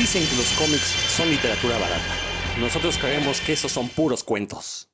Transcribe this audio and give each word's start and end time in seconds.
Dicen 0.00 0.26
que 0.26 0.36
los 0.36 0.50
cómics 0.52 0.94
son 1.14 1.28
literatura 1.28 1.78
barata. 1.78 2.14
Nosotros 2.58 2.96
creemos 2.96 3.38
que 3.42 3.52
esos 3.52 3.70
son 3.70 3.86
puros 3.86 4.24
cuentos. 4.24 4.90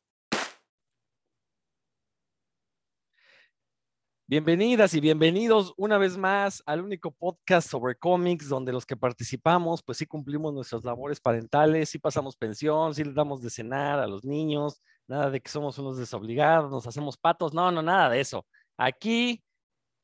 Bienvenidas 4.27 4.95
y 4.95 5.00
bienvenidos 5.00 5.74
una 5.77 5.96
vez 5.96 6.16
más 6.19 6.61
al 6.66 6.80
único 6.80 7.12
podcast 7.12 7.71
sobre 7.71 7.95
cómics 7.95 8.48
donde 8.48 8.73
los 8.73 8.84
que 8.84 8.96
participamos 8.96 9.80
pues 9.84 9.98
sí 9.98 10.06
cumplimos 10.06 10.52
nuestras 10.52 10.82
labores 10.82 11.20
parentales, 11.20 11.88
sí 11.88 12.00
pasamos 12.00 12.36
pensión, 12.36 12.93
sí 12.93 13.04
les 13.04 13.14
damos 13.14 13.41
de 13.43 13.50
cenar 13.50 14.00
a 14.00 14.09
los 14.09 14.25
niños, 14.25 14.82
nada 15.07 15.30
de 15.30 15.41
que 15.41 15.48
somos 15.48 15.79
unos 15.79 15.98
desobligados, 15.98 16.68
nos 16.68 16.84
hacemos 16.84 17.16
patos, 17.16 17.54
no, 17.54 17.70
no, 17.70 17.80
nada 17.80 18.11
de 18.11 18.18
eso. 18.18 18.45
Aquí, 18.77 19.45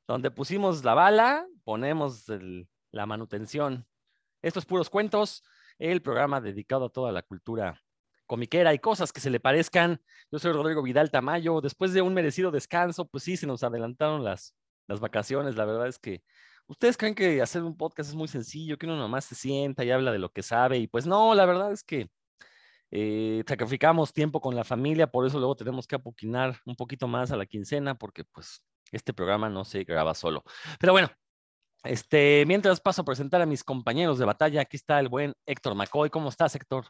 donde 0.07 0.31
pusimos 0.31 0.85
la 0.85 0.95
bala, 0.95 1.45
ponemos 1.65 2.27
la 2.93 3.07
manutención. 3.07 3.85
Estos 4.43 4.67
puros 4.67 4.91
cuentos, 4.91 5.45
el 5.79 6.03
programa 6.03 6.41
dedicado 6.41 6.87
a 6.87 6.91
toda 6.91 7.13
la 7.13 7.23
cultura 7.23 7.81
comiquera 8.27 8.75
y 8.75 8.79
cosas 8.79 9.13
que 9.13 9.21
se 9.21 9.31
le 9.31 9.41
parezcan. 9.41 10.01
Yo 10.31 10.39
soy 10.39 10.53
Rodrigo 10.53 10.83
Vidal 10.83 11.11
Tamayo. 11.11 11.61
Después 11.61 11.93
de 11.93 12.03
un 12.03 12.15
merecido 12.15 12.51
descanso, 12.51 13.07
pues 13.07 13.25
sí, 13.25 13.37
se 13.37 13.47
nos 13.47 13.63
adelantaron 13.63 14.25
las, 14.25 14.57
las 14.89 15.01
vacaciones. 15.01 15.57
La 15.57 15.65
verdad 15.65 15.87
es 15.87 15.99
que 15.99 16.23
ustedes 16.67 16.97
creen 16.97 17.15
que 17.15 17.41
hacer 17.43 17.63
un 17.63 17.77
podcast 17.77 18.11
es 18.11 18.17
muy 18.17 18.29
sencillo, 18.29 18.79
que 18.79 18.87
uno 18.87 18.97
nomás 18.97 19.27
se 19.27 19.35
sienta 19.35 19.85
y 19.85 19.91
habla 19.91 20.13
de 20.13 20.19
lo 20.19 20.31
que 20.33 20.43
sabe. 20.43 20.79
Y 20.79 20.87
pues 20.87 21.07
no, 21.07 21.35
la 21.35 21.47
verdad 21.47 21.73
es 21.73 21.85
que 21.85 22.11
eh, 22.91 23.45
sacrificamos 23.47 24.13
tiempo 24.13 24.41
con 24.41 24.55
la 24.55 24.65
familia, 24.65 25.07
por 25.07 25.27
eso 25.27 25.39
luego 25.39 25.57
tenemos 25.57 25.87
que 25.87 25.97
apoquinar 25.97 26.59
un 26.67 26.77
poquito 26.77 27.09
más 27.09 27.33
a 27.33 27.37
la 27.37 27.47
quincena, 27.47 27.97
porque 27.97 28.25
pues 28.25 28.65
este 28.91 29.15
programa 29.15 29.49
no 29.49 29.65
se 29.65 29.85
graba 29.85 30.15
solo. 30.15 30.45
Pero 30.79 30.93
bueno, 30.93 31.11
este, 31.85 32.45
mientras 32.47 32.81
paso 32.81 33.03
a 33.03 33.05
presentar 33.05 33.43
a 33.43 33.47
mis 33.47 33.65
compañeros 33.65 34.19
de 34.19 34.25
batalla, 34.25 34.61
aquí 34.61 34.77
está 34.77 35.01
el 35.01 35.09
buen 35.09 35.35
Héctor 35.47 35.75
McCoy. 35.75 36.11
¿Cómo 36.11 36.29
estás, 36.29 36.55
Héctor? 36.55 36.87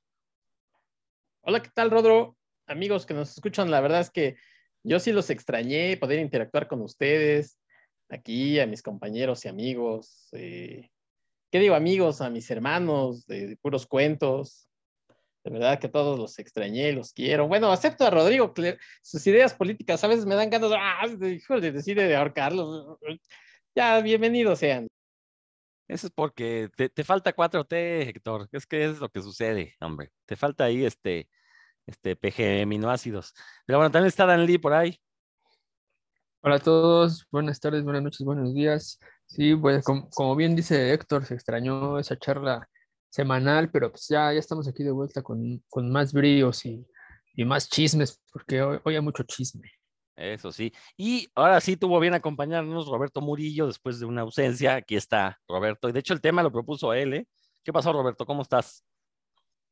Hola, 1.42 1.62
¿qué 1.62 1.70
tal, 1.74 1.90
Rodro? 1.90 2.36
Amigos 2.66 3.06
que 3.06 3.14
nos 3.14 3.30
escuchan, 3.30 3.70
la 3.70 3.80
verdad 3.80 4.00
es 4.00 4.10
que 4.10 4.36
yo 4.84 5.00
sí 5.00 5.12
los 5.12 5.30
extrañé, 5.30 5.96
poder 5.96 6.18
interactuar 6.18 6.68
con 6.68 6.82
ustedes, 6.82 7.58
aquí, 8.08 8.60
a 8.60 8.66
mis 8.66 8.82
compañeros 8.82 9.44
y 9.44 9.48
amigos. 9.48 10.28
Eh, 10.32 10.90
¿Qué 11.50 11.58
digo, 11.58 11.74
amigos? 11.74 12.20
A 12.20 12.30
mis 12.30 12.50
hermanos 12.50 13.26
de, 13.26 13.56
puros 13.60 13.86
cuentos. 13.86 14.68
De 15.44 15.50
verdad 15.50 15.78
que 15.80 15.88
todos 15.88 16.18
los 16.18 16.38
extrañé, 16.38 16.92
los 16.92 17.12
quiero. 17.12 17.48
Bueno, 17.48 17.72
acepto 17.72 18.06
a 18.06 18.10
Rodrigo, 18.10 18.54
sus 19.02 19.26
ideas 19.26 19.54
políticas 19.54 20.04
a 20.04 20.08
veces 20.08 20.24
me 20.24 20.36
dan 20.36 20.50
ganas 20.50 20.70
de, 20.70 20.76
ah, 20.78 21.60
de 21.60 21.72
decide 21.72 22.06
de 22.06 22.14
ahorcarlos. 22.14 22.98
Ya, 23.74 24.02
bienvenidos 24.02 24.58
sean. 24.58 24.86
Eso 25.88 26.06
es 26.06 26.12
porque 26.12 26.68
te, 26.76 27.04
falta 27.04 27.34
4T, 27.34 28.06
Héctor. 28.06 28.48
Es 28.52 28.66
que 28.66 28.84
es 28.84 29.00
lo 29.00 29.08
que 29.08 29.22
sucede, 29.22 29.76
hombre. 29.80 30.12
Te 30.26 30.36
falta 30.36 30.64
ahí 30.64 30.84
este, 30.84 31.30
este 31.86 32.14
PG 32.14 32.62
aminoácidos. 32.64 33.32
Pero 33.64 33.78
bueno, 33.78 33.90
también 33.90 34.08
está 34.08 34.26
Dan 34.26 34.44
Lee 34.44 34.58
por 34.58 34.74
ahí. 34.74 35.00
Hola 36.42 36.56
a 36.56 36.58
todos, 36.58 37.26
buenas 37.30 37.60
tardes, 37.60 37.82
buenas 37.82 38.02
noches, 38.02 38.26
buenos 38.26 38.52
días. 38.52 38.98
Sí, 39.26 39.56
pues 39.56 39.84
como, 39.84 40.36
bien 40.36 40.54
dice 40.54 40.92
Héctor, 40.92 41.24
se 41.24 41.34
extrañó 41.34 41.98
esa 41.98 42.18
charla 42.18 42.68
semanal, 43.08 43.70
pero 43.70 43.90
pues 43.90 44.06
ya, 44.08 44.32
ya 44.34 44.38
estamos 44.38 44.68
aquí 44.68 44.84
de 44.84 44.90
vuelta 44.90 45.22
con, 45.22 45.62
más 45.90 46.12
bríos 46.12 46.66
y, 46.66 46.86
más 47.46 47.70
chismes, 47.70 48.20
porque 48.32 48.60
hoy, 48.60 48.80
hoy 48.84 48.96
hay 48.96 49.00
mucho 49.00 49.22
chisme. 49.22 49.70
Eso 50.16 50.52
sí. 50.52 50.72
Y 50.96 51.28
ahora 51.34 51.60
sí 51.60 51.76
tuvo 51.76 51.98
bien 52.00 52.14
acompañarnos 52.14 52.86
Roberto 52.86 53.20
Murillo 53.20 53.66
después 53.66 53.98
de 53.98 54.06
una 54.06 54.22
ausencia. 54.22 54.76
Aquí 54.76 54.96
está 54.96 55.38
Roberto. 55.48 55.88
Y 55.88 55.92
de 55.92 56.00
hecho 56.00 56.14
el 56.14 56.20
tema 56.20 56.42
lo 56.42 56.52
propuso 56.52 56.92
él. 56.92 57.14
¿eh? 57.14 57.26
¿Qué 57.64 57.72
pasó, 57.72 57.92
Roberto? 57.92 58.26
¿Cómo 58.26 58.42
estás? 58.42 58.84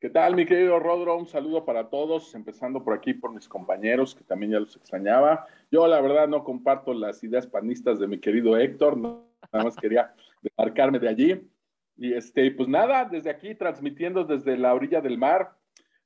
¿Qué 0.00 0.08
tal, 0.08 0.34
mi 0.34 0.46
querido 0.46 0.78
Rodro? 0.78 1.18
Un 1.18 1.26
saludo 1.26 1.66
para 1.66 1.90
todos, 1.90 2.34
empezando 2.34 2.82
por 2.82 2.94
aquí 2.94 3.12
por 3.12 3.34
mis 3.34 3.46
compañeros, 3.46 4.14
que 4.14 4.24
también 4.24 4.52
ya 4.52 4.60
los 4.60 4.74
extrañaba. 4.74 5.46
Yo, 5.70 5.86
la 5.86 6.00
verdad, 6.00 6.26
no 6.26 6.42
comparto 6.42 6.94
las 6.94 7.22
ideas 7.22 7.46
panistas 7.46 7.98
de 7.98 8.06
mi 8.06 8.18
querido 8.18 8.56
Héctor, 8.56 8.96
nada 8.96 9.22
más 9.52 9.76
quería 9.76 10.14
demarcarme 10.40 10.98
de 10.98 11.08
allí. 11.08 11.50
Y 11.98 12.14
este, 12.14 12.50
pues 12.52 12.66
nada, 12.66 13.04
desde 13.04 13.28
aquí 13.28 13.54
transmitiendo 13.54 14.24
desde 14.24 14.56
la 14.56 14.72
orilla 14.72 15.02
del 15.02 15.18
mar, 15.18 15.59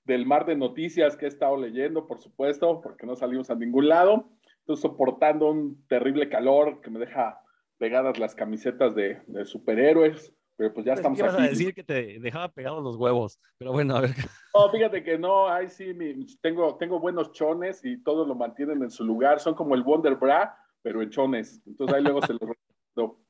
del 0.04 0.26
mar 0.26 0.46
de 0.46 0.56
noticias 0.56 1.16
que 1.16 1.26
he 1.26 1.28
estado 1.28 1.56
leyendo, 1.56 2.06
por 2.06 2.18
supuesto, 2.18 2.80
porque 2.80 3.06
no 3.06 3.16
salimos 3.16 3.50
a 3.50 3.54
ningún 3.54 3.88
lado. 3.88 4.28
Estoy 4.60 4.76
soportando 4.76 5.50
un 5.50 5.86
terrible 5.86 6.28
calor 6.28 6.80
que 6.80 6.90
me 6.90 6.98
deja 6.98 7.40
pegadas 7.78 8.18
las 8.18 8.34
camisetas 8.34 8.94
de, 8.94 9.20
superhéroes, 9.44 10.32
pero 10.56 10.72
pues 10.72 10.86
ya 10.86 10.92
pues, 10.92 11.00
estamos 11.00 11.20
aquí. 11.20 11.42
a 11.42 11.48
decir 11.48 11.74
que 11.74 11.82
te 11.82 12.18
dejaba 12.20 12.48
pegados 12.48 12.82
los 12.82 12.96
huevos, 12.96 13.40
pero 13.58 13.72
bueno, 13.72 13.96
a 13.96 14.02
ver. 14.02 14.14
No, 14.54 14.70
fíjate 14.70 15.02
que 15.02 15.18
no, 15.18 15.48
ahí 15.48 15.68
sí, 15.68 15.94
tengo, 16.40 16.76
tengo 16.76 17.00
buenos 17.00 17.32
chones 17.32 17.84
y 17.84 18.02
todos 18.02 18.28
lo 18.28 18.34
mantienen 18.34 18.82
en 18.82 18.90
su 18.90 19.04
lugar. 19.04 19.40
Son 19.40 19.54
como 19.54 19.74
el 19.74 19.82
Wonder 19.82 20.14
Bra, 20.14 20.56
pero 20.82 21.02
en 21.02 21.10
chones. 21.10 21.60
Entonces 21.66 21.96
ahí 21.96 22.02
luego 22.02 22.22
se 22.22 22.34
los 22.34 22.40
recomiendo. 22.40 23.20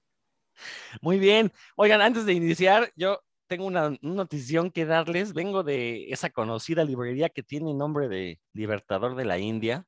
Muy 1.00 1.18
bien. 1.18 1.50
Oigan, 1.76 2.00
antes 2.00 2.26
de 2.26 2.34
iniciar, 2.34 2.92
yo 2.94 3.20
tengo 3.47 3.66
una, 3.66 3.97
notición 4.03 4.71
que 4.71 4.87
darles. 4.87 5.32
Vengo 5.32 5.62
de 5.62 6.10
esa 6.10 6.31
conocida 6.31 6.84
librería 6.84 7.28
que 7.28 7.43
tiene 7.43 7.75
nombre 7.75 8.09
de 8.09 8.41
Libertador 8.53 9.16
de 9.16 9.25
la 9.25 9.38
India. 9.38 9.87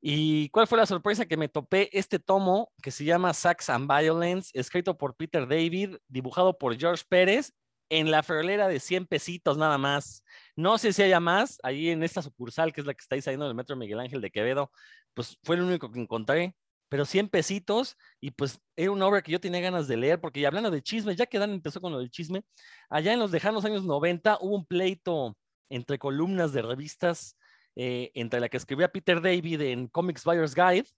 ¿Y 0.00 0.48
cuál 0.50 0.66
fue 0.66 0.78
la 0.78 0.86
sorpresa 0.86 1.26
que 1.26 1.36
me 1.36 1.48
topé? 1.48 1.90
Este 1.92 2.18
tomo 2.18 2.72
que 2.82 2.90
se 2.90 3.04
llama 3.04 3.34
Sax 3.34 3.68
and 3.70 3.86
Violence, 3.86 4.50
escrito 4.54 4.96
por 4.96 5.14
Peter 5.14 5.46
David, 5.46 5.96
dibujado 6.08 6.56
por 6.56 6.78
George 6.78 7.04
Pérez, 7.08 7.52
en 7.90 8.10
la 8.10 8.22
ferolera 8.22 8.68
de 8.68 8.80
100 8.80 9.06
pesitos 9.06 9.58
nada 9.58 9.76
más. 9.76 10.24
No 10.56 10.78
sé 10.78 10.92
si 10.92 11.02
haya 11.02 11.20
más, 11.20 11.58
ahí 11.62 11.90
en 11.90 12.02
esta 12.02 12.22
sucursal, 12.22 12.72
que 12.72 12.80
es 12.80 12.86
la 12.86 12.94
que 12.94 13.02
está 13.02 13.20
saliendo 13.20 13.46
del 13.46 13.56
Metro 13.56 13.76
Miguel 13.76 14.00
Ángel 14.00 14.20
de 14.20 14.30
Quevedo, 14.30 14.70
pues 15.12 15.38
fue 15.42 15.56
el 15.56 15.62
único 15.62 15.90
que 15.90 16.00
encontré 16.00 16.54
pero 16.90 17.06
100 17.06 17.28
pesitos 17.28 17.96
y 18.20 18.32
pues 18.32 18.60
era 18.76 18.90
una 18.90 19.06
obra 19.06 19.22
que 19.22 19.32
yo 19.32 19.40
tenía 19.40 19.60
ganas 19.60 19.86
de 19.88 19.96
leer 19.96 20.20
porque 20.20 20.44
hablando 20.44 20.70
de 20.70 20.82
chisme, 20.82 21.14
ya 21.14 21.24
que 21.24 21.38
Dan 21.38 21.52
empezó 21.52 21.80
con 21.80 21.92
lo 21.92 22.00
del 22.00 22.10
chisme, 22.10 22.42
allá 22.90 23.12
en 23.12 23.20
los 23.20 23.30
lejanos 23.30 23.64
años 23.64 23.84
90 23.84 24.38
hubo 24.40 24.56
un 24.56 24.66
pleito 24.66 25.36
entre 25.70 25.98
columnas 25.98 26.52
de 26.52 26.62
revistas, 26.62 27.38
eh, 27.76 28.10
entre 28.14 28.40
la 28.40 28.48
que 28.48 28.56
escribía 28.56 28.88
Peter 28.88 29.22
David 29.22 29.60
en 29.62 29.86
Comics 29.86 30.24
Buyer's 30.24 30.54
Guide, 30.54 30.88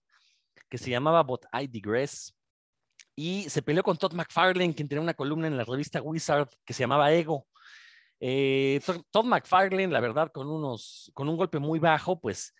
que 0.70 0.78
se 0.78 0.90
llamaba 0.90 1.22
But 1.22 1.44
I 1.52 1.66
Digress, 1.66 2.34
y 3.14 3.42
se 3.50 3.60
peleó 3.60 3.82
con 3.82 3.98
Todd 3.98 4.14
McFarlane, 4.14 4.74
quien 4.74 4.88
tenía 4.88 5.02
una 5.02 5.12
columna 5.12 5.46
en 5.46 5.58
la 5.58 5.64
revista 5.64 6.00
Wizard 6.00 6.48
que 6.64 6.72
se 6.72 6.84
llamaba 6.84 7.12
Ego. 7.12 7.46
Eh, 8.18 8.80
Todd 9.10 9.26
McFarlane, 9.26 9.88
la 9.88 10.00
verdad, 10.00 10.32
con, 10.32 10.48
unos, 10.48 11.10
con 11.12 11.28
un 11.28 11.36
golpe 11.36 11.58
muy 11.58 11.78
bajo, 11.78 12.18
pues 12.18 12.54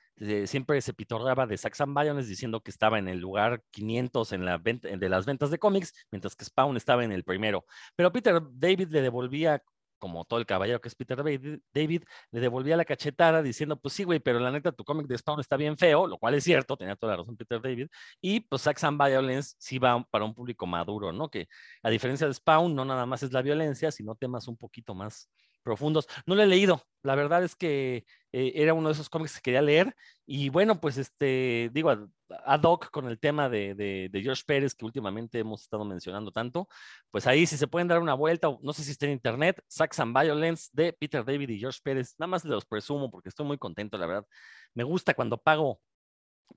siempre 0.46 0.80
se 0.80 0.94
pitorreaba 0.94 1.46
de 1.46 1.56
Saxon 1.56 1.94
Biones 1.94 2.28
diciendo 2.28 2.60
que 2.60 2.70
estaba 2.70 2.98
en 2.98 3.08
el 3.08 3.18
lugar 3.18 3.62
500 3.70 4.32
en 4.32 4.44
la 4.44 4.58
de 4.58 5.08
las 5.08 5.26
ventas 5.26 5.50
de 5.50 5.58
cómics, 5.58 5.92
mientras 6.10 6.36
que 6.36 6.44
Spawn 6.44 6.76
estaba 6.76 7.04
en 7.04 7.12
el 7.12 7.24
primero. 7.24 7.64
Pero 7.96 8.12
Peter 8.12 8.40
David 8.52 8.88
le 8.90 9.02
devolvía, 9.02 9.62
como 9.98 10.24
todo 10.24 10.38
el 10.38 10.46
caballero 10.46 10.80
que 10.80 10.88
es 10.88 10.94
Peter 10.94 11.18
David, 11.18 12.02
le 12.30 12.40
devolvía 12.40 12.76
la 12.76 12.84
cachetada 12.84 13.42
diciendo, 13.42 13.76
pues 13.76 13.94
sí, 13.94 14.04
güey, 14.04 14.20
pero 14.20 14.38
la 14.38 14.50
neta 14.50 14.72
tu 14.72 14.84
cómic 14.84 15.06
de 15.06 15.18
Spawn 15.18 15.40
está 15.40 15.56
bien 15.56 15.76
feo, 15.76 16.06
lo 16.06 16.18
cual 16.18 16.34
es 16.34 16.44
cierto, 16.44 16.76
tenía 16.76 16.96
toda 16.96 17.12
la 17.12 17.18
razón 17.18 17.36
Peter 17.36 17.60
David, 17.60 17.88
y 18.20 18.40
pues 18.40 18.62
Saxon 18.62 18.98
Violence 18.98 19.54
sí 19.58 19.78
va 19.78 20.04
para 20.10 20.24
un 20.24 20.34
público 20.34 20.66
maduro, 20.66 21.12
¿no? 21.12 21.30
Que 21.30 21.48
a 21.82 21.90
diferencia 21.90 22.26
de 22.26 22.34
Spawn, 22.34 22.74
no 22.74 22.84
nada 22.84 23.06
más 23.06 23.22
es 23.22 23.32
la 23.32 23.42
violencia, 23.42 23.90
sino 23.90 24.14
temas 24.14 24.48
un 24.48 24.56
poquito 24.56 24.94
más 24.94 25.30
profundos. 25.62 26.06
No 26.26 26.34
lo 26.34 26.42
he 26.42 26.46
leído, 26.46 26.82
la 27.02 27.14
verdad 27.14 27.44
es 27.44 27.56
que 27.56 28.04
eh, 28.32 28.52
era 28.54 28.74
uno 28.74 28.88
de 28.88 28.94
esos 28.94 29.08
cómics 29.08 29.36
que 29.36 29.42
quería 29.42 29.62
leer 29.62 29.94
y 30.26 30.48
bueno, 30.48 30.80
pues 30.80 30.98
este, 30.98 31.70
digo, 31.72 31.90
ad 32.44 32.62
hoc 32.62 32.90
con 32.90 33.06
el 33.08 33.18
tema 33.18 33.48
de, 33.48 33.74
de, 33.74 34.22
George 34.22 34.42
Pérez 34.46 34.74
que 34.74 34.84
últimamente 34.84 35.38
hemos 35.38 35.62
estado 35.62 35.84
mencionando 35.84 36.30
tanto, 36.32 36.68
pues 37.10 37.26
ahí 37.26 37.46
si 37.46 37.56
se 37.56 37.66
pueden 37.66 37.88
dar 37.88 38.00
una 38.00 38.14
vuelta, 38.14 38.48
no 38.62 38.72
sé 38.72 38.84
si 38.84 38.92
está 38.92 39.06
en 39.06 39.12
internet, 39.12 39.62
Sax 39.68 40.00
and 40.00 40.18
Violence 40.18 40.70
de 40.72 40.92
Peter 40.92 41.24
David 41.24 41.50
y 41.50 41.58
George 41.58 41.80
Pérez, 41.82 42.14
nada 42.18 42.28
más 42.28 42.44
los 42.44 42.64
presumo 42.64 43.10
porque 43.10 43.28
estoy 43.28 43.46
muy 43.46 43.58
contento, 43.58 43.98
la 43.98 44.06
verdad. 44.06 44.26
Me 44.74 44.84
gusta 44.84 45.14
cuando 45.14 45.38
pago 45.38 45.80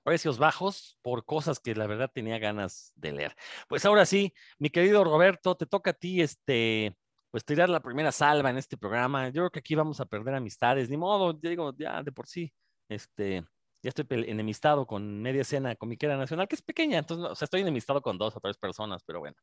precios 0.02 0.38
bajos 0.38 0.98
por 1.02 1.24
cosas 1.24 1.58
que 1.60 1.74
la 1.74 1.86
verdad 1.86 2.10
tenía 2.12 2.38
ganas 2.38 2.92
de 2.96 3.12
leer. 3.12 3.36
Pues 3.68 3.84
ahora 3.84 4.06
sí, 4.06 4.32
mi 4.58 4.70
querido 4.70 5.04
Roberto, 5.04 5.56
te 5.56 5.66
toca 5.66 5.90
a 5.90 5.94
ti 5.94 6.20
este 6.22 6.96
pues 7.30 7.44
tirar 7.44 7.68
la 7.68 7.80
primera 7.80 8.12
salva 8.12 8.50
en 8.50 8.56
este 8.56 8.76
programa. 8.76 9.28
Yo 9.28 9.42
creo 9.42 9.50
que 9.50 9.58
aquí 9.60 9.74
vamos 9.74 10.00
a 10.00 10.06
perder 10.06 10.34
amistades, 10.34 10.88
ni 10.88 10.96
modo, 10.96 11.32
digo, 11.32 11.74
ya 11.76 12.02
de 12.02 12.12
por 12.12 12.26
sí, 12.26 12.52
este, 12.88 13.44
ya 13.82 13.90
estoy 13.90 14.06
enemistado 14.10 14.86
con 14.86 15.22
media 15.22 15.42
escena 15.42 15.76
comiquera 15.76 16.16
nacional, 16.16 16.48
que 16.48 16.56
es 16.56 16.62
pequeña, 16.62 16.98
entonces, 16.98 17.30
o 17.30 17.34
sea, 17.34 17.46
estoy 17.46 17.60
enemistado 17.60 18.00
con 18.02 18.18
dos 18.18 18.36
o 18.36 18.40
tres 18.40 18.56
personas, 18.56 19.02
pero 19.04 19.20
bueno. 19.20 19.36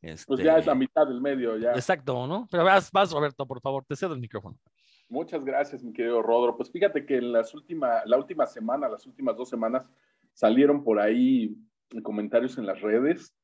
Este... 0.00 0.26
Pues 0.26 0.40
ya 0.42 0.58
es 0.58 0.66
la 0.66 0.74
mitad 0.74 1.06
del 1.06 1.20
medio, 1.20 1.56
ya. 1.56 1.72
Exacto, 1.72 2.26
¿no? 2.26 2.48
Pero 2.50 2.64
vas, 2.64 2.90
vas, 2.90 3.12
Roberto, 3.12 3.46
por 3.46 3.60
favor, 3.60 3.84
te 3.84 3.96
cedo 3.96 4.14
el 4.14 4.20
micrófono. 4.20 4.56
Muchas 5.08 5.44
gracias, 5.44 5.82
mi 5.82 5.92
querido 5.92 6.22
Rodro. 6.22 6.56
Pues 6.56 6.70
fíjate 6.70 7.04
que 7.04 7.16
en 7.16 7.32
las 7.32 7.52
última, 7.52 8.02
la 8.06 8.16
última 8.16 8.46
semana, 8.46 8.88
las 8.88 9.06
últimas 9.06 9.36
dos 9.36 9.48
semanas, 9.48 9.90
salieron 10.32 10.84
por 10.84 11.00
ahí 11.00 11.56
comentarios 12.02 12.56
en 12.58 12.66
las 12.66 12.80
redes. 12.80 13.34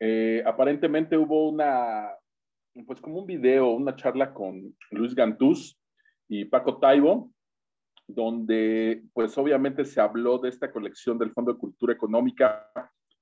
Eh, 0.00 0.42
aparentemente 0.44 1.16
hubo 1.16 1.48
una 1.48 2.10
pues 2.86 3.00
como 3.00 3.20
un 3.20 3.26
video, 3.26 3.70
una 3.70 3.96
charla 3.96 4.32
con 4.32 4.76
Luis 4.90 5.14
Gantús 5.14 5.78
y 6.28 6.44
Paco 6.44 6.78
Taibo, 6.78 7.32
donde 8.06 9.02
pues 9.12 9.36
obviamente 9.36 9.84
se 9.84 10.00
habló 10.00 10.38
de 10.38 10.48
esta 10.48 10.70
colección 10.70 11.18
del 11.18 11.32
Fondo 11.32 11.52
de 11.52 11.58
Cultura 11.58 11.92
Económica 11.92 12.70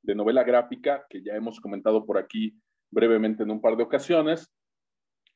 de 0.03 0.15
novela 0.15 0.45
gráfica, 0.45 1.05
que 1.09 1.23
ya 1.23 1.35
hemos 1.35 1.61
comentado 1.61 2.05
por 2.07 2.19
aquí 2.19 2.55
brevemente 2.91 3.43
en 3.43 3.51
un 3.51 3.61
par 3.61 3.77
de 3.77 3.83
ocasiones. 3.83 4.49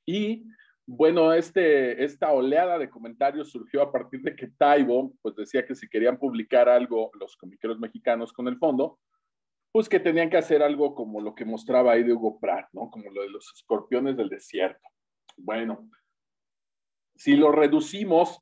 Y 0.06 0.44
bueno, 0.86 1.32
este, 1.32 2.02
esta 2.02 2.32
oleada 2.32 2.78
de 2.78 2.90
comentarios 2.90 3.50
surgió 3.50 3.82
a 3.82 3.92
partir 3.92 4.22
de 4.22 4.34
que 4.34 4.48
Taibo 4.48 5.12
pues 5.22 5.34
decía 5.36 5.64
que 5.64 5.74
si 5.74 5.88
querían 5.88 6.18
publicar 6.18 6.68
algo 6.68 7.10
los 7.18 7.36
comiqueros 7.36 7.78
mexicanos 7.78 8.32
con 8.32 8.48
el 8.48 8.58
fondo, 8.58 8.98
pues 9.72 9.88
que 9.88 10.00
tenían 10.00 10.30
que 10.30 10.36
hacer 10.36 10.62
algo 10.62 10.94
como 10.94 11.20
lo 11.20 11.34
que 11.34 11.44
mostraba 11.44 11.92
ahí 11.92 12.02
de 12.02 12.12
Hugo 12.12 12.38
Pratt, 12.40 12.68
¿no? 12.72 12.90
Como 12.90 13.10
lo 13.10 13.22
de 13.22 13.30
los 13.30 13.52
escorpiones 13.54 14.16
del 14.16 14.28
desierto. 14.28 14.80
Bueno, 15.36 15.88
si 17.14 17.36
lo 17.36 17.52
reducimos 17.52 18.40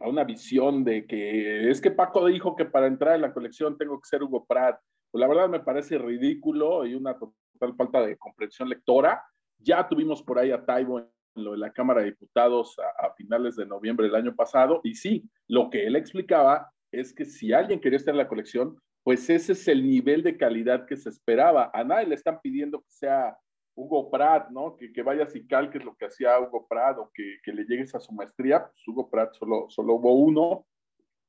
a 0.00 0.08
una 0.08 0.24
visión 0.24 0.84
de 0.84 1.06
que 1.06 1.70
es 1.70 1.80
que 1.80 1.90
Paco 1.90 2.26
dijo 2.26 2.54
que 2.56 2.64
para 2.64 2.86
entrar 2.86 3.14
en 3.14 3.22
la 3.22 3.32
colección 3.32 3.78
tengo 3.78 3.98
que 4.00 4.08
ser 4.08 4.22
Hugo 4.22 4.44
Pratt, 4.44 4.78
pues 5.10 5.20
la 5.20 5.28
verdad 5.28 5.48
me 5.48 5.60
parece 5.60 5.98
ridículo 5.98 6.84
y 6.84 6.94
una 6.94 7.18
total 7.18 7.74
falta 7.76 8.00
de 8.04 8.16
comprensión 8.16 8.68
lectora. 8.68 9.22
Ya 9.58 9.88
tuvimos 9.88 10.22
por 10.22 10.38
ahí 10.38 10.50
a 10.50 10.64
Taibo 10.64 10.98
en 11.00 11.08
lo 11.34 11.52
de 11.52 11.58
la 11.58 11.72
Cámara 11.72 12.00
de 12.00 12.10
Diputados 12.10 12.76
a, 12.78 13.06
a 13.06 13.14
finales 13.14 13.56
de 13.56 13.66
noviembre 13.66 14.06
del 14.06 14.16
año 14.16 14.34
pasado 14.34 14.80
y 14.84 14.94
sí, 14.94 15.24
lo 15.48 15.70
que 15.70 15.86
él 15.86 15.96
explicaba 15.96 16.70
es 16.90 17.14
que 17.14 17.24
si 17.24 17.54
alguien 17.54 17.80
quería 17.80 17.96
estar 17.96 18.12
en 18.12 18.18
la 18.18 18.28
colección, 18.28 18.76
pues 19.02 19.28
ese 19.30 19.52
es 19.52 19.68
el 19.68 19.86
nivel 19.86 20.22
de 20.22 20.36
calidad 20.36 20.86
que 20.86 20.96
se 20.96 21.08
esperaba. 21.08 21.70
A 21.74 21.82
nadie 21.84 22.06
le 22.06 22.14
están 22.14 22.40
pidiendo 22.40 22.80
que 22.80 22.90
sea 22.90 23.36
Hugo 23.74 24.10
Pratt, 24.10 24.50
¿no? 24.50 24.76
Que, 24.76 24.92
que 24.92 25.02
vayas 25.02 25.34
y 25.34 25.46
calques 25.46 25.84
lo 25.84 25.96
que 25.96 26.06
hacía 26.06 26.38
Hugo 26.38 26.66
Pratt 26.68 26.98
o 26.98 27.10
que, 27.12 27.38
le 27.52 27.64
llegues 27.64 27.94
a 27.94 28.00
su 28.00 28.12
maestría. 28.12 28.64
Pues 28.64 28.86
Hugo 28.86 29.10
Pratt 29.10 29.34
solo, 29.34 29.66
solo 29.68 29.94
hubo 29.94 30.14
uno, 30.14 30.66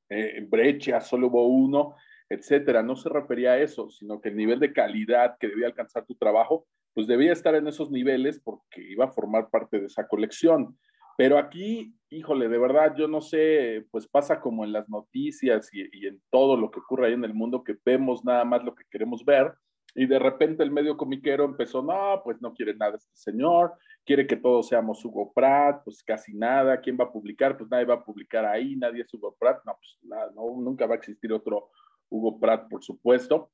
eh, 0.09 0.45
Brecha 0.47 1.01
solo 1.01 1.27
hubo 1.27 1.47
uno, 1.47 1.95
etcétera. 2.29 2.83
No 2.83 2.95
se 2.95 3.09
refería 3.09 3.53
a 3.53 3.59
eso, 3.59 3.89
sino 3.89 4.21
que 4.21 4.29
el 4.29 4.35
nivel 4.35 4.59
de 4.59 4.73
calidad 4.73 5.37
que 5.39 5.47
debía 5.47 5.67
alcanzar 5.67 6.05
tu 6.05 6.15
trabajo, 6.15 6.67
pues 6.93 7.07
debía 7.07 7.33
estar 7.33 7.55
en 7.55 7.67
esos 7.67 7.89
niveles 7.89 8.39
porque 8.39 8.81
iba 8.81 9.05
a 9.05 9.11
formar 9.11 9.49
parte 9.49 9.79
de 9.79 9.87
esa 9.87 10.07
colección. 10.07 10.77
Pero 11.17 11.37
aquí, 11.37 11.95
híjole, 12.09 12.47
de 12.49 12.57
verdad, 12.57 12.95
yo 12.95 13.07
no 13.07 13.21
sé, 13.21 13.85
pues 13.91 14.07
pasa 14.07 14.39
como 14.39 14.63
en 14.63 14.73
las 14.73 14.89
noticias 14.89 15.69
y, 15.73 16.07
en 16.07 16.21
todo 16.31 16.57
lo 16.57 16.71
que 16.71 16.79
ocurre 16.79 17.07
ahí 17.07 17.13
en 17.13 17.23
el 17.23 17.33
mundo, 17.33 17.63
que 17.63 17.77
vemos 17.85 18.25
nada 18.25 18.43
más 18.45 18.63
lo 18.63 18.73
que 18.73 18.83
queremos 18.89 19.23
ver, 19.23 19.53
y 19.95 20.07
de 20.07 20.17
repente 20.17 20.63
el 20.63 20.71
medio 20.71 20.97
comiquero 20.97 21.45
empezó, 21.45 21.83
no, 21.83 22.21
pues 22.23 22.41
no 22.41 22.53
quiere 22.53 22.75
nada 22.75 22.95
este 22.95 23.15
señor, 23.15 23.73
quiere 24.03 24.25
que 24.25 24.35
todos 24.35 24.67
seamos 24.67 25.05
Hugo 25.05 25.31
Pratt, 25.33 25.83
pues 25.83 26.03
casi 26.03 26.33
nada, 26.33 26.81
¿quién 26.81 26.97
va 26.99 27.05
a 27.05 27.11
publicar? 27.11 27.57
Pues 27.57 27.69
nadie 27.69 27.85
va 27.85 27.95
a 27.95 28.03
publicar 28.03 28.43
ahí, 28.45 28.75
nadie 28.75 29.03
es 29.03 29.13
Hugo 29.13 29.35
Pratt, 29.39 29.63
no, 29.65 29.77
pues 29.77 29.99
nada, 30.01 30.31
no, 30.35 30.43
nunca 30.61 30.87
va 30.87 30.95
a 30.95 30.97
existir 30.97 31.31
otro 31.31 31.69
Hugo 32.09 32.39
Pratt, 32.39 32.67
por 32.69 32.83
supuesto, 32.83 33.51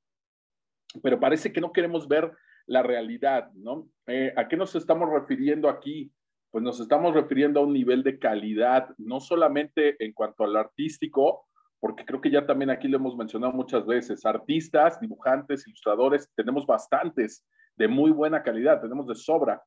pero 1.04 1.20
parece 1.20 1.52
que 1.52 1.60
no 1.60 1.74
queremos 1.74 2.08
ver 2.08 2.32
la 2.68 2.84
realidad, 2.84 3.52
¿no? 3.54 3.90
Eh, 4.08 4.34
¿A 4.38 4.48
qué 4.48 4.56
nos 4.56 4.76
estamos 4.76 5.10
refiriendo 5.10 5.68
aquí? 5.68 6.14
Pues 6.52 6.64
nos 6.64 6.80
estamos 6.80 7.14
refiriendo 7.14 7.60
a 7.60 7.64
un 7.64 7.74
nivel 7.74 8.04
de 8.04 8.18
calidad, 8.18 8.90
no 8.98 9.20
solamente 9.20 10.04
en 10.04 10.14
cuanto 10.14 10.44
al 10.44 10.56
artístico, 10.56 11.46
porque 11.80 12.06
creo 12.06 12.20
que 12.20 12.32
ya 12.32 12.46
también 12.46 12.70
aquí 12.70 12.88
lo 12.88 12.98
hemos 12.98 13.16
mencionado 13.16 13.54
muchas 13.54 13.86
veces, 13.86 14.26
artistas, 14.26 15.00
dibujantes, 15.00 15.66
ilustradores, 15.68 16.30
tenemos 16.36 16.66
bastantes 16.66 17.46
de 17.76 17.88
muy 17.88 18.12
buena 18.12 18.44
calidad, 18.44 18.82
tenemos 18.82 19.08
de 19.08 19.16
sobra, 19.16 19.64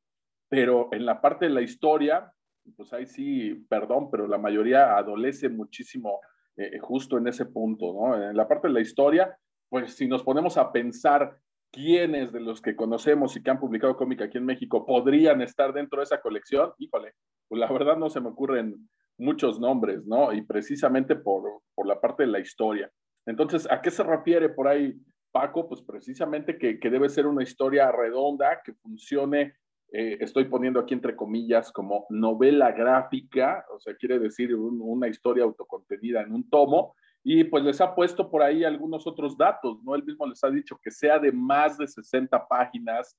pero 0.48 0.88
en 0.92 1.06
la 1.06 1.20
parte 1.20 1.46
de 1.46 1.52
la 1.52 1.62
historia, 1.62 2.30
pues 2.76 2.92
ahí 2.92 3.06
sí, 3.06 3.66
perdón, 3.68 4.10
pero 4.10 4.26
la 4.26 4.38
mayoría 4.38 4.96
adolece 4.96 5.48
muchísimo 5.48 6.20
eh, 6.56 6.78
justo 6.78 7.16
en 7.16 7.28
ese 7.28 7.46
punto, 7.46 7.94
¿no? 7.94 8.30
En 8.30 8.36
la 8.36 8.46
parte 8.46 8.68
de 8.68 8.74
la 8.74 8.80
historia, 8.80 9.34
pues 9.70 9.94
si 9.94 10.06
nos 10.06 10.22
ponemos 10.22 10.58
a 10.58 10.70
pensar 10.70 11.38
quiénes 11.72 12.32
de 12.32 12.40
los 12.40 12.60
que 12.60 12.76
conocemos 12.76 13.34
y 13.36 13.42
que 13.42 13.50
han 13.50 13.58
publicado 13.58 13.96
cómic 13.96 14.20
aquí 14.22 14.38
en 14.38 14.44
México 14.44 14.84
podrían 14.86 15.40
estar 15.40 15.72
dentro 15.72 15.98
de 15.98 16.04
esa 16.04 16.20
colección, 16.20 16.72
híjole, 16.78 17.14
pues 17.48 17.58
la 17.58 17.72
verdad 17.72 17.96
no 17.96 18.10
se 18.10 18.20
me 18.20 18.28
ocurren 18.28 18.88
muchos 19.18 19.58
nombres, 19.58 20.04
¿no? 20.04 20.32
Y 20.32 20.42
precisamente 20.42 21.16
por, 21.16 21.62
por 21.74 21.86
la 21.86 22.00
parte 22.00 22.24
de 22.24 22.28
la 22.28 22.40
historia. 22.40 22.90
Entonces, 23.26 23.70
¿a 23.70 23.80
qué 23.80 23.90
se 23.90 24.02
refiere 24.02 24.48
por 24.50 24.68
ahí 24.68 24.94
Paco? 25.32 25.68
Pues 25.68 25.80
precisamente 25.82 26.58
que, 26.58 26.78
que 26.78 26.90
debe 26.90 27.08
ser 27.08 27.26
una 27.26 27.42
historia 27.42 27.90
redonda, 27.90 28.60
que 28.64 28.74
funcione, 28.74 29.54
eh, 29.92 30.16
estoy 30.20 30.46
poniendo 30.46 30.80
aquí 30.80 30.94
entre 30.94 31.14
comillas, 31.14 31.70
como 31.70 32.06
novela 32.08 32.72
gráfica, 32.72 33.64
o 33.74 33.78
sea, 33.78 33.94
quiere 33.94 34.18
decir 34.18 34.54
un, 34.54 34.80
una 34.80 35.08
historia 35.08 35.44
autocontenida 35.44 36.22
en 36.22 36.32
un 36.32 36.48
tomo, 36.48 36.94
y 37.24 37.44
pues 37.44 37.62
les 37.62 37.80
ha 37.80 37.94
puesto 37.94 38.28
por 38.28 38.42
ahí 38.42 38.64
algunos 38.64 39.06
otros 39.06 39.36
datos, 39.36 39.82
¿no? 39.84 39.94
Él 39.94 40.04
mismo 40.04 40.26
les 40.26 40.42
ha 40.42 40.50
dicho 40.50 40.78
que 40.82 40.90
sea 40.90 41.18
de 41.18 41.30
más 41.30 41.78
de 41.78 41.86
60 41.86 42.48
páginas, 42.48 43.16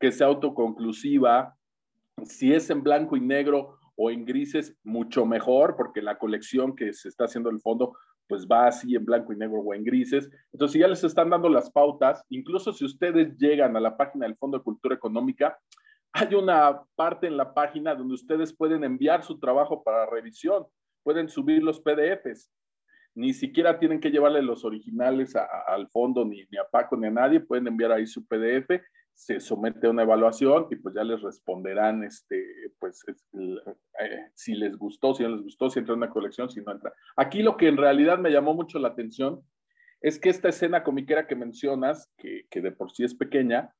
que 0.00 0.10
sea 0.10 0.26
autoconclusiva, 0.26 1.54
si 2.24 2.52
es 2.52 2.68
en 2.70 2.82
blanco 2.82 3.16
y 3.16 3.20
negro 3.20 3.78
o 3.96 4.10
en 4.10 4.24
grises, 4.24 4.76
mucho 4.82 5.24
mejor, 5.24 5.76
porque 5.76 6.02
la 6.02 6.18
colección 6.18 6.74
que 6.74 6.92
se 6.92 7.08
está 7.08 7.24
haciendo 7.24 7.50
el 7.50 7.60
fondo, 7.60 7.96
pues 8.28 8.46
va 8.46 8.66
así 8.66 8.94
en 8.94 9.04
blanco 9.04 9.32
y 9.32 9.36
negro 9.36 9.60
o 9.60 9.74
en 9.74 9.84
grises. 9.84 10.28
Entonces, 10.52 10.72
si 10.72 10.78
ya 10.80 10.88
les 10.88 11.02
están 11.02 11.30
dando 11.30 11.48
las 11.48 11.70
pautas, 11.70 12.24
incluso 12.28 12.72
si 12.72 12.84
ustedes 12.84 13.36
llegan 13.38 13.76
a 13.76 13.80
la 13.80 13.96
página 13.96 14.26
del 14.26 14.36
Fondo 14.36 14.58
de 14.58 14.64
Cultura 14.64 14.94
Económica, 14.94 15.58
hay 16.12 16.34
una 16.34 16.82
parte 16.96 17.26
en 17.26 17.36
la 17.36 17.54
página 17.54 17.94
donde 17.94 18.14
ustedes 18.14 18.52
pueden 18.54 18.82
enviar 18.84 19.22
su 19.24 19.38
trabajo 19.38 19.82
para 19.82 20.06
revisión, 20.06 20.66
pueden 21.02 21.28
subir 21.28 21.62
los 21.62 21.80
PDFs 21.80 22.50
ni 23.18 23.34
siquiera 23.34 23.80
tienen 23.80 23.98
que 23.98 24.12
llevarle 24.12 24.42
los 24.42 24.64
originales 24.64 25.34
al 25.34 25.88
fondo, 25.88 26.24
ni, 26.24 26.44
ni, 26.52 26.56
a 26.56 26.64
Paco, 26.70 26.96
ni 26.96 27.08
a 27.08 27.10
nadie, 27.10 27.40
pueden 27.40 27.66
enviar 27.66 27.90
ahí 27.90 28.06
su 28.06 28.24
PDF, 28.24 28.80
se 29.12 29.40
somete 29.40 29.88
a 29.88 29.90
una 29.90 30.04
evaluación 30.04 30.68
y 30.70 30.76
pues 30.76 30.94
ya 30.94 31.02
les 31.02 31.20
responderán, 31.20 32.04
este, 32.04 32.72
pues, 32.78 33.04
eh, 33.08 34.30
si 34.34 34.54
les 34.54 34.76
gustó, 34.76 35.14
si 35.14 35.24
no 35.24 35.30
les 35.30 35.42
gustó, 35.42 35.68
si 35.68 35.80
entra 35.80 35.94
en 35.94 35.98
una 35.98 36.10
colección, 36.10 36.48
si 36.48 36.60
no 36.60 36.70
entra. 36.70 36.92
Aquí 37.16 37.42
lo 37.42 37.56
que 37.56 37.66
en 37.66 37.76
realidad 37.76 38.20
me 38.20 38.30
llamó 38.30 38.54
mucho 38.54 38.78
la 38.78 38.88
atención 38.88 39.42
es 40.00 40.20
que 40.20 40.28
esta 40.28 40.50
escena 40.50 40.84
comiquera 40.84 41.26
que 41.26 41.34
mencionas, 41.34 42.08
que, 42.16 42.46
que 42.48 42.60
de 42.60 42.70
por 42.70 42.92
sí 42.92 43.02
es 43.02 43.16
pequeña, 43.16 43.74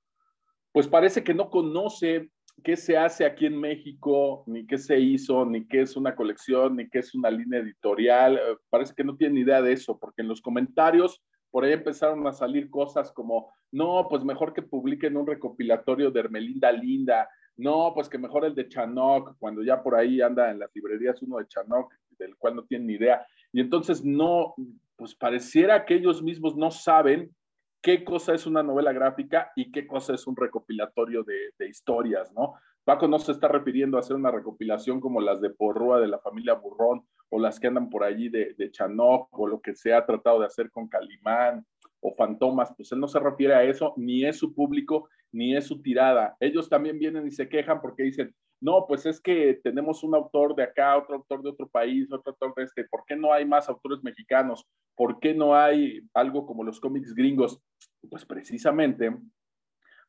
pues 0.72 0.88
parece 0.88 1.22
que 1.22 1.34
no 1.34 1.48
conoce 1.48 2.32
qué 2.62 2.76
se 2.76 2.96
hace 2.96 3.24
aquí 3.24 3.46
en 3.46 3.58
México, 3.58 4.44
ni 4.46 4.66
qué 4.66 4.78
se 4.78 4.98
hizo, 4.98 5.44
ni 5.44 5.66
qué 5.66 5.82
es 5.82 5.96
una 5.96 6.14
colección, 6.14 6.76
ni 6.76 6.88
qué 6.88 7.00
es 7.00 7.14
una 7.14 7.30
línea 7.30 7.60
editorial. 7.60 8.36
Eh, 8.36 8.56
parece 8.70 8.94
que 8.94 9.04
no 9.04 9.16
tienen 9.16 9.38
idea 9.38 9.62
de 9.62 9.72
eso, 9.72 9.98
porque 9.98 10.22
en 10.22 10.28
los 10.28 10.40
comentarios 10.40 11.22
por 11.50 11.64
ahí 11.64 11.72
empezaron 11.72 12.26
a 12.26 12.32
salir 12.32 12.68
cosas 12.70 13.10
como, 13.12 13.52
no, 13.72 14.06
pues 14.08 14.22
mejor 14.24 14.52
que 14.52 14.62
publiquen 14.62 15.16
un 15.16 15.26
recopilatorio 15.26 16.10
de 16.10 16.20
Hermelinda 16.20 16.70
Linda, 16.72 17.28
no, 17.56 17.92
pues 17.94 18.08
que 18.08 18.18
mejor 18.18 18.44
el 18.44 18.54
de 18.54 18.68
Chanok, 18.68 19.36
cuando 19.38 19.62
ya 19.62 19.82
por 19.82 19.94
ahí 19.94 20.20
anda 20.20 20.50
en 20.50 20.58
las 20.58 20.70
librerías 20.74 21.20
uno 21.22 21.38
de 21.38 21.46
Chanok, 21.48 21.92
del 22.18 22.36
cual 22.36 22.56
no 22.56 22.64
tienen 22.64 22.86
ni 22.86 22.94
idea. 22.94 23.26
Y 23.52 23.60
entonces 23.60 24.04
no, 24.04 24.54
pues 24.96 25.14
pareciera 25.14 25.84
que 25.84 25.94
ellos 25.94 26.22
mismos 26.22 26.56
no 26.56 26.70
saben 26.70 27.34
qué 27.80 28.04
cosa 28.04 28.34
es 28.34 28.46
una 28.46 28.62
novela 28.62 28.92
gráfica 28.92 29.52
y 29.56 29.70
qué 29.70 29.86
cosa 29.86 30.14
es 30.14 30.26
un 30.26 30.36
recopilatorio 30.36 31.24
de, 31.24 31.68
historias, 31.68 32.32
¿no? 32.32 32.54
Paco 32.84 33.06
no 33.06 33.18
se 33.18 33.32
está 33.32 33.48
refiriendo 33.48 33.96
a 33.96 34.00
hacer 34.00 34.16
una 34.16 34.30
recopilación 34.30 35.00
como 35.00 35.20
las 35.20 35.40
de 35.40 35.50
Porrúa 35.50 36.00
de 36.00 36.08
la 36.08 36.18
familia 36.18 36.54
Burrón 36.54 37.02
o 37.28 37.38
las 37.38 37.60
que 37.60 37.66
andan 37.66 37.90
por 37.90 38.02
allí 38.02 38.30
de, 38.30 38.54
de 38.56 38.70
Chanok 38.70 39.28
o 39.38 39.46
lo 39.46 39.60
que 39.60 39.74
se 39.74 39.92
ha 39.92 40.06
tratado 40.06 40.40
de 40.40 40.46
hacer 40.46 40.70
con 40.70 40.88
Calimán 40.88 41.66
o 42.00 42.14
Fantomas, 42.14 42.72
pues 42.76 42.90
él 42.92 43.00
no 43.00 43.08
se 43.08 43.20
refiere 43.20 43.54
a 43.54 43.64
eso, 43.64 43.92
ni 43.96 44.24
es 44.24 44.38
su 44.38 44.54
público, 44.54 45.08
ni 45.32 45.54
es 45.54 45.66
su 45.66 45.82
tirada. 45.82 46.36
Ellos 46.40 46.68
también 46.68 46.98
vienen 46.98 47.26
y 47.26 47.30
se 47.30 47.48
quejan 47.48 47.80
porque 47.80 48.04
dicen, 48.04 48.34
no, 48.60 48.86
pues 48.86 49.06
es 49.06 49.20
que 49.20 49.60
tenemos 49.62 50.02
un 50.02 50.14
autor 50.14 50.54
de 50.54 50.64
acá, 50.64 50.96
otro 50.96 51.16
autor 51.16 51.42
de 51.42 51.50
otro 51.50 51.68
país, 51.68 52.10
otro 52.12 52.32
autor 52.32 52.54
de 52.56 52.64
este, 52.64 52.84
¿por 52.84 53.04
qué 53.06 53.16
no 53.16 53.32
hay 53.32 53.44
más 53.44 53.68
autores 53.68 54.02
mexicanos? 54.02 54.66
¿Por 54.96 55.20
qué 55.20 55.34
no 55.34 55.54
hay 55.54 56.00
algo 56.14 56.44
como 56.46 56.64
los 56.64 56.80
cómics 56.80 57.14
gringos? 57.14 57.60
Pues 58.10 58.24
precisamente 58.24 59.16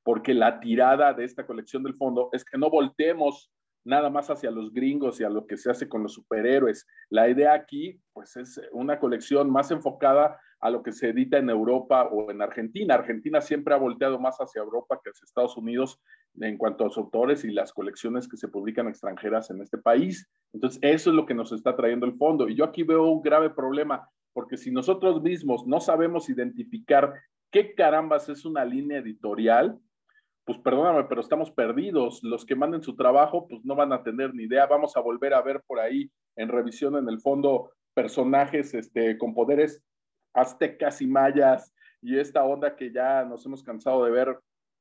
porque 0.03 0.33
la 0.33 0.59
tirada 0.59 1.13
de 1.13 1.25
esta 1.25 1.45
colección 1.45 1.83
del 1.83 1.95
fondo 1.95 2.29
es 2.31 2.43
que 2.43 2.57
no 2.57 2.69
voltemos 2.69 3.51
nada 3.85 4.09
más 4.09 4.29
hacia 4.29 4.51
los 4.51 4.73
gringos 4.73 5.19
y 5.19 5.23
a 5.23 5.29
lo 5.29 5.45
que 5.47 5.57
se 5.57 5.69
hace 5.69 5.87
con 5.87 6.03
los 6.03 6.13
superhéroes. 6.13 6.87
La 7.09 7.29
idea 7.29 7.53
aquí, 7.53 8.01
pues 8.13 8.35
es 8.35 8.59
una 8.71 8.99
colección 8.99 9.51
más 9.51 9.71
enfocada 9.71 10.39
a 10.59 10.69
lo 10.69 10.83
que 10.83 10.91
se 10.91 11.09
edita 11.09 11.37
en 11.37 11.49
Europa 11.49 12.09
o 12.11 12.29
en 12.31 12.41
Argentina. 12.41 12.95
Argentina 12.95 13.39
siempre 13.39 13.73
ha 13.73 13.77
volteado 13.77 14.19
más 14.19 14.37
hacia 14.37 14.61
Europa 14.61 14.99
que 15.03 15.11
hacia 15.11 15.25
Estados 15.25 15.55
Unidos 15.57 16.01
en 16.39 16.57
cuanto 16.57 16.83
a 16.83 16.88
los 16.88 16.98
autores 16.98 17.43
y 17.43 17.51
las 17.51 17.74
colecciones 17.74 18.27
que 18.27 18.38
se 18.38 18.48
publican 18.48 18.88
extranjeras 18.88 19.50
en 19.50 19.62
este 19.62 19.77
país. 19.77 20.29
Entonces, 20.53 20.79
eso 20.81 21.09
es 21.09 21.15
lo 21.15 21.25
que 21.25 21.33
nos 21.33 21.51
está 21.51 21.75
trayendo 21.75 22.05
el 22.05 22.17
fondo. 22.17 22.48
Y 22.48 22.55
yo 22.55 22.63
aquí 22.63 22.83
veo 22.83 23.05
un 23.05 23.21
grave 23.21 23.50
problema, 23.50 24.07
porque 24.33 24.57
si 24.57 24.71
nosotros 24.71 25.21
mismos 25.21 25.65
no 25.67 25.79
sabemos 25.79 26.29
identificar 26.29 27.13
qué 27.51 27.74
carambas 27.74 28.29
es 28.29 28.45
una 28.45 28.63
línea 28.63 29.00
editorial, 29.00 29.77
pues 30.45 30.57
perdóname, 30.59 31.03
pero 31.03 31.21
estamos 31.21 31.51
perdidos. 31.51 32.24
Los 32.24 32.45
que 32.45 32.55
manden 32.55 32.81
su 32.81 32.95
trabajo, 32.95 33.48
pues 33.48 33.63
no 33.65 33.75
van 33.75 33.93
a 33.93 34.03
tener 34.03 34.33
ni 34.33 34.43
idea. 34.43 34.65
Vamos 34.65 34.95
a 34.95 35.01
volver 35.01 35.33
a 35.33 35.41
ver 35.41 35.62
por 35.67 35.79
ahí 35.79 36.09
en 36.36 36.50
revisión 36.50 36.95
en 36.95 37.07
el 37.09 37.19
fondo 37.19 37.71
personajes 37.93 38.74
este, 38.74 39.17
con 39.17 39.33
poderes 39.33 39.83
aztecas 40.33 41.01
y 41.01 41.07
mayas 41.07 41.74
y 42.01 42.17
esta 42.17 42.43
onda 42.43 42.75
que 42.75 42.91
ya 42.91 43.25
nos 43.25 43.45
hemos 43.45 43.63
cansado 43.63 44.05
de 44.05 44.12
ver 44.12 44.39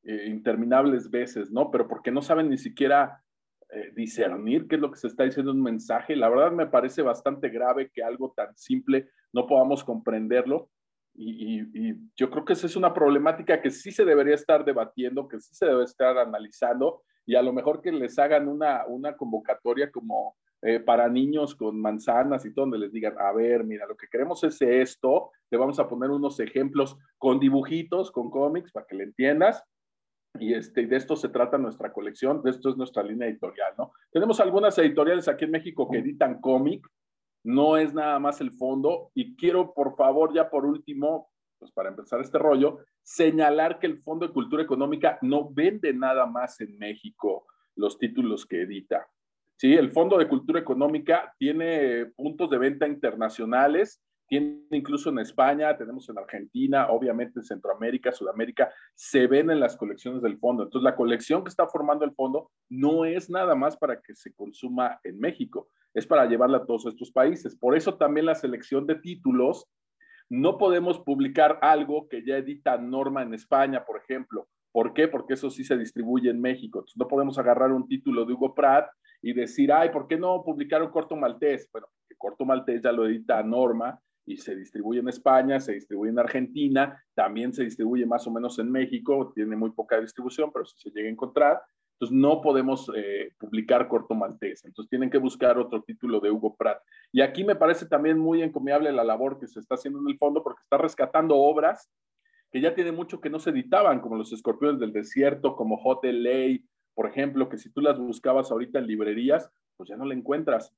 eh, 0.09 0.25
interminables 0.27 1.11
veces, 1.11 1.51
¿no? 1.51 1.71
Pero 1.71 1.87
porque 1.87 2.11
no 2.11 2.23
saben 2.23 2.49
ni 2.49 2.57
siquiera 2.57 3.23
eh, 3.69 3.93
discernir 3.95 4.67
qué 4.67 4.77
es 4.77 4.81
lo 4.81 4.91
que 4.91 4.99
se 4.99 5.07
está 5.07 5.25
diciendo 5.25 5.51
en 5.51 5.59
un 5.59 5.63
mensaje. 5.63 6.17
La 6.17 6.31
verdad 6.31 6.51
me 6.51 6.67
parece 6.67 7.03
bastante 7.03 7.51
grave 7.51 7.91
que 7.93 8.03
algo 8.03 8.33
tan 8.35 8.57
simple 8.57 9.11
no 9.35 9.47
podamos 9.47 9.85
comprenderlo. 9.85 10.71
Y, 11.15 11.95
yo 12.17 12.31
creo 12.31 12.47
que 12.47 12.55
esa 12.55 12.67
es 12.67 12.75
una 12.75 12.95
problemática 12.95 13.61
que 13.61 13.71
sí 13.71 13.91
se 13.91 14.07
debería 14.07 14.35
estar 14.35 14.65
debatiendo, 14.65 15.29
que 15.29 15.41
sí 15.41 15.55
se 15.55 15.67
debe 15.67 15.85
estar 15.85 16.17
analizando 16.17 17.03
y 17.27 17.35
a 17.35 17.43
lo 17.43 17.53
mejor 17.53 17.83
que 17.83 17.93
les 17.93 18.19
hagan 18.19 18.49
una, 18.49 18.87
una 18.87 19.15
convocatoria 19.15 19.91
como 19.91 20.37
eh, 20.63 20.81
para 20.81 21.07
niños 21.07 21.55
con 21.55 21.79
manzanas 21.79 22.47
y 22.47 22.55
todo, 22.55 22.65
donde 22.65 22.79
les 22.79 22.93
digan, 22.93 23.15
a 23.19 23.31
ver, 23.33 23.63
mira, 23.63 23.87
lo 23.87 23.95
que 23.95 24.07
queremos 24.11 24.43
es 24.43 24.63
esto, 24.63 25.33
te 25.51 25.59
vamos 25.59 25.79
a 25.79 25.87
poner 25.87 26.09
unos 26.09 26.41
ejemplos 26.41 26.97
con 27.19 27.39
dibujitos, 27.39 28.11
con 28.11 28.31
cómics, 28.31 28.73
para 28.73 28.87
que 28.87 28.97
le 28.97 29.05
entiendas, 29.05 29.63
y 30.41 30.55
este, 30.55 30.87
de 30.87 30.97
esto 30.97 31.17
se 31.17 31.29
trata 31.29 31.59
nuestra 31.59 31.93
colección, 31.93 32.43
de 32.43 32.51
esto 32.51 32.71
es 32.71 32.77
nuestra 32.77 33.03
línea 33.03 33.29
editorial, 33.29 33.73
¿no? 33.77 33.93
Tenemos 34.11 34.41
algunas 34.41 34.77
editoriales 34.79 35.29
aquí 35.29 35.45
en 35.45 35.53
México 35.53 35.89
que 35.91 35.99
editan 35.99 36.41
cómic, 36.41 36.87
no 37.45 37.77
es 37.77 37.95
nada 37.95 38.19
más 38.19 38.41
el 38.41 38.53
fondo, 38.53 39.11
y 39.15 39.37
quiero, 39.37 39.73
por 39.73 39.97
favor, 39.97 40.35
ya 40.35 40.51
por 40.51 40.67
último, 40.67 41.31
pues 41.59 41.73
para 41.73 41.89
empezar 41.89 42.21
este 42.21 42.39
rollo, 42.39 42.79
señalar 43.03 43.79
que 43.79 43.87
el 43.87 43.99
Fondo 43.99 44.27
de 44.27 44.33
Cultura 44.33 44.63
Económica 44.63 45.19
no 45.23 45.49
vende 45.51 45.93
nada 45.93 46.27
más 46.27 46.61
en 46.61 46.79
México 46.79 47.47
los 47.75 47.99
títulos 47.99 48.45
que 48.45 48.63
edita. 48.63 49.09
Sí, 49.57 49.75
el 49.75 49.91
Fondo 49.91 50.19
de 50.19 50.29
Cultura 50.29 50.61
Económica 50.61 51.35
tiene 51.39 52.07
puntos 52.17 52.51
de 52.51 52.59
venta 52.59 52.87
internacionales 52.87 54.01
tiene 54.29 54.63
incluso 54.71 55.09
en 55.11 55.19
España, 55.19 55.77
tenemos 55.77 56.09
en 56.09 56.19
Argentina, 56.19 56.89
obviamente 56.91 57.41
en 57.41 57.45
Centroamérica, 57.45 58.13
Sudamérica, 58.13 58.71
se 58.95 59.27
ven 59.27 59.51
en 59.51 59.59
las 59.59 59.77
colecciones 59.77 60.23
del 60.23 60.39
fondo. 60.39 60.65
Entonces, 60.65 60.85
la 60.85 60.95
colección 60.95 61.43
que 61.43 61.49
está 61.49 61.67
formando 61.67 62.05
el 62.05 62.15
fondo 62.15 62.51
no 62.69 63.07
es 63.07 63.31
nada 63.31 63.55
más 63.55 63.77
para 63.77 64.01
que 64.01 64.15
se 64.15 64.35
consuma 64.35 65.01
en 65.03 65.19
México, 65.19 65.69
es 65.95 66.07
para 66.07 66.27
llevarla 66.27 66.59
a 66.59 66.67
todos 66.67 66.87
estos 66.87 67.11
países. 67.11 67.57
Por 67.57 67.77
eso 67.77 67.97
también 67.97 68.27
la 68.27 68.35
selección 68.35 68.87
de 68.87 68.97
títulos, 68.97 69.67
no 70.29 70.59
podemos 70.59 71.01
publicar 71.01 71.59
algo 71.63 72.07
que 72.09 72.23
ya 72.23 72.37
edita 72.37 72.77
Norma 72.77 73.23
en 73.23 73.33
España, 73.33 73.85
por 73.87 73.99
ejemplo. 73.99 74.47
¿Por 74.71 74.93
qué? 74.93 75.09
Porque 75.09 75.35
eso 75.35 75.49
sí 75.49 75.65
se 75.65 75.79
distribuye 75.79 76.29
en 76.29 76.41
México. 76.41 76.81
Entonces, 76.81 76.99
no 76.99 77.09
podemos 77.09 77.39
agarrar 77.39 77.73
un 77.73 77.89
título 77.89 78.27
de 78.27 78.35
Hugo 78.35 78.55
Pratt 78.55 78.91
y 79.23 79.33
decir, 79.33 79.73
ay, 79.73 79.89
¿por 79.89 80.07
qué 80.07 80.19
no 80.19 80.45
publicar 80.45 80.83
un 80.83 80.91
corto 80.91 81.17
maltés? 81.17 81.67
Bueno, 81.73 81.89
el 82.11 82.17
corto 82.19 82.45
maltés 82.45 82.83
ya 82.83 82.93
lo 82.93 83.07
edita 83.07 83.43
Norma 83.43 83.99
y 84.29 84.37
se 84.37 84.55
distribuye 84.55 85.01
en 85.01 85.09
España, 85.09 85.59
se 85.59 85.73
distribuye 85.73 86.11
en 86.11 86.19
Argentina, 86.19 87.03
también 87.15 87.53
se 87.53 87.65
distribuye 87.65 88.05
más 88.05 88.27
o 88.27 88.31
menos 88.31 88.59
en 88.59 88.71
México, 88.71 89.33
tiene 89.35 89.57
muy 89.57 89.71
poca 89.71 90.01
distribución, 90.01 90.51
pero 90.53 90.67
si 90.67 90.79
se 90.79 90.91
llega 90.91 91.09
a 91.09 91.13
encontrar. 91.13 91.63
Entonces 91.95 92.17
no 92.17 92.41
podemos 92.41 92.91
eh, 92.95 93.33
publicar 93.39 93.89
Corto 93.89 94.15
Maltés, 94.15 94.65
entonces 94.65 94.89
tienen 94.89 95.11
que 95.11 95.19
buscar 95.19 95.59
otro 95.59 95.83
título 95.83 96.21
de 96.21 96.31
Hugo 96.31 96.55
Pratt. 96.57 96.81
Y 97.11 97.23
aquí 97.23 97.43
me 97.43 97.57
parece 97.57 97.87
también 97.87 98.19
muy 98.19 98.43
encomiable 98.43 98.93
la 98.93 99.03
labor 99.03 99.41
que 99.41 99.49
se 99.49 99.59
está 99.59 99.75
haciendo 99.75 99.99
en 99.99 100.09
el 100.09 100.19
fondo 100.19 100.45
porque 100.45 100.63
está 100.63 100.79
rescatando 100.79 101.37
obras 101.37 101.91
que 102.53 102.61
ya 102.61 102.75
tiene 102.75 102.93
mucho 102.93 103.21
que 103.21 103.31
no 103.31 103.41
se 103.41 103.51
editaban, 103.51 104.01
como 104.01 104.17
Los 104.17 104.33
Escorpiones 104.33 104.79
del 104.79 104.93
Desierto, 104.93 105.57
como 105.57 105.81
Hotel 105.83 106.23
Ley, 106.23 106.65
por 106.95 107.07
ejemplo, 107.07 107.49
que 107.49 107.59
si 107.59 107.71
tú 107.71 107.81
las 107.81 107.99
buscabas 107.99 108.51
ahorita 108.51 108.79
en 108.79 108.87
librerías, 108.87 109.51
pues 109.77 109.89
ya 109.89 109.97
no 109.97 110.05
la 110.05 110.15
encuentras. 110.15 110.75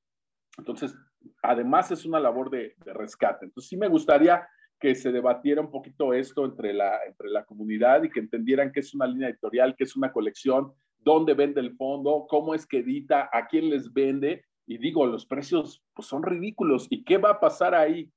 Entonces, 0.57 0.95
además 1.41 1.91
es 1.91 2.05
una 2.05 2.19
labor 2.19 2.49
de, 2.49 2.75
rescate. 2.85 3.45
Entonces, 3.45 3.69
sí 3.69 3.77
me 3.77 3.87
gustaría 3.87 4.47
que 4.79 4.95
se 4.95 5.11
debatiera 5.11 5.61
un 5.61 5.69
poquito 5.69 6.13
esto 6.13 6.43
entre 6.43 6.73
la, 6.73 7.03
entre 7.05 7.29
la 7.29 7.45
comunidad 7.45 8.03
y 8.03 8.09
que 8.09 8.19
entendieran 8.19 8.71
que 8.71 8.79
es 8.79 8.93
una 8.93 9.05
línea 9.05 9.29
editorial, 9.29 9.75
que 9.75 9.83
es 9.83 9.95
una 9.95 10.11
colección, 10.11 10.73
dónde 10.97 11.33
vende 11.33 11.61
el 11.61 11.75
fondo, 11.75 12.25
cómo 12.27 12.55
es 12.55 12.65
que 12.65 12.79
edita, 12.79 13.29
a 13.31 13.47
quién 13.47 13.69
les 13.69 13.93
vende. 13.93 14.43
Y 14.65 14.77
digo, 14.77 15.05
los 15.05 15.25
precios 15.25 15.83
pues, 15.93 16.07
son 16.07 16.23
ridículos. 16.23 16.87
¿Y 16.89 17.03
qué 17.03 17.17
va 17.17 17.31
a 17.31 17.39
pasar 17.39 17.75
ahí? 17.75 18.11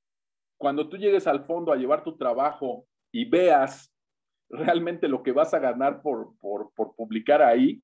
Cuando 0.57 0.89
tú 0.89 0.97
llegues 0.97 1.27
al 1.27 1.45
fondo 1.45 1.71
a 1.71 1.75
llevar 1.75 2.03
tu 2.03 2.17
trabajo 2.17 2.87
y 3.11 3.25
veas 3.25 3.91
realmente 4.49 5.07
lo 5.07 5.23
que 5.23 5.31
vas 5.31 5.53
a 5.53 5.59
ganar 5.59 6.01
por, 6.01 6.37
por, 6.39 6.71
por 6.73 6.95
publicar 6.95 7.41
ahí, 7.41 7.81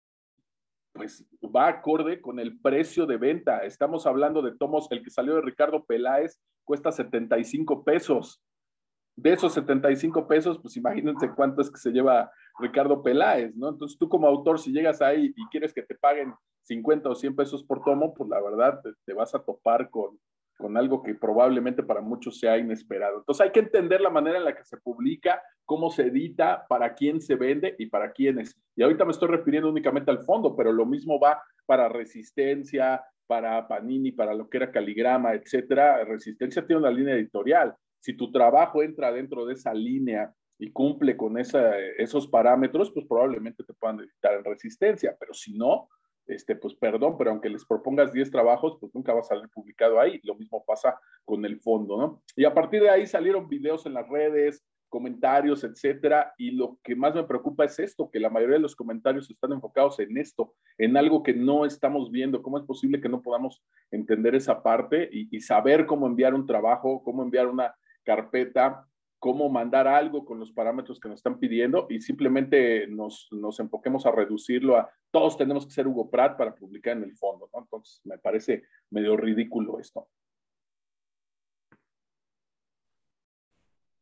pues 0.94 1.26
va 1.44 1.68
acorde 1.68 2.22
con 2.22 2.40
el 2.40 2.60
precio 2.60 3.06
de 3.06 3.18
venta. 3.18 3.60
Estamos 3.60 4.06
hablando 4.06 4.42
de 4.42 4.56
tomos, 4.56 4.88
el 4.92 5.04
que 5.04 5.10
salió 5.10 5.36
de 5.36 5.42
Ricardo 5.42 5.84
Peláez 5.86 6.40
cuesta 6.64 6.92
75 6.92 7.84
pesos. 7.84 8.42
De 9.16 9.34
esos 9.34 9.54
75 9.54 10.28
pesos, 10.28 10.60
pues 10.62 10.78
imagínense 10.78 11.32
cuánto 11.36 11.62
es 11.62 11.70
que 11.70 11.78
se 11.78 11.92
lleva 11.92 12.32
Ricardo 12.60 13.04
Peláez, 13.04 13.56
¿no? 13.56 13.70
Entonces 13.70 13.98
tú 13.98 14.10
como 14.10 14.28
autor, 14.28 14.60
si 14.60 14.72
llegas 14.72 15.02
ahí 15.02 15.34
y 15.36 15.46
quieres 15.48 15.74
que 15.74 15.84
te 15.84 15.96
paguen 15.96 16.34
50 16.64 17.10
o 17.10 17.16
100 17.16 17.36
pesos 17.36 17.64
por 17.64 17.84
tomo, 17.84 18.14
pues 18.14 18.30
la 18.30 18.42
verdad 18.42 18.82
te 19.06 19.14
vas 19.14 19.36
a 19.36 19.40
topar 19.40 19.90
con, 19.90 20.18
con 20.62 20.78
algo 20.78 21.02
que 21.02 21.16
probablemente 21.16 21.84
para 21.84 22.02
muchos 22.02 22.40
sea 22.40 22.58
inesperado. 22.58 23.18
Entonces 23.20 23.46
hay 23.46 23.52
que 23.52 23.60
entender 23.60 24.00
la 24.00 24.10
manera 24.10 24.38
en 24.38 24.46
la 24.46 24.56
que 24.56 24.64
se 24.64 24.78
publica, 24.78 25.42
cómo 25.66 25.90
se 25.90 26.04
edita, 26.04 26.66
para 26.70 26.94
quién 26.94 27.20
se 27.20 27.36
vende 27.36 27.76
y 27.78 27.88
para 27.88 28.12
quiénes. 28.12 28.56
Y 28.76 28.84
ahorita 28.84 29.06
me 29.06 29.12
estoy 29.12 29.30
refiriendo 29.30 29.70
únicamente 29.70 30.12
al 30.12 30.24
fondo, 30.24 30.56
pero 30.56 30.72
lo 30.72 30.86
mismo 30.86 31.20
va 31.20 31.42
para 31.66 31.90
Resistencia, 31.90 33.04
para 33.28 33.68
Panini, 33.68 34.12
para 34.12 34.34
lo 34.34 34.50
que 34.50 34.58
era 34.58 34.72
Caligrama, 34.72 35.34
etcétera. 35.34 36.04
Resistencia 36.04 36.66
tiene 36.66 36.82
una 36.82 36.92
línea 36.92 37.16
editorial. 37.16 37.76
Si 38.00 38.14
tu 38.14 38.32
trabajo 38.32 38.84
entra 38.84 39.12
dentro 39.12 39.46
de 39.46 39.54
esa 39.54 39.74
línea 39.74 40.34
y 40.60 40.72
cumple 40.72 41.18
con 41.18 41.38
esa, 41.38 41.78
esos 41.98 42.28
parámetros, 42.28 42.92
pues 42.92 43.06
probablemente 43.08 43.64
te 43.64 43.74
puedan 43.74 44.00
editar 44.00 44.34
en 44.34 44.44
Resistencia, 44.44 45.16
pero 45.20 45.34
si 45.34 45.58
no, 45.58 45.90
este, 46.28 46.56
pues 46.56 46.76
perdón, 46.76 47.18
pero 47.18 47.32
aunque 47.32 47.50
les 47.50 47.66
propongas 47.66 48.12
10 48.14 48.32
trabajos, 48.32 48.78
pues 48.80 48.94
nunca 48.94 49.14
va 49.14 49.22
a 49.22 49.24
salir 49.24 49.50
publicado 49.50 50.00
ahí. 50.00 50.20
Lo 50.24 50.36
mismo 50.36 50.64
pasa 50.66 50.98
con 51.26 51.46
el 51.46 51.60
fondo, 51.60 51.98
¿no? 51.98 52.24
Y 52.36 52.46
a 52.46 52.54
partir 52.54 52.82
de 52.82 52.90
ahí 52.90 53.06
salieron 53.06 53.48
videos 53.48 53.86
en 53.86 53.94
las 53.94 54.08
redes, 54.08 54.64
comentarios, 54.90 55.64
etcétera, 55.64 56.34
y 56.38 56.52
lo 56.52 56.78
que 56.84 56.96
más 56.96 57.16
me 57.16 57.24
preocupa 57.24 57.64
es 57.64 57.80
esto, 57.80 58.10
que 58.12 58.20
la 58.20 58.30
mayoría 58.30 58.58
de 58.58 58.62
los 58.62 58.76
comentarios 58.76 59.30
están 59.30 59.54
enfocados 59.54 60.00
en 60.00 60.18
esto, 60.18 60.54
en 60.78 60.98
algo 60.98 61.24
que 61.24 61.34
no 61.34 61.66
estamos 61.66 62.12
viendo. 62.12 62.42
¿Cómo 62.42 62.58
es 62.58 62.66
posible 62.66 63.00
que 63.00 63.10
no 63.10 63.22
podamos 63.22 63.64
entender 63.90 64.36
esa 64.36 64.62
parte 64.62 65.10
y, 65.12 65.36
y 65.36 65.40
saber 65.40 65.86
cómo 65.86 66.08
enviar 66.08 66.34
un 66.34 66.46
trabajo, 66.46 67.02
cómo 67.04 67.24
enviar 67.24 67.48
una 67.48 67.74
carpeta 68.04 68.86
cómo 69.22 69.50
mandar 69.50 69.88
algo 69.88 70.26
con 70.26 70.40
los 70.40 70.52
parámetros 70.52 71.00
que 71.00 71.08
nos 71.08 71.20
están 71.20 71.38
pidiendo 71.38 71.86
y 71.92 72.02
simplemente 72.02 72.88
nos, 72.88 73.28
nos 73.30 73.60
enfoquemos 73.60 74.08
a 74.08 74.12
reducirlo 74.12 74.78
a 74.78 74.90
todos 75.12 75.38
tenemos 75.38 75.68
que 75.68 75.74
ser 75.74 75.88
Hugo 75.88 76.10
Pratt 76.10 76.36
para 76.38 76.56
publicar 76.56 76.98
en 76.98 77.04
el 77.04 77.16
fondo, 77.16 77.48
¿no? 77.54 77.60
Entonces 77.60 78.02
me 78.04 78.18
parece 78.18 78.64
medio 78.90 79.16
ridículo 79.16 79.80
esto. 79.80 80.08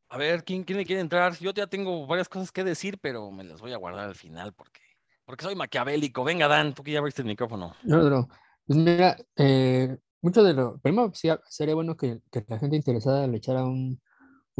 A 0.07 0.17
ver, 0.17 0.45
¿quién, 0.45 0.63
quién 0.63 0.77
le 0.77 0.85
quiere 0.85 1.01
entrar? 1.01 1.33
Yo 1.37 1.51
ya 1.51 1.67
tengo 1.67 2.07
varias 2.07 2.29
cosas 2.29 2.53
que 2.53 2.63
decir, 2.63 2.97
pero 3.01 3.29
me 3.29 3.43
las 3.43 3.59
voy 3.59 3.73
a 3.73 3.77
guardar 3.77 4.07
al 4.07 4.15
final 4.15 4.53
porque, 4.53 4.79
porque 5.25 5.43
soy 5.43 5.55
maquiavélico. 5.55 6.23
Venga, 6.23 6.47
Dan, 6.47 6.73
tú 6.73 6.81
que 6.81 6.93
ya 6.93 6.99
abriste 6.99 7.23
el 7.23 7.27
micrófono. 7.27 7.75
No, 7.83 8.09
no. 8.09 8.29
Pues 8.65 8.79
mira, 8.79 9.17
eh, 9.35 9.97
mucho 10.21 10.43
de 10.43 10.53
lo. 10.53 10.79
Primero, 10.79 11.11
sí, 11.13 11.27
sería 11.49 11.75
bueno 11.75 11.97
que, 11.97 12.21
que 12.31 12.45
la 12.47 12.57
gente 12.57 12.77
interesada 12.77 13.27
le 13.27 13.37
echara 13.37 13.65
un, 13.65 14.01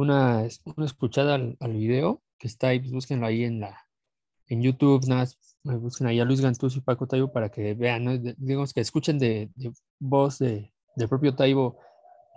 una, 0.02 0.48
una 0.76 0.86
escuchada 0.86 1.36
al, 1.36 1.58
al, 1.60 1.74
video 1.74 2.22
que 2.38 2.48
está 2.48 2.70
ahí, 2.70 2.80
pues 2.80 2.92
búsquenlo 2.92 3.26
ahí 3.26 3.44
en 3.44 3.60
la 3.60 3.86
en 4.48 4.64
YouTube, 4.64 5.08
nada, 5.08 5.28
busquen 5.64 6.08
ahí 6.08 6.20
a 6.20 6.26
Luis 6.26 6.42
Gantuz 6.42 6.76
y 6.76 6.82
Paco 6.82 7.08
Taibo 7.08 7.32
para 7.32 7.50
que 7.50 7.76
vean, 7.76 8.36
digamos 8.38 8.74
que 8.74 8.82
escuchen 8.82 9.20
de, 9.20 9.52
de 9.56 9.72
voz 10.00 10.40
de, 10.40 10.74
del 10.96 11.08
propio 11.08 11.36
Taibo 11.36 11.78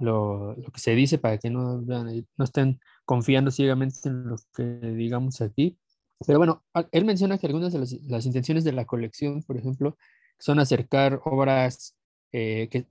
lo, 0.01 0.55
lo, 0.55 0.71
que 0.71 0.81
se 0.81 0.95
dice 0.95 1.19
para 1.19 1.39
que 1.39 1.49
no, 1.49 1.81
no 1.81 2.45
estén 2.45 2.81
confiando 3.05 3.51
ciegamente 3.51 4.09
en 4.09 4.29
lo 4.29 4.37
que 4.55 4.63
digamos 4.63 5.41
aquí. 5.41 5.79
Pero 6.27 6.39
bueno, 6.39 6.65
él 6.93 7.05
menciona 7.05 7.39
que 7.39 7.47
algunas 7.47 7.73
de 7.73 7.79
las, 7.81 7.93
las 7.93 8.27
intenciones 8.27 8.65
de 8.65 8.73
la 8.73 8.85
colección, 8.85 9.43
por 9.43 9.57
ejemplo, 9.57 9.97
son 10.39 10.59
acercar 10.59 11.21
obras 11.25 11.97
eh, 12.33 12.69
que 12.71 12.87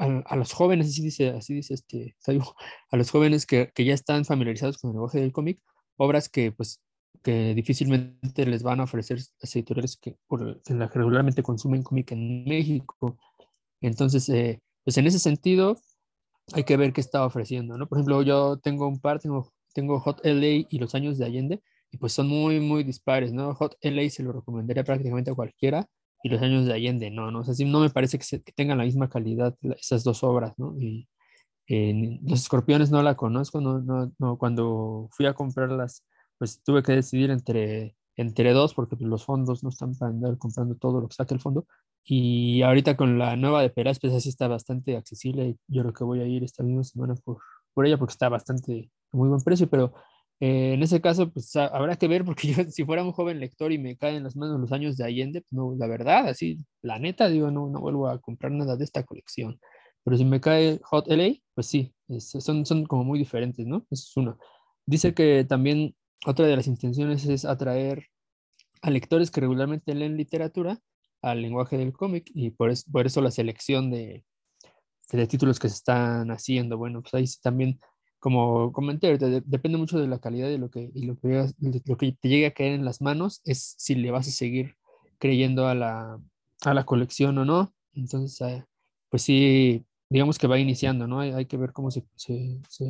a, 0.00 0.36
los 0.36 0.52
jóvenes, 0.52 0.88
así 0.88 1.02
dice, 1.02 1.28
así 1.30 1.54
dice 1.54 1.74
este, 1.74 2.16
a 2.26 2.96
los 2.96 3.10
jóvenes 3.10 3.46
que, 3.46 3.70
que, 3.74 3.84
ya 3.84 3.94
están 3.94 4.24
familiarizados 4.24 4.78
con 4.78 4.90
el 4.90 4.94
lenguaje 4.94 5.20
del 5.20 5.32
cómic, 5.32 5.60
obras 5.96 6.28
que 6.28 6.52
pues 6.52 6.80
que 7.22 7.54
difícilmente 7.54 8.46
les 8.46 8.62
van 8.62 8.80
a 8.80 8.84
ofrecer 8.84 9.18
las 9.18 9.56
editoriales 9.56 9.96
que, 9.96 10.16
por, 10.26 10.62
que 10.62 10.74
regularmente 10.74 11.42
consumen 11.42 11.82
cómic 11.82 12.12
en 12.12 12.44
México. 12.44 13.18
Entonces, 13.80 14.28
eh, 14.30 14.60
pues 14.84 14.96
en 14.96 15.06
ese 15.06 15.18
sentido, 15.18 15.76
hay 16.52 16.64
que 16.64 16.76
ver 16.76 16.92
qué 16.92 17.00
está 17.00 17.24
ofreciendo, 17.24 17.76
¿no? 17.76 17.88
Por 17.88 17.98
ejemplo, 17.98 18.22
yo 18.22 18.58
tengo 18.58 18.88
un 18.88 19.00
par, 19.00 19.20
tengo, 19.20 19.52
tengo 19.74 20.00
Hot 20.00 20.24
LA 20.24 20.66
y 20.70 20.78
Los 20.78 20.94
Años 20.94 21.18
de 21.18 21.26
Allende, 21.26 21.62
y 21.90 21.98
pues 21.98 22.12
son 22.12 22.28
muy, 22.28 22.60
muy 22.60 22.84
dispares, 22.84 23.32
¿no? 23.32 23.54
Hot 23.54 23.76
LA 23.82 24.08
se 24.10 24.22
lo 24.22 24.32
recomendaría 24.32 24.84
prácticamente 24.84 25.30
a 25.30 25.34
cualquiera 25.34 25.88
y 26.22 26.28
Los 26.28 26.42
Años 26.42 26.66
de 26.66 26.72
Allende 26.74 27.10
no, 27.10 27.30
¿no? 27.30 27.40
O 27.40 27.44
sea, 27.44 27.54
sí, 27.54 27.64
no 27.64 27.80
me 27.80 27.90
parece 27.90 28.18
que, 28.18 28.24
se- 28.24 28.42
que 28.42 28.52
tengan 28.52 28.78
la 28.78 28.84
misma 28.84 29.08
calidad 29.08 29.54
esas 29.78 30.04
dos 30.04 30.22
obras, 30.24 30.54
¿no? 30.58 30.74
Y 30.80 31.08
eh, 31.68 32.18
Los 32.22 32.40
Escorpiones 32.42 32.90
no 32.90 33.02
la 33.02 33.16
conozco, 33.16 33.60
no, 33.60 33.80
no, 33.80 34.12
no, 34.18 34.38
cuando 34.38 35.08
fui 35.12 35.26
a 35.26 35.34
comprarlas, 35.34 36.04
pues 36.38 36.62
tuve 36.62 36.82
que 36.82 36.92
decidir 36.92 37.30
entre, 37.30 37.96
entre 38.16 38.52
dos 38.52 38.74
porque 38.74 38.96
pues, 38.96 39.08
los 39.08 39.24
fondos 39.24 39.62
no 39.62 39.68
están 39.70 39.94
para 39.96 40.10
andar 40.10 40.38
comprando 40.38 40.74
todo 40.76 41.00
lo 41.00 41.08
que 41.08 41.14
saque 41.14 41.34
el 41.34 41.40
fondo. 41.40 41.66
Y 42.04 42.62
ahorita 42.62 42.96
con 42.96 43.18
la 43.18 43.36
nueva 43.36 43.62
de 43.62 43.70
Peraz, 43.70 43.98
pues 44.00 44.14
así 44.14 44.28
está 44.30 44.48
bastante 44.48 44.96
accesible. 44.96 45.56
Yo 45.68 45.82
creo 45.82 45.92
que 45.94 46.04
voy 46.04 46.20
a 46.20 46.26
ir 46.26 46.42
esta 46.44 46.62
misma 46.62 46.82
semana 46.84 47.14
por, 47.24 47.38
por 47.74 47.86
ella 47.86 47.98
porque 47.98 48.12
está 48.12 48.28
bastante 48.28 48.90
muy 49.12 49.28
buen 49.28 49.42
precio, 49.42 49.68
pero 49.68 49.92
eh, 50.40 50.74
en 50.74 50.82
ese 50.82 51.00
caso, 51.00 51.30
pues 51.32 51.54
ha- 51.56 51.66
habrá 51.66 51.96
que 51.96 52.08
ver 52.08 52.24
porque 52.24 52.48
yo 52.54 52.64
si 52.70 52.84
fuera 52.84 53.04
un 53.04 53.12
joven 53.12 53.40
lector 53.40 53.72
y 53.72 53.78
me 53.78 53.96
caen 53.96 54.16
en 54.16 54.24
las 54.24 54.36
manos 54.36 54.60
los 54.60 54.72
años 54.72 54.96
de 54.96 55.04
Allende, 55.04 55.42
pues 55.42 55.52
no, 55.52 55.74
la 55.78 55.86
verdad, 55.86 56.28
así, 56.28 56.58
la 56.82 56.98
neta, 56.98 57.28
digo, 57.28 57.50
no, 57.50 57.68
no 57.68 57.80
vuelvo 57.80 58.08
a 58.08 58.20
comprar 58.20 58.52
nada 58.52 58.76
de 58.76 58.84
esta 58.84 59.04
colección. 59.04 59.60
Pero 60.04 60.16
si 60.16 60.24
me 60.24 60.40
cae 60.40 60.80
Hot 60.84 61.10
LA, 61.10 61.34
pues 61.54 61.66
sí, 61.66 61.94
es- 62.08 62.30
son, 62.30 62.64
son 62.66 62.86
como 62.86 63.04
muy 63.04 63.18
diferentes, 63.18 63.66
¿no? 63.66 63.78
Eso 63.90 64.04
es 64.08 64.16
uno. 64.16 64.38
Dice 64.86 65.14
que 65.14 65.44
también 65.44 65.94
otra 66.26 66.46
de 66.46 66.56
las 66.56 66.66
intenciones 66.66 67.26
es 67.26 67.44
atraer 67.44 68.06
a 68.82 68.90
lectores 68.90 69.30
que 69.30 69.40
regularmente 69.40 69.94
leen 69.94 70.16
literatura 70.16 70.78
al 71.22 71.42
lenguaje 71.42 71.76
del 71.78 71.92
cómic 71.92 72.30
y 72.34 72.50
por, 72.50 72.70
es- 72.70 72.84
por 72.84 73.06
eso 73.06 73.20
la 73.20 73.30
selección 73.30 73.90
de, 73.90 74.24
de 75.12 75.26
títulos 75.26 75.58
que 75.58 75.68
se 75.68 75.74
están 75.76 76.30
haciendo. 76.30 76.78
Bueno, 76.78 77.02
pues 77.02 77.14
ahí 77.14 77.24
también, 77.42 77.80
como 78.20 78.72
comenté, 78.72 79.16
de- 79.18 79.42
depende 79.44 79.78
mucho 79.78 79.98
de 79.98 80.06
la 80.06 80.18
calidad 80.20 80.48
de 80.48 80.58
lo 80.58 80.70
que, 80.70 80.90
y 80.94 81.04
lo 81.06 81.18
que, 81.18 81.46
lo 81.86 81.96
que 81.96 82.12
te 82.12 82.28
llegue 82.28 82.46
a 82.46 82.52
caer 82.54 82.72
en 82.74 82.84
las 82.84 83.00
manos, 83.00 83.40
es 83.44 83.74
si 83.78 83.94
le 83.96 84.10
vas 84.10 84.28
a 84.28 84.30
seguir 84.30 84.76
creyendo 85.18 85.66
a 85.66 85.74
la, 85.74 86.20
a 86.62 86.74
la 86.74 86.84
colección 86.84 87.36
o 87.38 87.44
no. 87.44 87.72
Entonces, 87.94 88.40
eh, 88.42 88.64
pues 89.08 89.22
sí, 89.22 89.84
digamos 90.08 90.38
que 90.38 90.46
va 90.46 90.58
iniciando, 90.58 91.06
¿no? 91.06 91.20
Hay, 91.20 91.32
hay 91.32 91.46
que 91.46 91.56
ver 91.56 91.72
cómo 91.72 91.90
se, 91.90 92.04
se- 92.14 92.60
se 92.68 92.84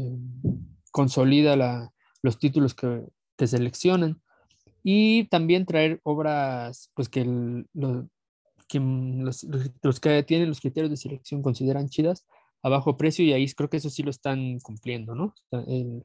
consolida 0.90 1.56
la, 1.56 1.92
los 2.22 2.38
títulos 2.38 2.74
que, 2.74 3.02
que 3.36 3.46
seleccionan 3.46 4.20
y 4.82 5.24
también 5.24 5.66
traer 5.66 6.00
obras 6.02 6.90
pues 6.94 7.08
que 7.08 7.20
el- 7.22 7.66
lo- 7.74 8.08
que 8.68 8.78
los- 8.80 9.46
los 9.82 10.00
que 10.00 10.22
tienen 10.22 10.48
los 10.48 10.60
criterios 10.60 10.90
de 10.90 10.96
selección 10.96 11.42
consideran 11.42 11.88
chidas 11.88 12.26
a 12.62 12.68
bajo 12.68 12.96
precio 12.96 13.24
y 13.24 13.32
ahí 13.32 13.50
creo 13.52 13.70
que 13.70 13.78
eso 13.78 13.90
sí 13.90 14.02
lo 14.02 14.10
están 14.10 14.58
cumpliendo, 14.60 15.14
¿no? 15.14 15.34
El, 15.52 16.04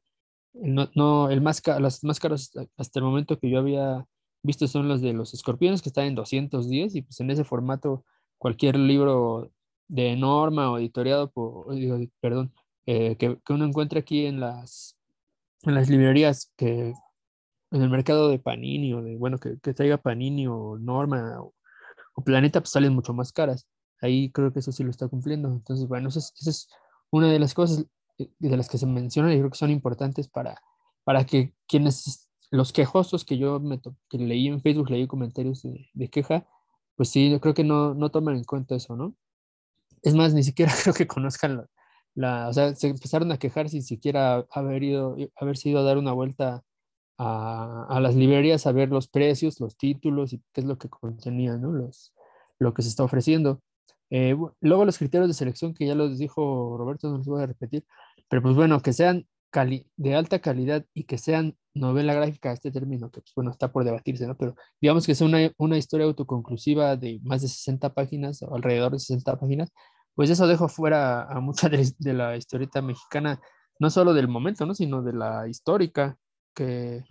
no, 0.53 0.89
no- 0.95 1.29
el 1.29 1.41
más 1.41 1.61
las 1.79 2.03
más 2.03 2.19
caras 2.19 2.51
hasta- 2.77 2.99
el 2.99 3.05
momento 3.05 3.39
que 3.39 3.49
yo 3.49 3.59
había 3.59 4.05
visto 4.43 4.67
son 4.67 4.87
los 4.87 5.01
de 5.01 5.13
los 5.13 5.33
escorpiones 5.33 5.81
que 5.81 5.89
están 5.89 6.05
en 6.05 6.15
210 6.15 6.95
y 6.95 7.01
pues 7.03 7.19
en 7.19 7.31
ese 7.31 7.43
formato 7.43 8.05
cualquier 8.37 8.77
libro 8.77 9.51
de 9.87 10.15
norma 10.17 10.71
o 10.71 10.77
editoriado 10.79 11.31
perdón, 12.21 12.53
eh, 12.85 13.15
que, 13.17 13.39
que 13.45 13.53
uno 13.53 13.65
encuentra 13.65 13.99
aquí 13.99 14.25
en 14.25 14.39
las, 14.39 14.97
en 15.63 15.75
las 15.75 15.89
librerías 15.89 16.53
que 16.57 16.93
en 17.71 17.81
el 17.81 17.89
mercado 17.89 18.29
de 18.29 18.39
Panini 18.39 18.93
o 18.93 19.01
de, 19.03 19.17
bueno, 19.17 19.37
que, 19.39 19.59
que 19.61 19.73
traiga 19.73 19.97
Panini 19.97 20.47
o 20.47 20.77
Norma 20.79 21.41
o, 21.41 21.53
o 22.15 22.23
Planeta, 22.23 22.61
pues 22.61 22.71
salen 22.71 22.93
mucho 22.93 23.13
más 23.13 23.31
caras. 23.33 23.67
Ahí 24.05 24.31
creo 24.31 24.53
que 24.53 24.59
eso 24.59 24.71
sí 24.71 24.83
lo 24.83 24.91
está 24.91 25.07
cumpliendo. 25.07 25.49
Entonces, 25.49 25.87
bueno, 25.87 26.09
esa 26.09 26.19
es, 26.19 26.33
es 26.47 26.69
una 27.11 27.31
de 27.31 27.39
las 27.39 27.53
cosas 27.53 27.85
eh, 28.17 28.29
de 28.39 28.57
las 28.57 28.69
que 28.69 28.77
se 28.77 28.85
mencionan 28.85 29.31
y 29.33 29.37
creo 29.39 29.49
que 29.51 29.57
son 29.57 29.71
importantes 29.71 30.27
para, 30.29 30.61
para 31.03 31.25
que 31.25 31.53
quienes, 31.67 32.29
los 32.51 32.73
quejosos 32.73 33.25
que 33.25 33.37
yo 33.37 33.59
me 33.59 33.79
que 34.09 34.17
leí 34.17 34.47
en 34.47 34.61
Facebook, 34.61 34.89
leí 34.89 35.07
comentarios 35.07 35.63
de, 35.63 35.89
de 35.93 36.09
queja, 36.09 36.47
pues 36.95 37.09
sí, 37.09 37.29
yo 37.31 37.39
creo 37.41 37.53
que 37.53 37.63
no, 37.63 37.93
no 37.93 38.09
toman 38.11 38.35
en 38.37 38.43
cuenta 38.45 38.75
eso, 38.75 38.95
¿no? 38.95 39.15
Es 40.03 40.15
más, 40.15 40.33
ni 40.33 40.43
siquiera 40.43 40.71
creo 40.83 40.93
que 40.93 41.07
conozcan 41.07 41.57
la, 41.57 41.67
la- 42.15 42.49
o 42.49 42.53
sea, 42.53 42.75
se 42.75 42.87
empezaron 42.89 43.31
a 43.31 43.37
quejar 43.37 43.69
sin 43.69 43.83
siquiera 43.83 44.45
haber 44.51 44.83
ido, 44.83 45.15
haberse 45.35 45.69
ido 45.69 45.79
a 45.79 45.83
dar 45.83 45.97
una 45.97 46.11
vuelta 46.13 46.63
a, 47.17 47.87
a 47.89 47.99
las 48.01 48.15
librerías 48.15 48.67
a 48.67 48.71
ver 48.73 48.89
los 48.89 49.07
precios, 49.09 49.59
los 49.61 49.77
títulos 49.77 50.33
y 50.33 50.39
qué 50.53 50.61
es 50.61 50.67
lo 50.67 50.77
que 50.77 50.89
contenía, 50.89 51.57
¿no? 51.57 51.71
Los, 51.73 52.13
lo 52.59 52.73
que 52.73 52.81
se 52.83 52.89
está 52.89 53.03
ofreciendo. 53.03 53.61
Eh, 54.09 54.35
luego 54.61 54.85
los 54.85 54.97
criterios 54.97 55.27
de 55.27 55.33
selección 55.33 55.73
que 55.73 55.87
ya 55.87 55.95
los 55.95 56.17
dijo 56.17 56.77
Roberto, 56.77 57.09
no 57.09 57.17
los 57.17 57.27
voy 57.27 57.43
a 57.43 57.47
repetir, 57.47 57.85
pero 58.29 58.41
pues 58.41 58.55
bueno, 58.55 58.81
que 58.81 58.93
sean 58.93 59.27
de 59.95 60.15
alta 60.15 60.39
calidad 60.39 60.85
y 60.93 61.05
que 61.05 61.17
sean 61.17 61.55
novela 61.73 62.13
gráfica, 62.13 62.51
este 62.51 62.71
término 62.71 63.09
que 63.09 63.21
pues 63.21 63.33
bueno, 63.35 63.51
está 63.51 63.71
por 63.71 63.85
debatirse, 63.85 64.27
¿no? 64.27 64.35
Pero 64.37 64.55
digamos 64.81 65.05
que 65.05 65.15
sea 65.15 65.27
una, 65.27 65.49
una 65.57 65.77
historia 65.77 66.05
autoconclusiva 66.05 66.97
de 66.97 67.19
más 67.23 67.41
de 67.41 67.47
60 67.47 67.93
páginas 67.93 68.41
o 68.41 68.53
alrededor 68.53 68.91
de 68.91 68.99
60 68.99 69.39
páginas, 69.39 69.71
pues 70.13 70.29
eso 70.29 70.47
dejo 70.47 70.67
fuera 70.67 71.23
a 71.23 71.39
mucha 71.39 71.69
de, 71.69 71.89
de 71.97 72.13
la 72.13 72.35
historieta 72.35 72.81
mexicana, 72.81 73.39
no 73.79 73.89
solo 73.89 74.13
del 74.13 74.27
momento, 74.27 74.65
¿no? 74.65 74.75
Sino 74.75 75.01
de 75.01 75.13
la 75.13 75.47
histórica, 75.47 76.17
que 76.53 77.03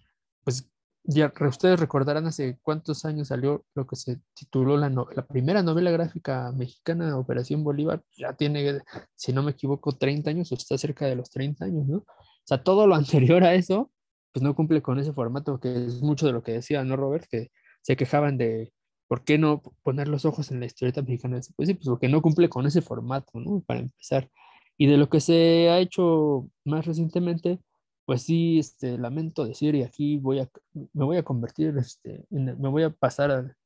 pues 0.45 0.71
ya 1.05 1.33
ustedes 1.41 1.79
recordarán 1.79 2.27
hace 2.27 2.59
cuántos 2.63 3.05
años 3.05 3.29
salió 3.29 3.65
lo 3.75 3.87
que 3.87 3.95
se 3.97 4.21
tituló 4.35 4.77
la, 4.79 4.89
no- 4.89 5.07
la 5.15 5.27
primera 5.27 5.63
novela 5.63 5.91
gráfica 5.91 6.51
mexicana, 6.53 7.17
Operación 7.19 7.63
Bolívar, 7.63 8.03
ya 8.17 8.33
tiene, 8.35 8.81
si 9.15 9.33
no 9.33 9.43
me 9.43 9.51
equivoco, 9.53 9.93
30 9.93 10.31
años 10.31 10.51
o 10.51 10.55
está 10.55 10.79
cerca 10.79 11.07
de 11.07 11.17
los 11.17 11.31
30 11.31 11.67
años, 11.67 11.87
¿no? 11.87 11.99
O 11.99 12.07
sea, 12.47 12.63
todo 12.63 12.87
lo 12.87 12.95
anterior 13.35 13.45
a 13.45 13.55
eso, 13.55 13.91
pues 14.33 14.43
no 14.43 14.55
cumple 14.55 14.83
con 14.83 14.99
ese 14.99 15.13
formato, 15.13 15.61
que 15.61 15.87
es 15.87 16.03
mucho 16.03 16.27
de 16.27 16.33
lo 16.33 16.43
que 16.43 16.53
decía, 16.53 16.83
¿no, 16.85 16.97
Robert? 16.97 17.27
Que 17.31 17.51
se 17.83 17.97
quejaban 17.97 18.39
de 18.39 18.73
por 19.07 19.25
qué 19.25 19.37
no 19.39 19.63
poner 19.83 20.09
los 20.09 20.25
ojos 20.25 20.51
en 20.51 20.61
la 20.61 20.67
historieta 20.67 21.03
mexicana. 21.03 21.39
Pues 21.57 21.69
sí, 21.69 21.75
pues 21.75 21.87
porque 21.87 22.09
no 22.09 22.23
cumple 22.23 22.49
con 22.49 22.67
ese 22.67 22.81
formato, 22.81 23.39
¿no? 23.39 23.61
Para 23.67 23.81
empezar. 23.81 24.31
Y 24.79 24.87
de 24.87 24.97
lo 24.97 25.09
que 25.09 25.21
se 25.21 25.69
ha 25.69 25.79
hecho 25.79 26.49
más 26.65 26.87
recientemente, 26.87 27.61
pues 28.07 28.23
sí, 28.23 28.59
este, 28.59 28.99
lamento 28.99 29.45
decir, 29.45 29.75
y 29.75 29.83
aquí 29.83 30.19
voy 30.19 30.41
a, 30.41 30.49
me 30.93 31.05
voy 31.05 31.17
a 31.17 31.23
convertir, 31.25 31.77
este, 31.79 32.27
en- 32.31 32.61
me 32.61 32.69
voy 32.69 32.83
a 32.85 32.91
pasar 32.91 33.31
al, 33.31 33.57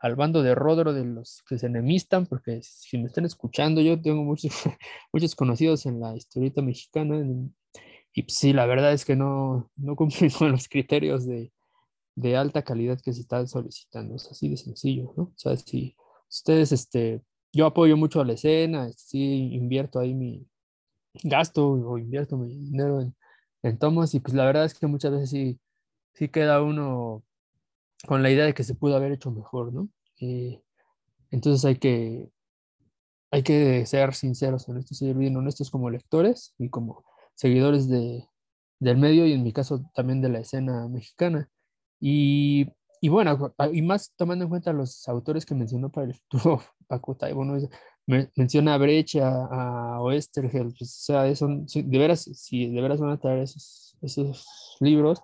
al 0.00 0.16
bando 0.16 0.42
de 0.42 0.54
Rodro 0.54 0.92
de 0.94 1.04
los 1.04 1.42
que 1.48 1.58
se 1.58 1.66
enemistan, 1.66 2.26
porque 2.26 2.60
si 2.62 2.98
me 2.98 3.06
están 3.06 3.24
escuchando, 3.26 3.80
yo 3.82 4.00
tengo 4.02 4.24
muchos, 4.24 4.52
muchos 5.12 5.34
conocidos 5.36 5.86
en 5.86 6.00
la 6.00 6.16
historieta 6.16 6.62
mexicana, 6.62 7.16
en- 7.18 7.54
y 8.14 8.22
pues 8.24 8.36
sí, 8.38 8.52
la 8.52 8.66
verdad 8.66 8.92
es 8.92 9.04
que 9.04 9.16
no, 9.16 9.70
no 9.76 9.96
cumplen 9.96 10.30
con 10.30 10.52
los 10.52 10.68
criterios 10.68 11.26
de, 11.26 11.52
de 12.16 12.36
alta 12.36 12.62
calidad 12.62 13.00
que 13.02 13.12
se 13.12 13.22
están 13.22 13.48
solicitando, 13.48 14.16
es 14.16 14.28
así 14.30 14.48
de 14.48 14.56
sencillo, 14.56 15.14
¿no? 15.16 15.24
O 15.24 15.34
sea, 15.36 15.56
si 15.56 15.96
ustedes, 16.30 16.72
este, 16.72 17.22
yo 17.52 17.66
apoyo 17.66 17.96
mucho 17.96 18.20
a 18.20 18.24
la 18.24 18.34
escena, 18.34 18.90
sí 18.96 19.54
invierto 19.54 19.98
ahí 20.00 20.14
mi 20.14 20.46
gasto 21.24 21.68
o 21.70 21.98
invierto 21.98 22.36
mi 22.36 22.48
dinero 22.56 23.00
en, 23.00 23.14
en 23.62 23.78
tomos 23.78 24.14
y 24.14 24.20
pues 24.20 24.34
la 24.34 24.44
verdad 24.44 24.64
es 24.64 24.74
que 24.74 24.86
muchas 24.86 25.12
veces 25.12 25.30
sí, 25.30 25.60
sí 26.14 26.28
queda 26.28 26.62
uno 26.62 27.24
con 28.06 28.22
la 28.22 28.30
idea 28.30 28.44
de 28.44 28.54
que 28.54 28.64
se 28.64 28.74
pudo 28.74 28.96
haber 28.96 29.12
hecho 29.12 29.30
mejor, 29.30 29.72
¿no? 29.72 29.88
Y 30.16 30.60
entonces 31.30 31.64
hay 31.64 31.76
que, 31.76 32.30
hay 33.30 33.42
que 33.42 33.86
ser 33.86 34.14
sinceros 34.14 34.68
en 34.68 34.78
esto, 34.78 34.94
ser 34.94 35.14
bien 35.14 35.36
honestos 35.36 35.70
como 35.70 35.90
lectores 35.90 36.54
y 36.58 36.68
como 36.68 37.04
seguidores 37.34 37.88
de, 37.88 38.28
del 38.80 38.96
medio 38.96 39.26
y 39.26 39.32
en 39.32 39.42
mi 39.42 39.52
caso 39.52 39.84
también 39.94 40.20
de 40.20 40.30
la 40.30 40.40
escena 40.40 40.88
mexicana. 40.88 41.48
Y, 42.00 42.68
y 43.00 43.08
bueno, 43.08 43.54
y 43.72 43.82
más 43.82 44.12
tomando 44.16 44.44
en 44.44 44.50
cuenta 44.50 44.72
los 44.72 45.06
autores 45.08 45.46
que 45.46 45.54
mencionó 45.54 45.90
para 45.90 46.06
el 46.06 46.14
futuro 46.30 46.62
Paco 46.86 47.16
Taibo, 47.16 47.44
¿no? 47.44 47.56
Me- 48.10 48.30
menciona 48.36 48.74
a 48.74 48.78
Brecht, 48.78 49.16
a, 49.16 49.46
a 49.96 50.00
Oesterheld, 50.02 50.74
pues, 50.78 50.90
o 51.00 51.02
sea, 51.12 51.26
eso, 51.28 51.46
de 51.48 51.98
veras, 51.98 52.22
si 52.34 52.68
de 52.70 52.80
veras 52.82 53.00
van 53.00 53.10
a 53.10 53.20
traer 53.20 53.40
esos, 53.40 53.96
esos 54.02 54.44
libros, 54.80 55.20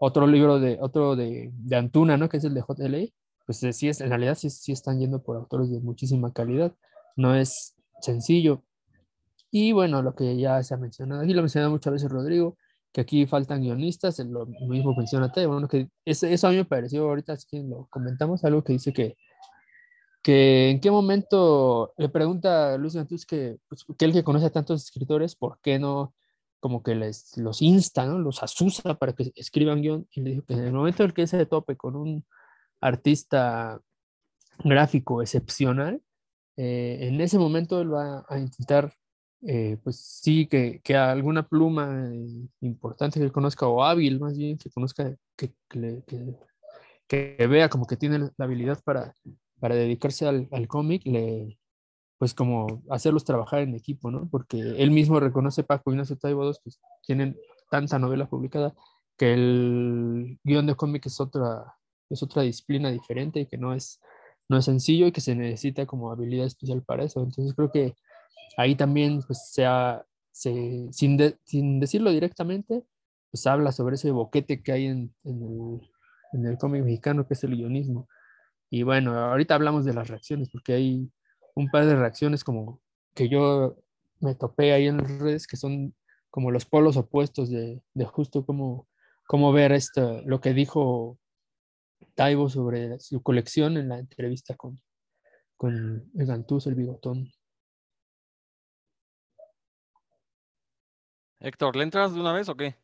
otro 0.00 0.26
libro 0.26 0.60
de, 0.60 0.78
otro 0.80 1.16
de, 1.16 1.50
de 1.52 1.76
Antuna, 1.76 2.16
¿no? 2.16 2.28
Que 2.28 2.36
es 2.38 2.44
el 2.44 2.54
de 2.54 2.62
JLA, 2.62 3.08
pues 3.46 3.62
eh, 3.62 3.72
sí 3.72 3.88
es, 3.88 4.00
en 4.00 4.10
realidad 4.10 4.34
sí, 4.36 4.50
sí 4.50 4.72
están 4.72 4.98
yendo 5.00 5.22
por 5.22 5.36
autores 5.36 5.70
de 5.70 5.80
muchísima 5.80 6.32
calidad, 6.32 6.74
no 7.16 7.34
es 7.34 7.74
sencillo. 8.02 8.62
Y 9.50 9.72
bueno, 9.72 10.02
lo 10.02 10.14
que 10.14 10.36
ya 10.36 10.62
se 10.62 10.74
ha 10.74 10.76
mencionado, 10.76 11.22
aquí 11.22 11.32
lo 11.34 11.42
mencionado 11.42 11.70
muchas 11.72 11.92
veces 11.94 12.10
Rodrigo, 12.10 12.56
que 12.92 13.00
aquí 13.02 13.26
faltan 13.26 13.62
guionistas, 13.62 14.18
lo 14.20 14.46
mismo 14.46 14.94
menciona 14.96 15.32
Teo, 15.32 15.50
bueno, 15.52 15.68
que 15.68 15.88
ese- 16.04 16.32
eso 16.32 16.48
a 16.48 16.50
mí 16.50 16.56
me 16.56 16.64
pareció, 16.64 17.04
ahorita 17.08 17.32
es 17.34 17.46
que 17.46 17.62
lo 17.62 17.86
comentamos, 17.90 18.44
algo 18.44 18.62
que 18.64 18.72
dice 18.74 18.92
que, 18.92 19.16
que 20.26 20.70
en 20.70 20.80
qué 20.80 20.90
momento 20.90 21.94
le 21.96 22.08
pregunta 22.08 22.74
a 22.74 22.78
Luis 22.78 22.96
Antus 22.96 23.24
que, 23.24 23.58
pues, 23.68 23.84
que 23.96 24.04
él 24.04 24.12
que 24.12 24.24
conoce 24.24 24.46
a 24.46 24.50
tantos 24.50 24.82
escritores, 24.82 25.36
¿por 25.36 25.60
qué 25.62 25.78
no 25.78 26.16
como 26.58 26.82
que 26.82 26.96
les, 26.96 27.36
los 27.36 27.62
insta, 27.62 28.04
¿no? 28.06 28.18
los 28.18 28.42
asusa 28.42 28.98
para 28.98 29.12
que 29.12 29.30
escriban 29.36 29.82
guion? 29.82 30.08
Y 30.10 30.22
le 30.22 30.30
dijo 30.30 30.44
que 30.44 30.54
en 30.54 30.64
el 30.64 30.72
momento 30.72 31.04
en 31.04 31.10
el 31.10 31.14
que 31.14 31.28
se 31.28 31.46
tope 31.46 31.76
con 31.76 31.94
un 31.94 32.24
artista 32.80 33.80
gráfico 34.64 35.22
excepcional, 35.22 36.02
eh, 36.56 36.98
en 37.02 37.20
ese 37.20 37.38
momento 37.38 37.80
él 37.80 37.94
va 37.94 38.26
a 38.28 38.40
intentar, 38.40 38.92
eh, 39.42 39.78
pues 39.84 40.00
sí, 40.00 40.48
que, 40.48 40.80
que 40.82 40.96
alguna 40.96 41.46
pluma 41.46 42.10
importante 42.62 43.20
que 43.20 43.26
él 43.26 43.30
conozca, 43.30 43.68
o 43.68 43.84
hábil 43.84 44.18
más 44.18 44.36
bien, 44.36 44.58
que 44.58 44.70
conozca 44.70 45.14
que, 45.36 45.54
que, 47.06 47.46
vea 47.46 47.68
como 47.68 47.86
que 47.86 47.96
tiene 47.96 48.18
la 48.36 48.44
habilidad 48.44 48.82
para, 48.82 49.14
para 49.60 49.74
dedicarse 49.74 50.26
al, 50.26 50.48
al 50.52 50.68
cómic, 50.68 51.02
le, 51.06 51.58
pues 52.18 52.34
como 52.34 52.82
hacerlos 52.90 53.24
trabajar 53.24 53.60
en 53.60 53.74
equipo, 53.74 54.10
¿no? 54.10 54.28
Porque 54.30 54.58
él 54.58 54.90
mismo 54.90 55.20
reconoce, 55.20 55.64
Paco 55.64 55.90
Ignacio 55.90 56.16
Taibo 56.16 56.44
II, 56.44 56.56
pues 56.62 56.80
tienen 57.06 57.36
tanta 57.70 57.98
novela 57.98 58.28
publicada 58.28 58.74
que 59.16 59.32
el 59.32 60.38
guion 60.44 60.66
de 60.66 60.74
cómic 60.74 61.06
es 61.06 61.20
otra, 61.20 61.76
es 62.10 62.22
otra 62.22 62.42
disciplina 62.42 62.90
diferente 62.90 63.40
y 63.40 63.46
que 63.46 63.58
no 63.58 63.74
es, 63.74 64.00
no 64.48 64.58
es 64.58 64.64
sencillo 64.64 65.06
y 65.06 65.12
que 65.12 65.20
se 65.20 65.34
necesita 65.34 65.86
como 65.86 66.10
habilidad 66.10 66.46
especial 66.46 66.82
para 66.82 67.04
eso. 67.04 67.22
Entonces 67.22 67.54
creo 67.54 67.70
que 67.70 67.94
ahí 68.56 68.74
también, 68.76 69.22
pues, 69.26 69.50
sea, 69.52 70.04
se, 70.32 70.88
sin, 70.92 71.18
sin 71.44 71.80
decirlo 71.80 72.10
directamente, 72.10 72.84
pues 73.30 73.46
habla 73.46 73.72
sobre 73.72 73.96
ese 73.96 74.10
boquete 74.10 74.62
que 74.62 74.72
hay 74.72 74.86
en, 74.86 75.14
en 75.24 75.42
el, 75.42 75.90
en 76.32 76.46
el 76.46 76.58
cómic 76.58 76.84
mexicano, 76.84 77.26
que 77.26 77.34
es 77.34 77.44
el 77.44 77.56
guionismo. 77.56 78.08
Y 78.70 78.82
bueno, 78.82 79.14
ahorita 79.14 79.54
hablamos 79.54 79.84
de 79.84 79.94
las 79.94 80.08
reacciones, 80.08 80.50
porque 80.50 80.74
hay 80.74 81.10
un 81.54 81.70
par 81.70 81.86
de 81.86 81.96
reacciones 81.96 82.44
como 82.44 82.80
que 83.14 83.28
yo 83.28 83.76
me 84.20 84.34
topé 84.34 84.72
ahí 84.72 84.86
en 84.86 84.98
las 84.98 85.18
redes, 85.18 85.46
que 85.46 85.56
son 85.56 85.94
como 86.30 86.50
los 86.50 86.66
polos 86.66 86.96
opuestos 86.96 87.50
de, 87.50 87.82
de 87.94 88.04
justo 88.04 88.44
cómo, 88.44 88.88
cómo 89.26 89.52
ver 89.52 89.72
esto, 89.72 90.20
lo 90.26 90.40
que 90.40 90.52
dijo 90.52 91.18
Taibo 92.14 92.48
sobre 92.48 92.98
su 93.00 93.22
colección 93.22 93.76
en 93.76 93.88
la 93.88 93.98
entrevista 93.98 94.54
con, 94.56 94.80
con 95.56 96.10
el 96.14 96.26
Gantús, 96.26 96.66
el 96.66 96.74
bigotón. 96.74 97.30
Héctor, 101.40 101.76
¿le 101.76 101.84
entras 101.84 102.14
de 102.14 102.20
una 102.20 102.32
vez 102.32 102.48
o 102.48 102.56
qué? 102.56 102.76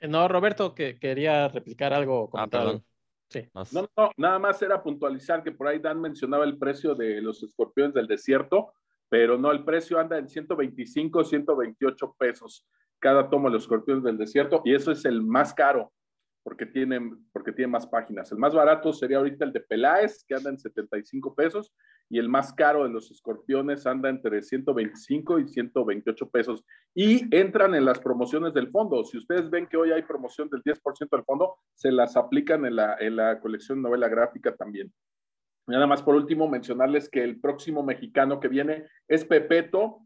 Eh, 0.00 0.08
no, 0.08 0.28
Roberto, 0.28 0.74
que 0.74 0.98
quería 0.98 1.48
replicar 1.48 1.92
algo. 1.92 2.30
Ah, 2.34 2.46
perdón. 2.46 2.84
Sí. 3.30 3.48
No, 3.72 3.88
no, 3.96 4.10
nada 4.16 4.38
más 4.38 4.60
era 4.62 4.82
puntualizar 4.82 5.42
que 5.42 5.52
por 5.52 5.68
ahí 5.68 5.78
Dan 5.78 6.00
mencionaba 6.00 6.44
el 6.44 6.56
precio 6.56 6.94
de 6.94 7.20
los 7.20 7.42
escorpiones 7.42 7.94
del 7.94 8.06
desierto, 8.06 8.72
pero 9.08 9.36
no, 9.36 9.50
el 9.50 9.64
precio 9.64 9.98
anda 9.98 10.18
en 10.18 10.28
125, 10.28 11.24
128 11.24 12.16
pesos 12.18 12.66
cada 12.98 13.28
tomo 13.28 13.48
de 13.48 13.54
los 13.54 13.62
escorpiones 13.62 14.02
del 14.02 14.18
desierto 14.18 14.62
y 14.64 14.74
eso 14.74 14.90
es 14.90 15.04
el 15.04 15.22
más 15.22 15.54
caro 15.54 15.92
porque 16.48 16.64
tiene, 16.64 16.98
porque 17.30 17.52
tiene 17.52 17.70
más 17.70 17.86
páginas. 17.86 18.32
El 18.32 18.38
más 18.38 18.54
barato 18.54 18.90
sería 18.90 19.18
ahorita 19.18 19.44
el 19.44 19.52
de 19.52 19.60
Peláez, 19.60 20.24
que 20.26 20.34
anda 20.34 20.48
en 20.48 20.58
75 20.58 21.34
pesos, 21.34 21.74
y 22.08 22.18
el 22.18 22.30
más 22.30 22.54
caro 22.54 22.84
de 22.84 22.88
los 22.88 23.10
escorpiones 23.10 23.86
anda 23.86 24.08
entre 24.08 24.40
125 24.40 25.40
y 25.40 25.46
128 25.46 26.30
pesos. 26.30 26.64
Y 26.94 27.36
entran 27.36 27.74
en 27.74 27.84
las 27.84 27.98
promociones 27.98 28.54
del 28.54 28.70
fondo. 28.70 29.04
Si 29.04 29.18
ustedes 29.18 29.50
ven 29.50 29.66
que 29.66 29.76
hoy 29.76 29.92
hay 29.92 30.00
promoción 30.04 30.48
del 30.48 30.62
10% 30.62 31.10
del 31.10 31.24
fondo, 31.26 31.56
se 31.74 31.92
las 31.92 32.16
aplican 32.16 32.64
en 32.64 32.76
la, 32.76 32.96
en 32.98 33.16
la 33.16 33.40
colección 33.40 33.82
novela 33.82 34.08
gráfica 34.08 34.56
también. 34.56 34.90
Nada 35.66 35.86
más 35.86 36.02
por 36.02 36.14
último 36.14 36.48
mencionarles 36.48 37.10
que 37.10 37.22
el 37.24 37.40
próximo 37.42 37.82
mexicano 37.82 38.40
que 38.40 38.48
viene 38.48 38.86
es 39.06 39.22
Pepeto. 39.26 39.98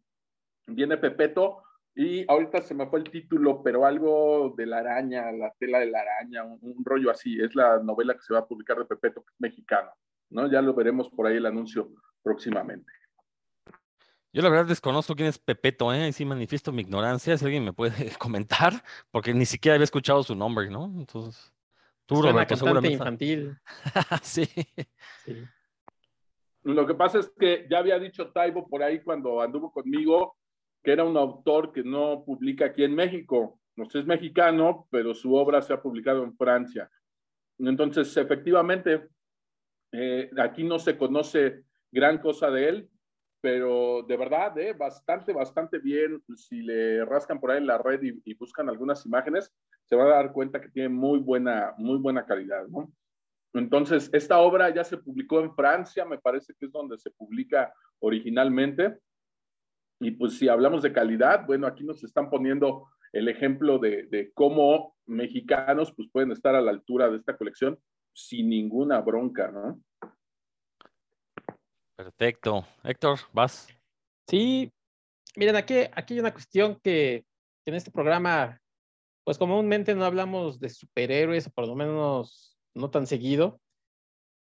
Viene 0.67 0.97
Pepeto 0.97 1.63
y 1.95 2.25
ahorita 2.27 2.63
se 2.63 2.75
me 2.75 2.87
fue 2.87 3.01
el 3.01 3.11
título, 3.11 3.63
pero 3.63 3.85
algo 3.85 4.55
de 4.57 4.65
la 4.65 4.79
araña, 4.79 5.31
la 5.31 5.53
tela 5.59 5.79
de 5.79 5.91
la 5.91 6.01
araña, 6.01 6.45
un, 6.45 6.83
rollo 6.85 7.11
así. 7.11 7.39
Es 7.39 7.55
la 7.55 7.83
novela 7.83 8.15
que 8.15 8.23
se 8.23 8.33
va 8.33 8.41
a 8.41 8.47
publicar 8.47 8.79
de 8.79 8.87
Pepeto, 8.87 9.25
mexicano. 9.39 9.91
¿no? 10.31 10.51
Ya 10.51 10.63
lo 10.63 10.75
veremos 10.75 11.11
por 11.11 11.27
ahí 11.27 11.37
el 11.37 11.45
anuncio 11.45 11.91
próximamente. 12.23 12.91
Yo 14.33 14.41
la 14.41 14.49
verdad 14.49 14.65
desconozco 14.65 15.15
quién 15.15 15.29
es 15.29 15.39
Pepeto, 15.39 15.93
¿eh? 15.93 16.09
Y 16.09 16.13
sí 16.13 16.25
manifiesto 16.25 16.73
mi 16.73 16.81
ignorancia, 16.81 17.37
si 17.37 17.45
alguien 17.45 17.65
me 17.65 17.75
puede 17.75 17.93
comentar, 18.19 18.73
porque 19.11 19.35
ni 19.35 19.45
siquiera 19.45 19.75
había 19.75 19.85
escuchado 19.85 20.23
su 20.23 20.35
nombre, 20.35 20.71
¿no? 20.71 20.87
Entonces, 20.87 21.53
tú, 22.07 22.23
Roberto, 22.23 22.57
seguramente. 22.57 22.95
infantil. 22.95 23.59
sí. 24.23 24.47
sí. 25.27 25.45
Lo 26.63 26.87
que 26.87 26.95
pasa 26.95 27.19
es 27.19 27.31
que 27.39 27.67
ya 27.71 27.79
había 27.79 27.99
dicho 27.99 28.31
Taibo 28.33 28.67
por 28.67 28.83
ahí 28.83 29.03
cuando 29.03 29.43
anduvo 29.43 29.71
conmigo 29.71 30.37
que 30.83 30.93
era 30.93 31.05
un 31.05 31.17
autor 31.17 31.73
que 31.73 31.85
no 31.85 32.25
publica 32.25 32.67
aquí 32.67 32.85
en 32.85 32.95
México. 32.95 33.61
No 33.77 33.89
sé, 33.89 34.01
es 34.01 34.07
mexicano, 34.07 34.87
pero 34.91 35.15
su 35.15 35.35
obra 35.35 35.63
se 35.63 35.73
ha 35.73 35.81
publicado 35.81 36.25
en 36.25 36.37
Francia. 36.37 36.91
Entonces, 37.59 38.15
efectivamente, 38.17 39.09
eh, 39.93 40.31
aquí 40.39 40.65
no 40.65 40.79
se 40.79 40.97
conoce 40.97 41.65
gran 41.91 42.19
cosa 42.19 42.51
de 42.51 42.69
él, 42.69 42.91
pero 43.41 44.03
de 44.03 44.17
verdad, 44.17 44.57
eh, 44.59 44.73
bastante, 44.73 45.33
bastante 45.33 45.79
bien. 45.79 46.23
Si 46.37 46.63
le 46.63 47.05
rascan 47.05 47.41
por 47.41 47.51
ahí 47.51 47.59
en 47.59 47.67
la 47.67 47.79
red 47.79 48.01
y, 48.03 48.35
buscan 48.35 48.69
algunas 48.69 49.07
imágenes, 49.07 49.53
se 49.85 49.97
van 49.97 50.09
a 50.09 50.15
dar 50.15 50.33
cuenta 50.33 50.61
que 50.61 50.69
tiene 50.69 50.89
muy 50.89 51.19
buena, 51.19 51.75
muy 51.77 51.99
buena 51.99 52.25
calidad. 52.25 52.67
Entonces, 53.53 54.11
esta 54.13 54.39
obra 54.39 54.71
ya 54.71 54.85
se 54.85 54.97
publicó 54.97 55.41
en 55.41 55.55
Francia, 55.55 56.05
me 56.05 56.19
parece 56.19 56.55
que 56.59 56.67
es 56.67 56.73
donde 56.73 56.99
se 56.99 57.11
publica 57.11 57.73
originalmente. 58.01 58.99
Y 60.03 60.11
pues 60.13 60.39
si 60.39 60.49
hablamos 60.49 60.83
de 60.83 60.93
calidad, 60.93 61.47
bueno, 61.47 61.67
aquí 61.67 61.85
nos 61.85 62.03
están 62.03 62.29
poniendo 62.29 62.89
el 63.13 63.29
ejemplo 63.29 63.79
de, 63.79 64.33
cómo 64.35 64.97
mexicanos 65.07 65.93
pues 65.95 66.09
pueden 66.11 66.33
estar 66.33 66.55
a 66.55 66.61
la 66.61 66.71
altura 66.71 67.09
de 67.09 67.19
esta 67.19 67.37
colección 67.37 67.79
sin 68.13 68.49
ninguna 68.49 69.01
bronca, 69.01 69.51
¿no? 69.51 69.81
Perfecto. 71.95 72.67
Héctor, 72.83 73.19
vas. 73.33 73.69
Sí, 74.27 74.73
miren, 75.37 75.57
aquí, 75.57 75.75
aquí 75.93 76.15
hay 76.15 76.21
una 76.21 76.33
cuestión 76.33 76.81
que, 76.83 77.25
que 77.65 77.71
en 77.71 77.75
este 77.75 77.91
programa, 77.91 78.61
pues 79.25 79.39
comúnmente 79.39 79.95
no 79.95 80.05
hablamos 80.05 80.59
de 80.59 80.69
superhéroes, 80.69 81.47
o 81.47 81.51
por 81.51 81.69
lo 81.69 81.77
menos 81.77 82.59
no 82.75 82.91
tan 82.91 83.07
seguido, 83.07 83.61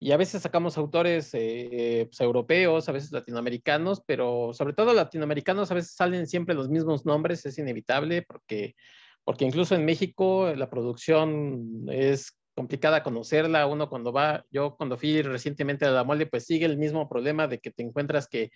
y 0.03 0.11
a 0.11 0.17
veces 0.17 0.43
sacamos 0.43 0.77
autores 0.79 1.31
eh, 1.33 2.07
pues, 2.09 2.21
europeos, 2.21 2.89
a 2.89 2.93
veces 2.93 3.13
latinoamericanos, 3.13 4.03
pero 4.05 4.53
sobre 4.53 4.73
todo 4.73 4.93
latinoamericanos 4.93 5.71
a 5.71 5.75
veces 5.75 5.95
salen 5.95 6.27
siempre 6.27 6.57
los 6.57 6.69
mismos 6.69 7.07
nombres, 7.07 7.47
es 7.47 7.57
inevitable 7.57 8.23
porque, 8.23 8.75
porque 9.23 9.45
incluso 9.45 9.77
en 9.77 9.85
México 9.85 10.53
la 10.57 10.69
producción 10.69 11.85
es 11.89 12.37
complicada 12.57 13.05
conocerla, 13.05 13.69
uno 13.69 13.89
cuando 13.89 14.13
va, 14.13 14.45
yo 14.51 14.75
cuando 14.77 14.99
fui 14.99 15.23
recientemente 15.23 15.85
a 15.85 15.93
la 15.93 16.03
mole, 16.03 16.27
pues 16.27 16.47
sigue 16.47 16.67
el 16.67 16.79
mismo 16.79 17.09
problema 17.09 17.47
de 17.47 17.61
que 17.61 17.71
te 17.71 17.85
encuentras 17.85 18.27
que, 18.27 18.51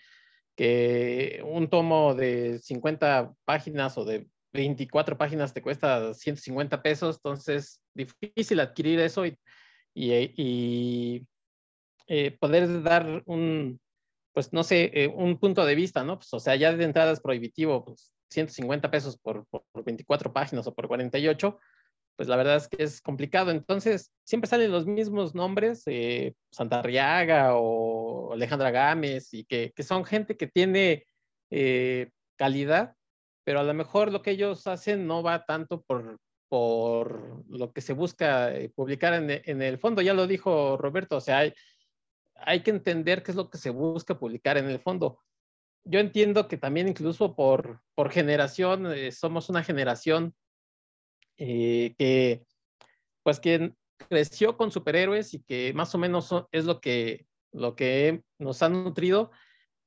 que 0.57 1.45
un 1.47 1.69
tomo 1.71 2.17
de 2.17 2.59
50 2.59 3.35
páginas 3.45 3.97
o 3.99 4.05
de 4.05 4.27
24 4.53 5.17
páginas 5.17 5.55
te 5.55 5.63
cuesta 5.63 6.13
150 6.13 6.83
pesos, 6.83 7.17
entonces 7.19 7.81
difícil 7.95 8.59
adquirir 8.59 8.99
eso 8.99 9.25
y, 9.25 9.39
y, 9.95 11.27
eh, 12.07 12.37
poder 12.38 12.83
dar 12.83 13.23
un, 13.27 13.81
pues 14.37 14.53
no 14.53 14.64
sé, 14.64 14.90
eh, 14.92 15.09
un 15.09 15.38
punto 15.38 15.64
de 15.64 15.75
vista, 15.75 16.05
¿no? 16.05 16.19
Pues, 16.19 16.31
o 16.35 16.40
sea, 16.40 16.57
ya 16.57 16.71
de 16.71 16.85
entrada 16.85 17.11
es 17.11 17.21
prohibitivo, 17.21 17.87
pues 17.87 18.12
150 18.29 18.90
pesos 18.90 19.16
por, 19.16 19.47
por, 19.47 19.64
24 19.83 20.31
páginas 20.31 20.66
o 20.66 20.75
por 20.75 20.88
48, 20.88 21.59
pues 22.16 22.29
la 22.29 22.37
verdad 22.37 22.57
es 22.57 22.69
que 22.69 22.83
es 22.83 23.01
complicado. 23.01 23.51
Entonces, 23.51 24.12
siempre 24.25 24.51
salen 24.51 24.73
los 24.73 24.85
mismos 24.85 25.35
nombres, 25.35 25.85
eh, 25.87 26.35
Santarriaga 26.51 27.53
o 27.55 28.35
Alejandra 28.35 28.71
Gámez, 28.71 29.33
y 29.33 29.47
que, 29.47 29.73
que 29.75 29.83
son 29.83 30.05
gente 30.05 30.37
que 30.37 30.49
tiene 30.49 31.07
eh, 31.49 32.11
calidad, 32.37 32.95
pero 33.42 33.61
a 33.61 33.64
lo 33.64 33.73
mejor 33.73 34.12
lo 34.12 34.21
que 34.21 34.33
ellos 34.33 34.66
hacen 34.66 35.07
no 35.07 35.23
va 35.23 35.47
tanto 35.47 35.81
por, 35.81 36.19
por 36.51 37.42
lo 37.49 37.73
que 37.73 37.81
se 37.81 37.95
busca 37.95 38.53
publicar 38.75 39.14
en, 39.14 39.31
en, 39.31 39.62
el 39.62 39.79
fondo. 39.79 40.03
Ya 40.03 40.12
lo 40.12 40.27
dijo 40.27 40.77
Roberto, 40.77 41.16
o 41.16 41.21
sea, 41.23 41.38
hay, 41.38 41.55
hay 42.38 42.62
que 42.62 42.70
entender 42.70 43.22
qué 43.22 43.33
es 43.33 43.37
lo 43.37 43.51
que 43.51 43.59
se 43.59 43.70
busca 43.70 44.18
publicar 44.18 44.57
en 44.59 44.68
el 44.68 44.79
fondo. 44.79 45.20
Yo 45.85 46.01
entiendo 46.01 46.49
que 46.49 46.57
también 46.57 46.88
incluso 46.88 47.35
por, 47.35 47.81
por 47.94 48.11
generación, 48.11 48.92
eh, 48.92 49.12
somos 49.12 49.49
una 49.49 49.62
generación 49.62 50.35
eh, 51.38 51.94
que, 51.99 52.44
pues 53.22 53.40
que 53.40 53.75
creció 54.09 54.57
con 54.57 54.70
superhéroes 54.70 55.35
y 55.35 55.42
que 55.42 55.72
más 55.75 55.94
o 55.94 55.99
menos 55.99 56.35
es 56.53 56.64
lo 56.64 56.81
que, 56.81 57.27
lo 57.53 57.77
que 57.77 58.22
nos 58.38 58.62
ha 58.62 58.68
nutrido 58.68 59.31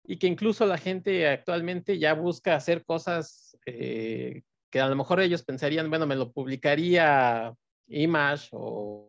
y 0.04 0.18
que 0.18 0.28
incluso 0.28 0.66
la 0.66 0.78
gente 0.78 1.28
actualmente 1.28 2.00
ya 2.00 2.14
busca 2.14 2.56
hacer 2.56 2.84
cosas 2.86 3.58
eh, 3.66 4.44
que 4.72 4.80
a 4.80 4.88
lo 4.88 4.96
mejor 4.96 5.20
ellos 5.20 5.44
pensarían, 5.44 5.90
bueno, 5.90 6.08
me 6.08 6.16
lo 6.16 6.32
publicaría 6.32 7.54
Image 7.88 8.50
o, 8.54 9.09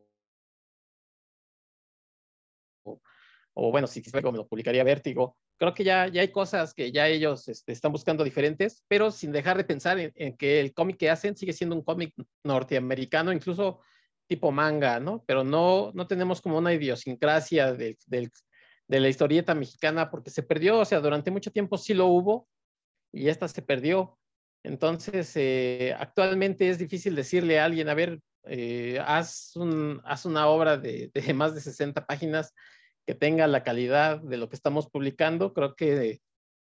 o 3.54 3.70
bueno, 3.70 3.86
si 3.86 4.02
me 4.12 4.20
lo 4.20 4.46
publicaría 4.46 4.84
Vértigo. 4.84 5.36
Creo 5.58 5.74
que 5.74 5.84
ya, 5.84 6.08
ya 6.08 6.22
hay 6.22 6.28
cosas 6.28 6.72
que 6.72 6.90
ya 6.92 7.08
ellos 7.08 7.48
este, 7.48 7.72
están 7.72 7.92
buscando 7.92 8.24
diferentes, 8.24 8.82
pero 8.88 9.10
sin 9.10 9.32
dejar 9.32 9.56
de 9.56 9.64
pensar 9.64 9.98
en, 9.98 10.36
que 10.36 10.60
el 10.60 10.72
cómic 10.72 10.96
que 10.96 11.10
hacen 11.10 11.36
sigue 11.36 11.52
siendo 11.52 11.76
un 11.76 11.82
cómic 11.82 12.14
norteamericano, 12.44 13.32
incluso 13.32 13.80
tipo 14.26 14.52
manga, 14.52 15.00
¿no? 15.00 15.24
Pero 15.26 15.44
no, 15.44 15.90
no 15.94 16.06
tenemos 16.06 16.40
como 16.40 16.58
una 16.58 16.72
idiosincrasia 16.72 17.72
de, 17.74 17.98
de, 18.06 18.30
de 18.88 19.00
la 19.00 19.08
historieta 19.08 19.54
mexicana 19.54 20.10
porque 20.10 20.30
se 20.30 20.42
perdió, 20.42 20.78
o 20.78 20.84
sea, 20.84 21.00
durante 21.00 21.30
mucho 21.30 21.50
tiempo 21.50 21.76
sí 21.76 21.94
lo 21.94 22.06
hubo 22.06 22.48
y 23.12 23.28
esta 23.28 23.48
se 23.48 23.62
perdió. 23.62 24.18
Entonces, 24.62 25.32
eh, 25.36 25.94
actualmente 25.98 26.68
es 26.68 26.78
difícil 26.78 27.14
decirle 27.14 27.58
a 27.58 27.64
alguien, 27.64 27.88
a 27.88 27.94
ver, 27.94 28.20
eh, 28.44 28.98
haz, 29.04 29.56
un, 29.56 30.00
haz, 30.04 30.24
una 30.24 30.46
obra 30.48 30.76
de, 30.76 31.10
de, 31.12 31.34
más 31.34 31.54
de 31.54 31.60
60 31.60 32.06
páginas 32.06 32.54
que 33.06 33.14
tenga 33.14 33.46
la 33.46 33.62
calidad 33.62 34.20
de 34.20 34.36
lo 34.36 34.48
que 34.48 34.56
estamos 34.56 34.88
publicando. 34.88 35.52
Creo 35.52 35.74
que, 35.74 36.20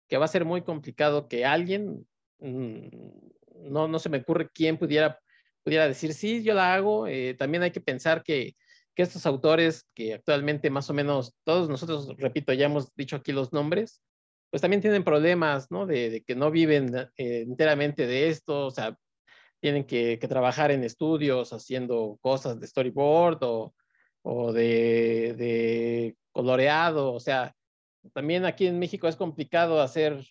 que 0.09 0.16
va 0.18 0.24
a 0.24 0.29
ser 0.29 0.44
muy 0.44 0.62
complicado 0.62 1.29
que 1.29 1.44
alguien, 1.44 2.07
mm, 2.38 2.88
no, 3.70 3.88
no 3.88 3.98
se 3.98 4.09
me 4.09 4.18
ocurre 4.18 4.48
quién 4.53 4.79
pudiera, 4.79 5.18
pudiera 5.62 5.87
decir, 5.88 6.14
sí, 6.14 6.42
yo 6.42 6.55
la 6.55 6.74
hago. 6.74 7.07
Eh, 7.07 7.35
también 7.35 7.62
hay 7.62 7.70
que 7.70 7.81
pensar 7.81 8.22
que, 8.22 8.57
que 8.94 9.03
estos 9.03 9.27
autores, 9.27 9.87
que 9.94 10.14
actualmente 10.14 10.70
más 10.70 10.90
o 10.90 10.94
menos 10.94 11.35
todos 11.44 11.68
nosotros, 11.68 12.16
repito, 12.16 12.53
ya 12.53 12.66
hemos 12.66 12.94
dicho 12.94 13.16
aquí 13.16 13.33
los 13.33 13.53
nombres, 13.53 14.03
pues 14.51 14.62
también 14.62 14.81
tienen 14.81 15.05
problemas, 15.05 15.70
¿no? 15.70 15.87
De, 15.87 16.11
de 16.11 16.22
que 16.22 16.35
no 16.35 16.51
viven 16.51 16.94
eh, 17.16 17.42
enteramente 17.42 18.07
de 18.07 18.29
esto, 18.29 18.66
o 18.66 18.70
sea, 18.70 18.96
tienen 19.61 19.85
que, 19.85 20.18
que, 20.18 20.29
trabajar 20.29 20.70
en 20.70 20.85
estudios 20.85 21.53
haciendo 21.53 22.18
cosas 22.22 22.59
de 22.61 22.66
storyboard 22.66 23.38
o, 23.42 23.74
o 24.22 24.52
de, 24.52 25.35
de, 25.37 26.16
coloreado, 26.33 27.12
o 27.12 27.20
sea, 27.20 27.54
también 28.12 28.44
aquí 28.44 28.66
en 28.66 28.78
México 28.78 29.09
es 29.09 29.16
complicado 29.16 29.81
hacer, 29.81 30.24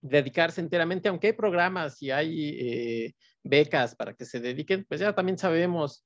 dedicarse 0.00 0.60
enteramente, 0.60 1.08
aunque 1.08 1.28
hay 1.28 1.32
programas 1.32 2.00
y 2.02 2.10
hay 2.10 2.56
eh, 2.60 3.14
becas 3.42 3.94
para 3.94 4.14
que 4.14 4.24
se 4.24 4.40
dediquen, 4.40 4.84
pues 4.88 5.00
ya 5.00 5.14
también 5.14 5.38
sabemos 5.38 6.04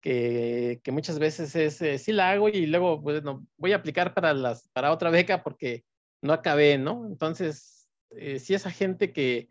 que, 0.00 0.80
que 0.82 0.92
muchas 0.92 1.18
veces 1.18 1.54
es, 1.56 1.80
eh, 1.82 1.98
sí 1.98 2.12
la 2.12 2.30
hago 2.30 2.48
y 2.48 2.66
luego, 2.66 2.98
bueno, 3.00 3.46
voy 3.56 3.72
a 3.72 3.76
aplicar 3.76 4.14
para, 4.14 4.34
las, 4.34 4.68
para 4.72 4.92
otra 4.92 5.10
beca 5.10 5.42
porque 5.42 5.84
no 6.22 6.32
acabé, 6.32 6.78
¿no? 6.78 7.06
Entonces, 7.06 7.88
eh, 8.10 8.38
si 8.38 8.54
esa 8.54 8.70
gente 8.70 9.12
que, 9.12 9.48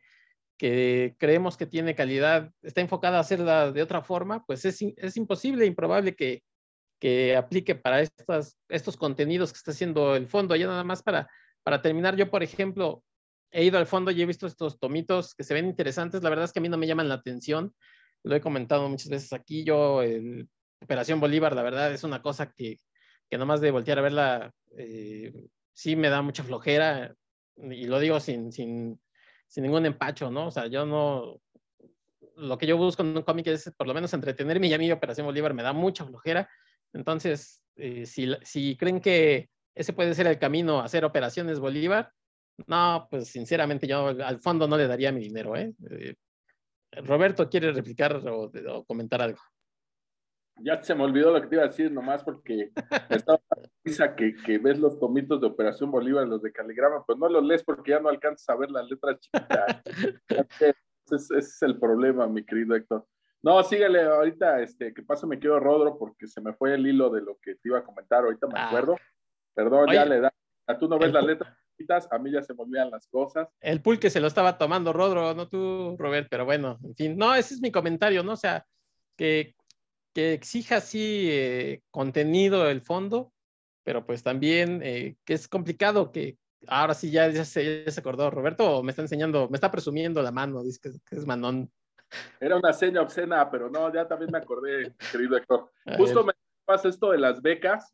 que 0.57 1.15
creemos 1.17 1.57
que 1.57 1.65
tiene 1.65 1.95
calidad 1.95 2.51
está 2.61 2.81
enfocada 2.81 3.17
a 3.17 3.21
hacerla 3.21 3.71
de 3.71 3.81
otra 3.81 4.01
forma, 4.01 4.45
pues 4.45 4.65
es, 4.65 4.81
es 4.81 5.17
imposible, 5.17 5.65
improbable 5.65 6.15
que, 6.15 6.43
que 7.01 7.35
aplique 7.35 7.73
para 7.73 7.99
estas, 7.99 8.57
estos 8.69 8.95
contenidos 8.95 9.51
que 9.51 9.57
está 9.57 9.71
haciendo 9.71 10.15
el 10.15 10.27
fondo. 10.27 10.55
Ya 10.55 10.67
nada 10.67 10.83
más 10.83 11.01
para, 11.01 11.27
para 11.63 11.81
terminar, 11.81 12.15
yo, 12.15 12.29
por 12.29 12.43
ejemplo, 12.43 13.03
he 13.51 13.65
ido 13.65 13.79
al 13.79 13.87
fondo 13.87 14.11
y 14.11 14.21
he 14.21 14.25
visto 14.25 14.45
estos 14.45 14.79
tomitos 14.79 15.33
que 15.33 15.43
se 15.43 15.55
ven 15.55 15.65
interesantes. 15.65 16.21
La 16.21 16.29
verdad 16.29 16.45
es 16.45 16.53
que 16.53 16.59
a 16.59 16.61
mí 16.61 16.69
no 16.69 16.77
me 16.77 16.85
llaman 16.85 17.09
la 17.09 17.15
atención. 17.15 17.73
Lo 18.23 18.35
he 18.35 18.39
comentado 18.39 18.87
muchas 18.87 19.09
veces 19.09 19.33
aquí. 19.33 19.63
Yo, 19.63 20.03
el 20.03 20.47
Operación 20.79 21.19
Bolívar, 21.19 21.55
la 21.55 21.63
verdad 21.63 21.91
es 21.91 22.03
una 22.03 22.21
cosa 22.21 22.51
que, 22.51 22.77
que 23.29 23.37
nomás 23.39 23.61
de 23.61 23.71
voltear 23.71 23.97
a 23.97 24.03
verla, 24.03 24.51
eh, 24.77 25.33
sí 25.73 25.95
me 25.95 26.09
da 26.09 26.21
mucha 26.21 26.43
flojera. 26.43 27.15
Y 27.57 27.87
lo 27.87 27.99
digo 27.99 28.19
sin, 28.19 28.51
sin, 28.51 29.01
sin 29.47 29.63
ningún 29.63 29.87
empacho, 29.87 30.29
¿no? 30.29 30.47
O 30.47 30.51
sea, 30.51 30.67
yo 30.67 30.85
no, 30.85 31.41
lo 32.35 32.57
que 32.57 32.67
yo 32.67 32.77
busco 32.77 33.01
en 33.01 33.17
un 33.17 33.23
cómic 33.23 33.47
es 33.47 33.71
por 33.75 33.87
lo 33.87 33.93
menos 33.93 34.13
entretenerme 34.13 34.67
y 34.67 34.73
a 34.73 34.77
mí 34.77 34.91
Operación 34.91 35.25
Bolívar 35.25 35.53
me 35.53 35.63
da 35.63 35.73
mucha 35.73 36.05
flojera. 36.05 36.47
Entonces, 36.93 37.63
eh, 37.75 38.05
si, 38.05 38.33
si, 38.43 38.77
creen 38.77 38.99
que 38.99 39.49
ese 39.75 39.93
puede 39.93 40.13
ser 40.13 40.27
el 40.27 40.39
camino 40.39 40.79
a 40.79 40.85
hacer 40.85 41.05
Operaciones 41.05 41.59
Bolívar, 41.59 42.11
no, 42.67 43.07
pues 43.09 43.29
sinceramente 43.29 43.87
yo 43.87 44.07
al 44.07 44.39
fondo 44.39 44.67
no 44.67 44.77
le 44.77 44.87
daría 44.87 45.11
mi 45.11 45.21
dinero. 45.21 45.55
¿eh? 45.55 45.73
eh 45.89 46.15
Roberto, 47.03 47.49
¿quiere 47.49 47.71
replicar 47.71 48.15
o, 48.27 48.51
o, 48.51 48.85
comentar 48.85 49.21
algo? 49.21 49.39
Ya 50.57 50.83
se 50.83 50.93
me 50.93 51.03
olvidó 51.03 51.31
lo 51.31 51.41
que 51.41 51.47
te 51.47 51.55
iba 51.55 51.63
a 51.63 51.67
decir, 51.67 51.91
nomás 51.91 52.23
porque 52.23 52.71
estaba 53.09 53.39
risa 53.83 54.15
que, 54.15 54.35
que 54.35 54.57
ves 54.57 54.77
los 54.77 54.99
tomitos 54.99 55.39
de 55.39 55.47
Operación 55.47 55.89
Bolívar, 55.89 56.27
los 56.27 56.41
de 56.41 56.51
caligrama, 56.51 57.03
pues 57.05 57.17
no 57.17 57.29
los 57.29 57.43
lees 57.43 57.63
porque 57.63 57.91
ya 57.91 57.99
no 57.99 58.09
alcanzas 58.09 58.49
a 58.49 58.57
ver 58.57 58.69
las 58.69 58.89
letras 58.89 59.19
chiquitas. 59.19 59.81
ese, 61.09 61.37
es 61.37 61.61
el 61.61 61.79
problema, 61.79 62.27
mi 62.27 62.43
querido 62.43 62.75
Héctor. 62.75 63.05
No, 63.43 63.63
síguele 63.63 64.03
ahorita, 64.03 64.61
este, 64.61 64.93
que 64.93 65.01
paso 65.01 65.25
me 65.27 65.39
quedo 65.39 65.59
Rodro 65.59 65.97
porque 65.97 66.27
se 66.27 66.41
me 66.41 66.53
fue 66.53 66.75
el 66.75 66.85
hilo 66.85 67.09
de 67.09 67.21
lo 67.21 67.37
que 67.41 67.55
te 67.55 67.69
iba 67.69 67.79
a 67.79 67.83
comentar, 67.83 68.23
ahorita 68.23 68.47
me 68.47 68.59
ah. 68.59 68.67
acuerdo. 68.67 68.95
Perdón, 69.53 69.89
Oye, 69.89 69.95
ya 69.95 70.05
le 70.05 70.19
da. 70.19 70.33
Tú 70.79 70.87
no 70.87 70.97
ves 70.97 71.11
las 71.11 71.25
letras 71.25 71.57
a 72.09 72.17
mí 72.19 72.31
ya 72.31 72.41
se 72.41 72.53
me 72.53 72.63
olvidan 72.63 72.91
las 72.91 73.07
cosas. 73.07 73.47
El 73.59 73.81
pulque 73.81 74.09
se 74.09 74.19
lo 74.19 74.27
estaba 74.27 74.57
tomando 74.57 74.93
Rodro, 74.93 75.33
no 75.33 75.47
tú, 75.47 75.95
Robert, 75.97 76.27
pero 76.29 76.45
bueno, 76.45 76.79
en 76.83 76.95
fin, 76.95 77.17
no, 77.17 77.33
ese 77.35 77.53
es 77.55 77.61
mi 77.61 77.71
comentario, 77.71 78.23
¿no? 78.23 78.33
O 78.33 78.37
sea, 78.37 78.65
que, 79.17 79.55
que 80.13 80.33
exija 80.33 80.77
así 80.77 81.27
eh, 81.29 81.81
contenido 81.91 82.69
el 82.69 82.81
fondo, 82.81 83.33
pero 83.83 84.05
pues 84.05 84.23
también 84.23 84.81
eh, 84.83 85.15
que 85.25 85.33
es 85.33 85.47
complicado 85.47 86.11
que 86.11 86.37
ahora 86.67 86.93
sí 86.93 87.11
ya, 87.11 87.29
ya, 87.29 87.45
se, 87.45 87.85
ya 87.85 87.91
se 87.91 87.99
acordó 87.99 88.29
Roberto, 88.29 88.83
me 88.83 88.91
está 88.91 89.01
enseñando, 89.01 89.49
me 89.49 89.57
está 89.57 89.71
presumiendo 89.71 90.21
la 90.21 90.31
mano, 90.31 90.63
dice 90.63 90.79
que, 90.81 90.91
que 91.05 91.15
es 91.15 91.25
manón. 91.25 91.71
Era 92.39 92.57
una 92.57 92.73
seña 92.73 93.01
obscena, 93.01 93.49
pero 93.49 93.69
no, 93.69 93.93
ya 93.93 94.07
también 94.07 94.31
me 94.31 94.37
acordé, 94.37 94.95
querido 95.11 95.37
Héctor. 95.37 95.71
Justo 95.97 96.23
me 96.23 96.33
pasa 96.65 96.89
esto 96.89 97.11
de 97.11 97.17
las 97.17 97.41
becas. 97.41 97.93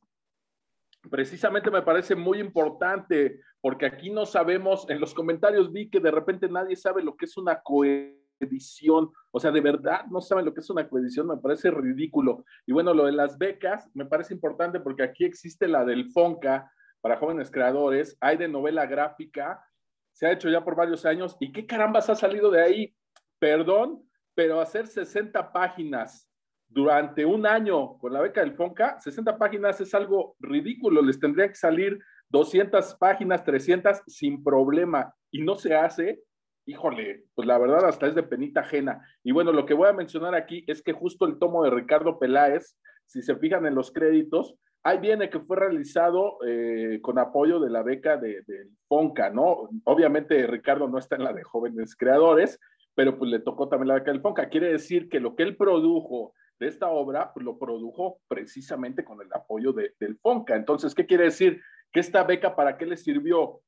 Precisamente 1.10 1.72
me 1.72 1.82
parece 1.82 2.16
muy 2.16 2.40
importante, 2.40 3.40
porque 3.62 3.86
aquí 3.86 4.10
no 4.10 4.26
sabemos, 4.26 4.90
en 4.90 5.00
los 5.00 5.14
comentarios 5.14 5.72
vi 5.72 5.90
que 5.90 6.00
de 6.00 6.12
repente 6.12 6.50
nadie 6.50 6.76
sabe 6.76 7.04
lo 7.04 7.16
que 7.16 7.26
es 7.26 7.38
una 7.38 7.62
coedición, 7.62 9.12
o 9.32 9.40
sea, 9.40 9.52
de 9.52 9.62
verdad 9.62 10.06
no 10.08 10.22
saben 10.22 10.46
lo 10.46 10.54
que 10.54 10.62
es 10.62 10.70
una 10.70 10.88
coedición, 10.88 11.28
me 11.28 11.38
parece 11.38 11.72
ridículo. 11.72 12.44
Y 12.66 12.74
bueno, 12.74 12.94
lo 12.94 13.06
de 13.06 13.12
las 13.14 13.38
becas 13.38 13.90
me 13.94 14.06
parece 14.06 14.34
importante 14.34 14.80
porque 14.80 15.04
aquí 15.04 15.24
existe 15.24 15.68
la 15.68 15.86
del 15.86 16.12
FONCA 16.12 16.72
para 17.02 17.18
jóvenes 17.18 17.52
creadores, 17.52 18.18
hay 18.20 18.38
de 18.38 18.48
novela 18.48 18.86
gráfica, 18.86 19.64
se 20.12 20.26
ha 20.26 20.32
hecho 20.32 20.50
ya 20.50 20.64
por 20.64 20.76
varios 20.76 21.06
años, 21.06 21.38
¿y 21.40 21.52
qué 21.52 21.66
carambas 21.66 22.10
ha 22.10 22.16
salido 22.16 22.50
de 22.50 22.62
ahí? 22.62 22.96
Perdón, 23.40 24.04
pero 24.38 24.62
hacer 24.62 24.86
60 24.86 25.52
páginas 25.52 26.30
durante 26.69 27.26
un 27.26 27.47
año 27.47 27.97
con 27.97 28.13
la 28.13 28.21
beca 28.21 28.41
del 28.41 28.54
FONCA, 28.54 29.00
60 29.00 29.36
páginas 29.36 29.82
es 29.82 29.95
algo 29.95 30.36
ridículo, 30.39 31.02
les 31.02 31.19
tendría 31.19 31.47
que 31.47 31.56
salir 31.56 31.97
200 32.30 32.93
páginas, 33.00 33.43
300 33.43 34.04
sin 34.06 34.43
problema 34.43 35.12
y 35.32 35.41
no 35.41 35.56
se 35.56 35.73
hace, 35.73 36.21
híjole, 36.67 37.23
pues 37.34 37.47
la 37.47 37.58
verdad 37.58 37.86
hasta 37.86 38.06
es 38.06 38.13
de 38.13 38.21
penita 38.21 38.60
ajena. 38.60 39.04
Y 39.23 39.32
bueno, 39.32 39.52
lo 39.52 39.65
que 39.65 39.73
voy 39.73 39.89
a 39.89 39.93
mencionar 39.93 40.36
aquí 40.36 40.63
es 40.67 40.84
que 40.84 40.93
justo 40.93 41.26
el 41.26 41.39
tomo 41.39 41.63
de 41.63 41.71
Ricardo 41.71 42.19
Peláez, 42.19 42.78
si 43.08 43.23
se 43.23 43.38
fijan 43.38 43.65
en 43.65 43.73
los 43.73 43.91
créditos, 43.91 44.56
ahí 44.84 45.00
viene 45.00 45.32
que 45.32 45.39
fue 45.39 45.58
realizado 45.58 46.38
eh, 46.45 47.00
con 47.02 47.17
apoyo 47.17 47.60
de 47.60 47.71
la 47.71 47.82
beca 47.82 48.17
del 48.17 48.45
de 48.45 48.67
FONCA, 48.88 49.32
¿no? 49.32 49.67
Obviamente 49.86 50.45
Ricardo 50.45 50.88
no 50.88 51.00
está 51.00 51.15
en 51.15 51.23
la 51.23 51.34
de 51.34 51.41
jóvenes 51.41 51.95
creadores, 51.95 52.60
pero 52.98 53.16
pues 53.16 53.30
le 53.30 53.38
tocó 53.38 53.70
también 53.70 53.90
la 53.90 53.94
beca 53.94 54.12
del 54.12 54.22
FONCA. 54.22 54.50
Quiere 54.50 54.72
decir 54.72 55.08
que 55.08 55.20
lo 55.20 55.36
que 55.36 55.44
él 55.44 55.56
produjo 55.56 56.34
de 56.60 56.68
esta 56.68 56.90
obra, 56.90 57.32
pues 57.32 57.46
lo 57.46 57.60
produjo 57.60 58.18
precisamente 58.28 59.06
con 59.06 59.22
el 59.22 59.32
apoyo 59.32 59.72
de, 59.72 59.94
del 60.00 60.18
FONCA. 60.18 60.56
Entonces, 60.56 60.96
¿qué 60.96 61.06
quiere 61.06 61.26
decir? 61.26 61.62
Que 61.92 62.00
esta 62.00 62.24
beca, 62.24 62.56
¿para 62.56 62.76
qué 62.76 62.88
le 62.88 62.98
sirvió? 62.98 63.62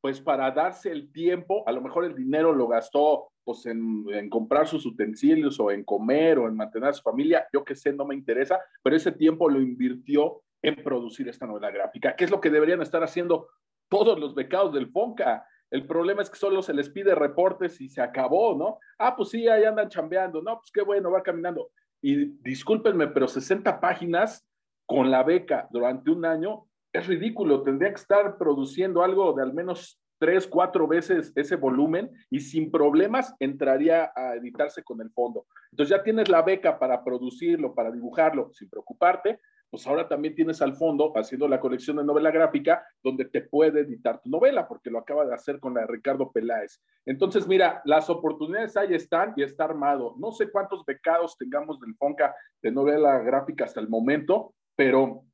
Pues 0.00 0.22
para 0.22 0.50
darse 0.50 0.90
el 0.90 1.12
tiempo, 1.12 1.62
a 1.68 1.72
lo 1.72 1.82
mejor 1.82 2.06
el 2.06 2.14
dinero 2.14 2.54
lo 2.54 2.68
gastó 2.68 3.28
pues 3.44 3.66
en, 3.66 4.06
en 4.14 4.30
comprar 4.30 4.66
sus 4.66 4.86
utensilios 4.86 5.60
o 5.60 5.70
en 5.70 5.84
comer 5.84 6.38
o 6.38 6.48
en 6.48 6.56
mantener 6.56 6.88
a 6.88 6.94
su 6.94 7.02
familia, 7.02 7.46
yo 7.52 7.62
qué 7.62 7.74
sé, 7.74 7.92
no 7.92 8.06
me 8.06 8.14
interesa, 8.14 8.58
pero 8.82 8.96
ese 8.96 9.12
tiempo 9.12 9.50
lo 9.50 9.60
invirtió 9.60 10.40
en 10.62 10.76
producir 10.76 11.28
esta 11.28 11.46
novela 11.46 11.70
gráfica, 11.70 12.16
que 12.16 12.24
es 12.24 12.30
lo 12.30 12.40
que 12.40 12.48
deberían 12.48 12.80
estar 12.80 13.02
haciendo 13.02 13.48
todos 13.90 14.18
los 14.18 14.34
becados 14.34 14.72
del 14.72 14.90
FONCA. 14.90 15.44
El 15.70 15.86
problema 15.86 16.22
es 16.22 16.30
que 16.30 16.36
solo 16.36 16.62
se 16.62 16.74
les 16.74 16.90
pide 16.90 17.14
reportes 17.14 17.80
y 17.80 17.88
se 17.88 18.00
acabó, 18.00 18.56
¿no? 18.56 18.78
Ah, 18.98 19.14
pues 19.16 19.30
sí, 19.30 19.48
ahí 19.48 19.64
andan 19.64 19.88
chambeando, 19.88 20.42
no, 20.42 20.58
pues 20.58 20.70
qué 20.72 20.82
bueno, 20.82 21.10
va 21.10 21.22
caminando. 21.22 21.70
Y 22.02 22.26
discúlpenme, 22.42 23.08
pero 23.08 23.28
60 23.28 23.80
páginas 23.80 24.46
con 24.86 25.10
la 25.10 25.22
beca 25.22 25.68
durante 25.70 26.10
un 26.10 26.24
año 26.24 26.66
es 26.92 27.06
ridículo. 27.06 27.62
Tendría 27.62 27.90
que 27.90 28.00
estar 28.00 28.36
produciendo 28.36 29.02
algo 29.02 29.32
de 29.32 29.42
al 29.42 29.52
menos 29.52 30.00
tres, 30.18 30.46
cuatro 30.46 30.86
veces 30.86 31.32
ese 31.34 31.56
volumen 31.56 32.10
y 32.28 32.40
sin 32.40 32.70
problemas 32.70 33.34
entraría 33.40 34.12
a 34.14 34.34
editarse 34.34 34.82
con 34.82 35.00
el 35.00 35.10
fondo. 35.10 35.46
Entonces 35.70 35.96
ya 35.96 36.02
tienes 36.02 36.28
la 36.28 36.42
beca 36.42 36.78
para 36.78 37.02
producirlo, 37.02 37.74
para 37.74 37.90
dibujarlo, 37.90 38.50
sin 38.52 38.68
preocuparte, 38.68 39.40
pues 39.70 39.86
ahora 39.86 40.08
también 40.08 40.34
tienes 40.34 40.60
al 40.60 40.74
fondo 40.74 41.12
haciendo 41.16 41.46
la 41.46 41.60
colección 41.60 41.96
de 41.96 42.04
novela 42.04 42.30
gráfica 42.30 42.84
donde 43.02 43.24
te 43.24 43.42
puede 43.42 43.80
editar 43.80 44.20
tu 44.20 44.28
novela, 44.28 44.66
porque 44.66 44.90
lo 44.90 44.98
acaba 44.98 45.24
de 45.24 45.34
hacer 45.34 45.60
con 45.60 45.74
la 45.74 45.82
de 45.82 45.86
Ricardo 45.86 46.32
Peláez. 46.32 46.82
Entonces, 47.06 47.46
mira, 47.46 47.80
las 47.84 48.10
oportunidades 48.10 48.76
ahí 48.76 48.94
están 48.94 49.32
y 49.36 49.42
está 49.42 49.64
armado. 49.64 50.14
No 50.18 50.32
sé 50.32 50.50
cuántos 50.50 50.84
becados 50.84 51.36
tengamos 51.38 51.80
del 51.80 51.94
FONCA 51.94 52.34
de 52.62 52.72
novela 52.72 53.18
gráfica 53.20 53.64
hasta 53.64 53.80
el 53.80 53.88
momento, 53.88 54.54
pero 54.74 55.24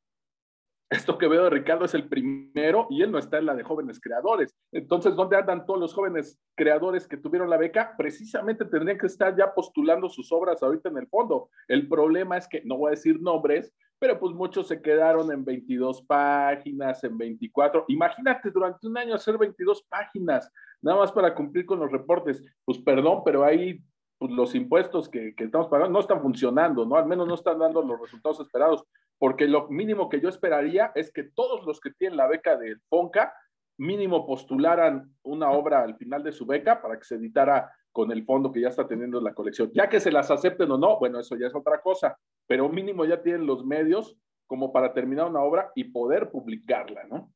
esto 0.88 1.18
que 1.18 1.26
veo 1.26 1.44
de 1.44 1.50
Ricardo 1.50 1.84
es 1.84 1.94
el 1.94 2.08
primero 2.08 2.86
y 2.90 3.02
él 3.02 3.10
no 3.10 3.18
está 3.18 3.38
en 3.38 3.46
la 3.46 3.56
de 3.56 3.64
jóvenes 3.64 4.00
creadores. 4.00 4.54
Entonces, 4.70 5.16
¿dónde 5.16 5.36
andan 5.36 5.66
todos 5.66 5.80
los 5.80 5.92
jóvenes 5.92 6.38
creadores 6.54 7.08
que 7.08 7.16
tuvieron 7.16 7.50
la 7.50 7.56
beca? 7.56 7.94
Precisamente 7.98 8.64
tendrían 8.66 8.96
que 8.96 9.06
estar 9.06 9.36
ya 9.36 9.52
postulando 9.52 10.08
sus 10.08 10.30
obras 10.30 10.62
ahorita 10.62 10.88
en 10.90 10.98
el 10.98 11.08
fondo. 11.08 11.50
El 11.66 11.88
problema 11.88 12.36
es 12.36 12.46
que, 12.46 12.62
no 12.64 12.76
voy 12.76 12.88
a 12.88 12.90
decir 12.90 13.20
nombres, 13.20 13.74
pero 13.98 14.18
pues 14.18 14.34
muchos 14.34 14.68
se 14.68 14.80
quedaron 14.82 15.32
en 15.32 15.44
22 15.44 16.02
páginas, 16.02 17.02
en 17.04 17.16
24. 17.16 17.84
Imagínate 17.88 18.50
durante 18.50 18.86
un 18.86 18.98
año 18.98 19.14
hacer 19.14 19.38
22 19.38 19.82
páginas, 19.88 20.50
nada 20.82 20.98
más 20.98 21.12
para 21.12 21.34
cumplir 21.34 21.64
con 21.64 21.80
los 21.80 21.90
reportes. 21.90 22.42
Pues 22.64 22.78
perdón, 22.78 23.22
pero 23.24 23.44
hay 23.44 23.80
pues, 24.18 24.32
los 24.32 24.54
impuestos 24.54 25.08
que, 25.08 25.34
que, 25.34 25.44
estamos 25.44 25.68
pagando 25.68 25.92
no 25.92 26.00
están 26.00 26.20
funcionando, 26.20 26.84
¿no? 26.84 26.96
Al 26.96 27.06
menos 27.06 27.26
no 27.26 27.34
están 27.34 27.58
dando 27.58 27.82
los 27.82 28.00
resultados 28.00 28.40
esperados, 28.40 28.84
porque 29.18 29.46
lo 29.46 29.68
mínimo 29.68 30.08
que 30.08 30.20
yo 30.20 30.28
esperaría 30.28 30.92
es 30.94 31.10
que 31.12 31.24
todos 31.24 31.64
los 31.66 31.80
que 31.80 31.90
tienen 31.90 32.18
la 32.18 32.26
beca 32.26 32.56
del 32.56 32.80
FONCA 32.88 33.32
mínimo 33.78 34.26
postularan 34.26 35.14
una 35.22 35.50
obra 35.50 35.82
al 35.82 35.96
final 35.96 36.22
de 36.22 36.32
su 36.32 36.46
beca 36.46 36.80
para 36.80 36.98
que 36.98 37.04
se 37.04 37.16
editara 37.16 37.70
con 37.96 38.12
el 38.12 38.26
fondo 38.26 38.52
que 38.52 38.60
ya 38.60 38.68
está 38.68 38.86
teniendo 38.86 39.22
la 39.22 39.32
colección. 39.32 39.70
Ya 39.72 39.88
que 39.88 40.00
se 40.00 40.12
las 40.12 40.30
acepten 40.30 40.70
o 40.70 40.76
no, 40.76 40.98
bueno, 40.98 41.18
eso 41.18 41.34
ya 41.34 41.46
es 41.46 41.54
otra 41.54 41.80
cosa, 41.80 42.18
pero 42.46 42.68
mínimo 42.68 43.06
ya 43.06 43.22
tienen 43.22 43.46
los 43.46 43.64
medios 43.64 44.18
como 44.46 44.70
para 44.70 44.92
terminar 44.92 45.30
una 45.30 45.40
obra 45.40 45.72
y 45.74 45.84
poder 45.84 46.30
publicarla, 46.30 47.04
¿no? 47.04 47.32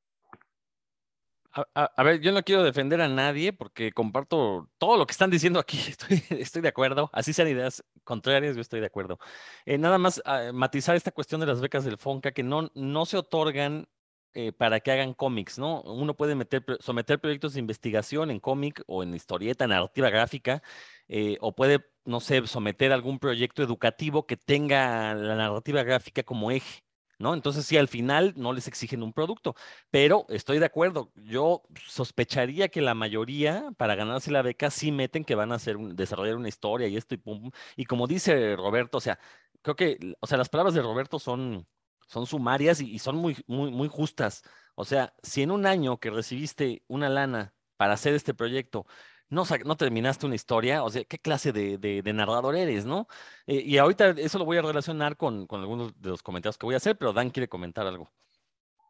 A, 1.75 2.03
ver, 2.03 2.20
yo 2.20 2.31
no 2.31 2.42
quiero 2.42 2.62
defender 2.62 3.01
a 3.01 3.09
nadie 3.09 3.55
porque 3.55 3.90
comparto 3.90 4.68
todo 4.77 4.99
lo 4.99 5.07
que 5.07 5.12
están 5.12 5.31
diciendo 5.31 5.59
aquí. 5.59 5.79
Estoy, 6.29 6.61
de 6.61 6.68
acuerdo. 6.68 7.09
Así 7.14 7.33
sean 7.33 7.49
ideas 7.49 7.83
contrarias, 8.05 8.55
yo 8.55 8.61
estoy 8.61 8.81
de 8.81 8.87
acuerdo. 8.87 9.18
Eh, 9.64 9.79
nada 9.79 9.96
más 9.96 10.20
ah, 10.27 10.51
matizar 10.53 10.94
esta 10.94 11.11
cuestión 11.11 11.40
de 11.40 11.46
las 11.46 11.62
becas 11.62 11.87
del 11.87 11.96
FONCA 11.96 12.33
que 12.33 12.42
no, 12.42 12.70
no 12.75 13.07
se 13.07 13.16
otorgan 13.16 13.88
eh, 14.35 14.53
para 14.53 14.81
que 14.81 14.93
hagan 14.93 15.14
cómics, 15.14 15.59
¿no? 15.59 15.83
Uno 15.83 16.16
puede 16.16 16.35
meter, 16.35 16.64
someter 16.81 17.21
proyectos 17.21 17.55
de 17.55 17.61
investigación 17.61 18.31
en 18.31 18.40
cómic 18.40 18.83
o 18.87 19.03
en 19.03 19.14
historieta, 19.14 19.66
narrativa 19.66 20.11
gráfica, 20.11 20.62
eh, 21.09 21.37
o 21.40 21.55
puede, 21.55 21.81
no 22.05 22.21
sé, 22.21 22.47
someter 22.47 22.93
algún 22.93 23.19
proyecto 23.19 23.62
educativo 23.62 24.27
que 24.27 24.37
tenga 24.37 25.14
la 25.14 25.35
narrativa 25.37 25.83
gráfica 25.83 26.23
como 26.23 26.51
eje. 26.51 26.83
¿No? 27.19 27.35
Entonces, 27.35 27.66
sí, 27.66 27.77
al 27.77 27.88
final 27.88 28.33
no 28.37 28.55
les 28.55 28.66
exigen 28.66 29.03
un 29.03 29.12
producto, 29.12 29.55
pero 29.90 30.25
estoy 30.31 30.59
de 30.59 30.64
acuerdo. 30.64 31.12
Yo 31.16 31.62
sospecharía 31.87 32.69
que 32.71 32.81
la 32.81 32.95
mayoría, 32.95 33.71
para 33.77 33.95
ganarse 33.95 34.31
la 34.31 34.40
beca, 34.40 34.71
sí 34.71 34.90
meten 34.90 35.25
que 35.25 35.35
van 35.35 35.53
a 35.53 35.57
hacer 35.57 35.77
desarrollar 35.77 36.37
una 36.37 36.49
historia 36.49 36.88
y 36.88 36.97
esto 36.97 37.14
y 37.14 37.19
pum. 37.19 37.51
Y 37.77 37.85
como 37.85 38.07
dice 38.07 38.57
Roberto, 38.57 38.97
o 38.97 39.01
sea, 39.03 39.19
creo 39.62 39.77
que, 39.77 39.99
o 40.21 40.27
sea, 40.27 40.38
las 40.38 40.49
palabras 40.49 40.75
de 40.75 40.83
Roberto 40.83 41.19
son, 41.19 41.66
son 42.11 42.27
sumarias 42.27 42.81
y, 42.81 42.99
son 42.99 43.16
muy, 43.16 43.37
muy, 43.46 43.70
muy 43.70 43.88
justas. 43.88 44.42
O 44.75 44.85
sea, 44.85 45.14
si 45.23 45.42
en 45.42 45.53
un 45.53 45.64
año 45.64 45.99
que 45.99 46.11
recibiste 46.11 46.83
una 46.88 47.09
lana 47.09 47.55
para 47.77 47.94
hacer 47.94 48.14
este 48.14 48.35
proyecto, 48.35 48.85
no, 49.29 49.44
no 49.64 49.77
terminaste 49.77 50.27
una 50.27 50.35
historia, 50.35 50.83
o 50.83 50.90
sea, 50.90 51.05
¿qué 51.05 51.18
clase 51.20 51.53
de, 51.53 52.03
narrador 52.12 52.57
eres, 52.57 52.85
no? 52.85 53.07
Eh, 53.46 53.62
y 53.64 53.79
ahorita 53.79 54.11
eso 54.11 54.38
lo 54.38 54.44
voy 54.44 54.57
a 54.57 54.62
relacionar 54.62 55.16
con, 55.16 55.46
algunos 55.51 55.99
de 56.01 56.11
los 56.11 56.23
comentarios 56.23 56.59
que 56.59 56.66
voy 56.66 56.75
a 56.75 56.79
hacer, 56.79 56.99
pero 56.99 57.12
Dan 57.12 57.31
quiere 57.31 57.49
comentar 57.49 57.87
algo. 57.87 58.11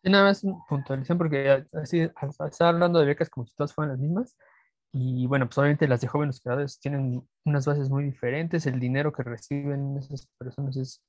Sí, 0.02 0.10
nada 0.10 0.24
más 0.24 0.42
puntualización, 0.66 1.18
porque 1.18 1.66
así, 1.74 2.08
está 2.46 2.68
hablando 2.70 3.00
de 3.00 3.04
becas 3.04 3.28
como 3.28 3.46
si 3.46 3.54
todas 3.54 3.74
fueran 3.74 3.92
las 3.92 4.00
mismas. 4.00 4.34
Y 4.92 5.26
bueno, 5.26 5.46
pues 5.46 5.58
obviamente 5.58 5.86
las 5.86 6.00
de 6.00 6.08
jóvenes 6.08 6.40
creadores 6.40 6.80
tienen 6.80 7.22
unas 7.44 7.66
bases 7.66 7.90
muy 7.90 8.04
diferentes. 8.04 8.64
El 8.64 8.80
dinero 8.80 9.12
que 9.12 9.22
reciben 9.22 9.98
esas 9.98 10.26
personas 10.38 10.74
es 10.78 11.02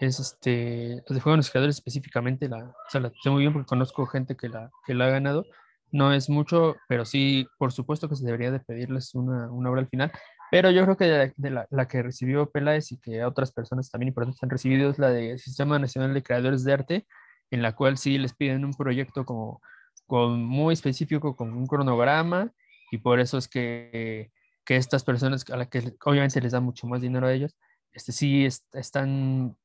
es 0.00 0.20
este, 0.20 1.02
de 1.08 1.20
Juegos 1.20 1.50
Creadores 1.50 1.76
específicamente, 1.76 2.48
la, 2.48 2.58
o 2.58 2.90
sea, 2.90 3.00
la 3.00 3.12
sé 3.22 3.30
muy 3.30 3.40
bien 3.40 3.52
porque 3.52 3.66
conozco 3.66 4.06
gente 4.06 4.36
que 4.36 4.48
la, 4.48 4.70
que 4.86 4.94
la 4.94 5.06
ha 5.06 5.10
ganado. 5.10 5.44
No 5.90 6.12
es 6.12 6.28
mucho, 6.28 6.76
pero 6.86 7.04
sí, 7.04 7.46
por 7.58 7.72
supuesto 7.72 8.08
que 8.08 8.16
se 8.16 8.24
debería 8.24 8.50
de 8.50 8.60
pedirles 8.60 9.14
una, 9.14 9.50
una 9.50 9.70
obra 9.70 9.80
al 9.80 9.88
final. 9.88 10.12
Pero 10.50 10.70
yo 10.70 10.82
creo 10.84 10.96
que 10.96 11.32
de 11.36 11.50
la, 11.50 11.66
la, 11.70 11.88
que 11.88 12.02
recibió 12.02 12.50
Peláez 12.50 12.92
y 12.92 12.98
que 12.98 13.24
otras 13.24 13.52
personas 13.52 13.90
también 13.90 14.08
importantes 14.08 14.42
han 14.42 14.50
recibido 14.50 14.90
es 14.90 14.98
la 14.98 15.10
del 15.10 15.38
Sistema 15.38 15.78
Nacional 15.78 16.14
de 16.14 16.22
Creadores 16.22 16.64
de 16.64 16.72
Arte, 16.72 17.06
en 17.50 17.62
la 17.62 17.74
cual 17.74 17.98
sí 17.98 18.18
les 18.18 18.34
piden 18.34 18.64
un 18.64 18.74
proyecto 18.74 19.24
como 19.24 19.60
con 20.06 20.42
muy 20.44 20.74
específico, 20.74 21.36
con 21.36 21.52
un 21.52 21.66
cronograma, 21.66 22.52
y 22.90 22.98
por 22.98 23.20
eso 23.20 23.38
es 23.38 23.48
que, 23.48 24.30
que 24.64 24.76
estas 24.76 25.04
personas 25.04 25.44
a 25.50 25.56
las 25.56 25.68
que 25.68 25.94
obviamente 26.04 26.40
les 26.40 26.52
da 26.52 26.60
mucho 26.60 26.86
más 26.86 27.02
dinero 27.02 27.26
a 27.26 27.32
ellos, 27.32 27.56
este, 27.92 28.12
sí 28.12 28.46
están 28.72 29.56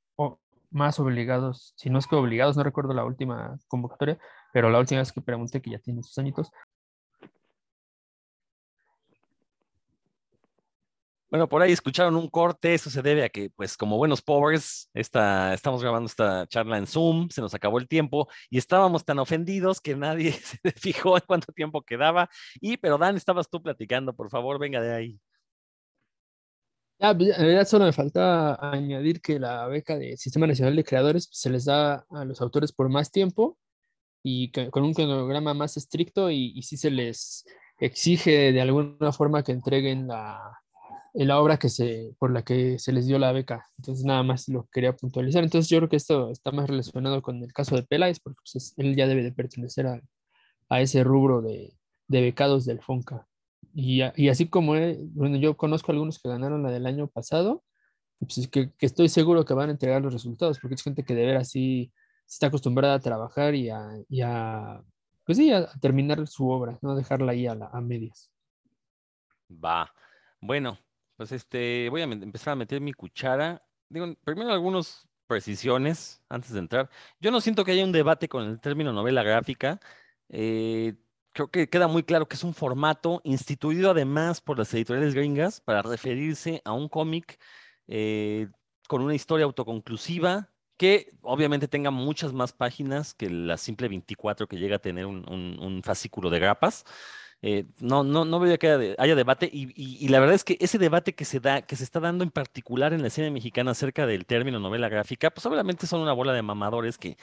más 0.73 0.99
obligados, 0.99 1.73
si 1.78 1.89
no 1.89 1.99
es 1.99 2.08
que 2.08 2.15
obligados, 2.15 2.58
no 2.58 2.63
recuerdo 2.63 2.93
la 2.93 3.06
última 3.06 3.58
convocatoria, 3.67 4.17
pero 4.52 4.69
la 4.69 4.80
última 4.80 5.02
vez 5.02 5.12
que 5.12 5.21
pregunté 5.21 5.62
que 5.62 5.71
ya 5.71 5.80
tiene 5.80 6.04
sus 6.04 6.17
añitos. 6.17 6.52
Bueno, 11.30 11.49
por 11.49 11.63
ahí 11.63 11.71
escucharon 11.71 12.15
un 12.15 12.30
corte, 12.30 12.76
eso 12.76 12.91
se 12.91 13.02
debe 13.02 13.23
a 13.23 13.30
que, 13.30 13.49
pues, 13.56 13.76
como 13.76 13.97
buenos 13.97 14.21
powers, 14.21 14.88
esta, 14.93 15.56
estamos 15.56 15.82
grabando 15.82 16.06
esta 16.06 16.45
charla 16.45 16.78
en 16.78 16.86
Zoom, 16.86 17.30
se 17.30 17.41
nos 17.41 17.56
acabó 17.56 17.80
el 17.80 17.88
tiempo 17.88 18.28
y 18.52 18.60
estábamos 18.60 19.04
tan 19.04 19.17
ofendidos 19.17 19.82
que 19.82 19.95
nadie 19.95 20.32
se 20.62 20.71
fijó 20.73 21.17
en 21.17 21.23
cuánto 21.26 21.52
tiempo 21.52 21.82
quedaba. 21.82 22.30
Y, 22.62 22.78
pero 22.78 22.99
Dan, 22.99 23.17
estabas 23.17 23.49
tú 23.49 23.63
platicando, 23.63 24.15
por 24.15 24.30
favor, 24.30 24.60
venga 24.60 24.80
de 24.80 24.93
ahí. 24.93 25.19
Ah, 27.00 27.12
en 27.12 27.20
realidad 27.20 27.68
solo 27.68 27.86
me 27.86 27.92
falta 27.92 28.56
añadir 28.72 29.22
que 29.22 29.40
la 29.40 29.68
beca 29.68 29.98
de 29.98 30.16
Sistema 30.16 30.48
Nacional 30.48 30.76
de 30.76 30.84
Creadores 30.84 31.28
pues, 31.28 31.40
se 31.40 31.50
les 31.50 31.66
da 31.66 32.06
a 32.10 32.26
los 32.26 32.42
autores 32.42 32.72
por 32.72 32.88
más 32.90 33.12
tiempo 33.12 33.58
y 34.24 34.52
con 34.52 34.84
un 34.84 34.94
cronograma 34.94 35.54
más 35.54 35.76
estricto 35.76 36.32
y, 36.32 36.54
y 36.56 36.62
sí 36.64 36.78
se 36.78 36.92
les 36.92 37.46
exige 37.80 38.54
de 38.54 38.62
alguna 38.62 39.12
forma 39.12 39.44
que 39.44 39.52
entreguen 39.52 40.08
la, 40.08 40.40
la 41.14 41.40
obra 41.40 41.58
que 41.58 41.70
se, 41.70 42.16
por 42.18 42.32
la 42.32 42.44
que 42.44 42.80
se 42.80 42.92
les 42.92 43.06
dio 43.06 43.20
la 43.20 43.32
beca. 43.32 43.70
Entonces 43.78 44.06
nada 44.06 44.24
más 44.24 44.48
lo 44.48 44.68
quería 44.72 44.96
puntualizar. 44.96 45.44
Entonces 45.44 45.70
yo 45.70 45.78
creo 45.80 45.90
que 45.90 45.98
esto 45.98 46.32
está 46.32 46.52
más 46.52 46.70
relacionado 46.70 47.22
con 47.22 47.44
el 47.44 47.54
caso 47.54 47.76
de 47.76 47.84
Peláez 47.84 48.20
porque 48.20 48.40
pues, 48.52 48.74
él 48.78 48.96
ya 48.96 49.08
debe 49.08 49.24
de 49.24 49.32
pertenecer 49.32 49.88
a, 49.88 50.02
a 50.70 50.82
ese 50.82 51.04
rubro 51.04 51.42
de, 51.42 51.78
de 52.08 52.22
becados 52.22 52.66
del 52.66 52.82
FONCA. 52.82 53.28
Y, 53.74 54.02
y 54.16 54.30
así 54.30 54.48
como 54.48 54.74
bueno, 55.14 55.38
yo 55.38 55.58
conozco 55.58 55.92
algunos 55.92 56.20
que 56.20 56.30
ganaron 56.30 56.64
la 56.64 56.72
del 56.72 56.86
año 56.86 57.08
pasado, 57.08 57.64
pues 58.20 58.48
que, 58.48 58.72
que, 58.74 58.86
estoy 58.86 59.10
seguro 59.10 59.46
que 59.46 59.54
van 59.54 59.70
a 59.70 59.72
entregar 59.74 60.02
los 60.02 60.14
resultados, 60.14 60.60
porque 60.60 60.76
es 60.76 60.84
gente 60.84 61.04
que 61.04 61.16
de 61.16 61.26
ver 61.26 61.38
así 61.38 61.92
está 62.28 62.48
acostumbrada 62.48 62.96
a 62.96 63.00
trabajar 63.00 63.56
y 63.56 63.70
a, 63.70 64.82
pues 65.26 65.38
sí, 65.38 65.52
a, 65.52 65.68
terminar 65.82 66.26
su 66.28 66.50
obra, 66.50 66.78
no 66.82 66.96
dejarla 66.96 67.32
ahí 67.32 67.48
a, 67.48 67.54
a 67.54 67.82
medias. 67.82 68.32
Va. 69.50 69.92
Bueno, 70.40 70.78
pues 71.16 71.32
este, 71.32 71.90
voy 71.90 72.02
a 72.02 72.06
empezar 72.06 72.54
a 72.54 72.56
meter 72.56 72.82
mi 72.82 72.94
cuchara. 72.94 73.64
Digo, 73.90 74.14
primero 74.24 74.52
algunas 74.52 75.08
precisiones 75.28 76.22
antes 76.30 76.52
de 76.52 76.60
entrar. 76.60 76.90
Yo 77.20 77.32
no 77.32 77.42
siento 77.42 77.64
que 77.64 77.72
haya 77.72 77.84
un 77.84 77.92
debate 77.92 78.28
con 78.28 78.44
el 78.46 78.60
término 78.60 78.94
novela 78.94 79.24
gráfica. 79.24 79.80
Eh, 80.30 80.96
creo 81.34 81.50
que 81.50 81.67
queda 81.69 81.88
muy 81.88 82.04
claro 82.04 82.28
que 82.28 82.36
es 82.36 82.43
un 82.43 82.54
formato 82.54 83.22
instituido 83.24 83.91
además 83.91 84.39
por 84.39 84.58
las 84.58 84.74
editoriales 84.74 85.15
gringas 85.15 85.60
para 85.62 85.82
referirse 85.82 86.62
a 86.63 86.74
un 86.74 86.88
cómic 86.88 87.39
eh, 87.88 88.48
con 88.88 89.02
una 89.02 89.15
historia 89.15 89.46
autoconclusiva 89.46 90.50
que 90.78 91.10
obviamente 91.22 91.67
tenga 91.67 91.91
muchas 91.91 92.34
más 92.34 92.54
páginas 92.54 93.13
que 93.13 93.30
la 93.30 93.58
simple 93.58 93.88
24 93.88 94.48
que 94.48 94.58
llega 94.58 94.78
a 94.78 94.80
tener 94.80 95.06
un, 95.06 95.82
fascículo 95.84 96.30
de 96.30 96.39
grapas. 96.39 96.84
Eh, 97.41 97.65
no, 97.80 98.04
no, 98.04 98.24
no 98.26 98.39
veo 98.39 98.58
que 98.58 98.96
haya, 98.98 99.15
debate 99.15 99.50
y, 99.52 99.74
y, 99.76 100.08
la 100.08 100.19
verdad 100.22 100.36
es 100.36 100.46
que 100.46 100.58
ese 100.62 100.78
debate 100.78 101.13
que 101.13 101.26
se 101.26 101.41
da, 101.41 101.62
que 101.62 101.76
se 101.76 101.84
está 101.84 102.00
dando 102.00 102.24
en 102.24 102.32
particular 102.32 102.93
en 102.93 103.02
la 103.02 103.10
escena 103.10 103.30
mexicana 103.32 103.72
acerca 103.72 104.06
del 104.08 104.26
término 104.26 104.60
novela 104.60 104.88
gráfica, 104.88 105.30
pues 105.30 105.46
obviamente 105.46 105.86
son 105.86 106.02
una 106.02 106.13
bola 106.13 106.32
de 106.32 106.41
mamadores 106.41 106.98
que 106.98 107.17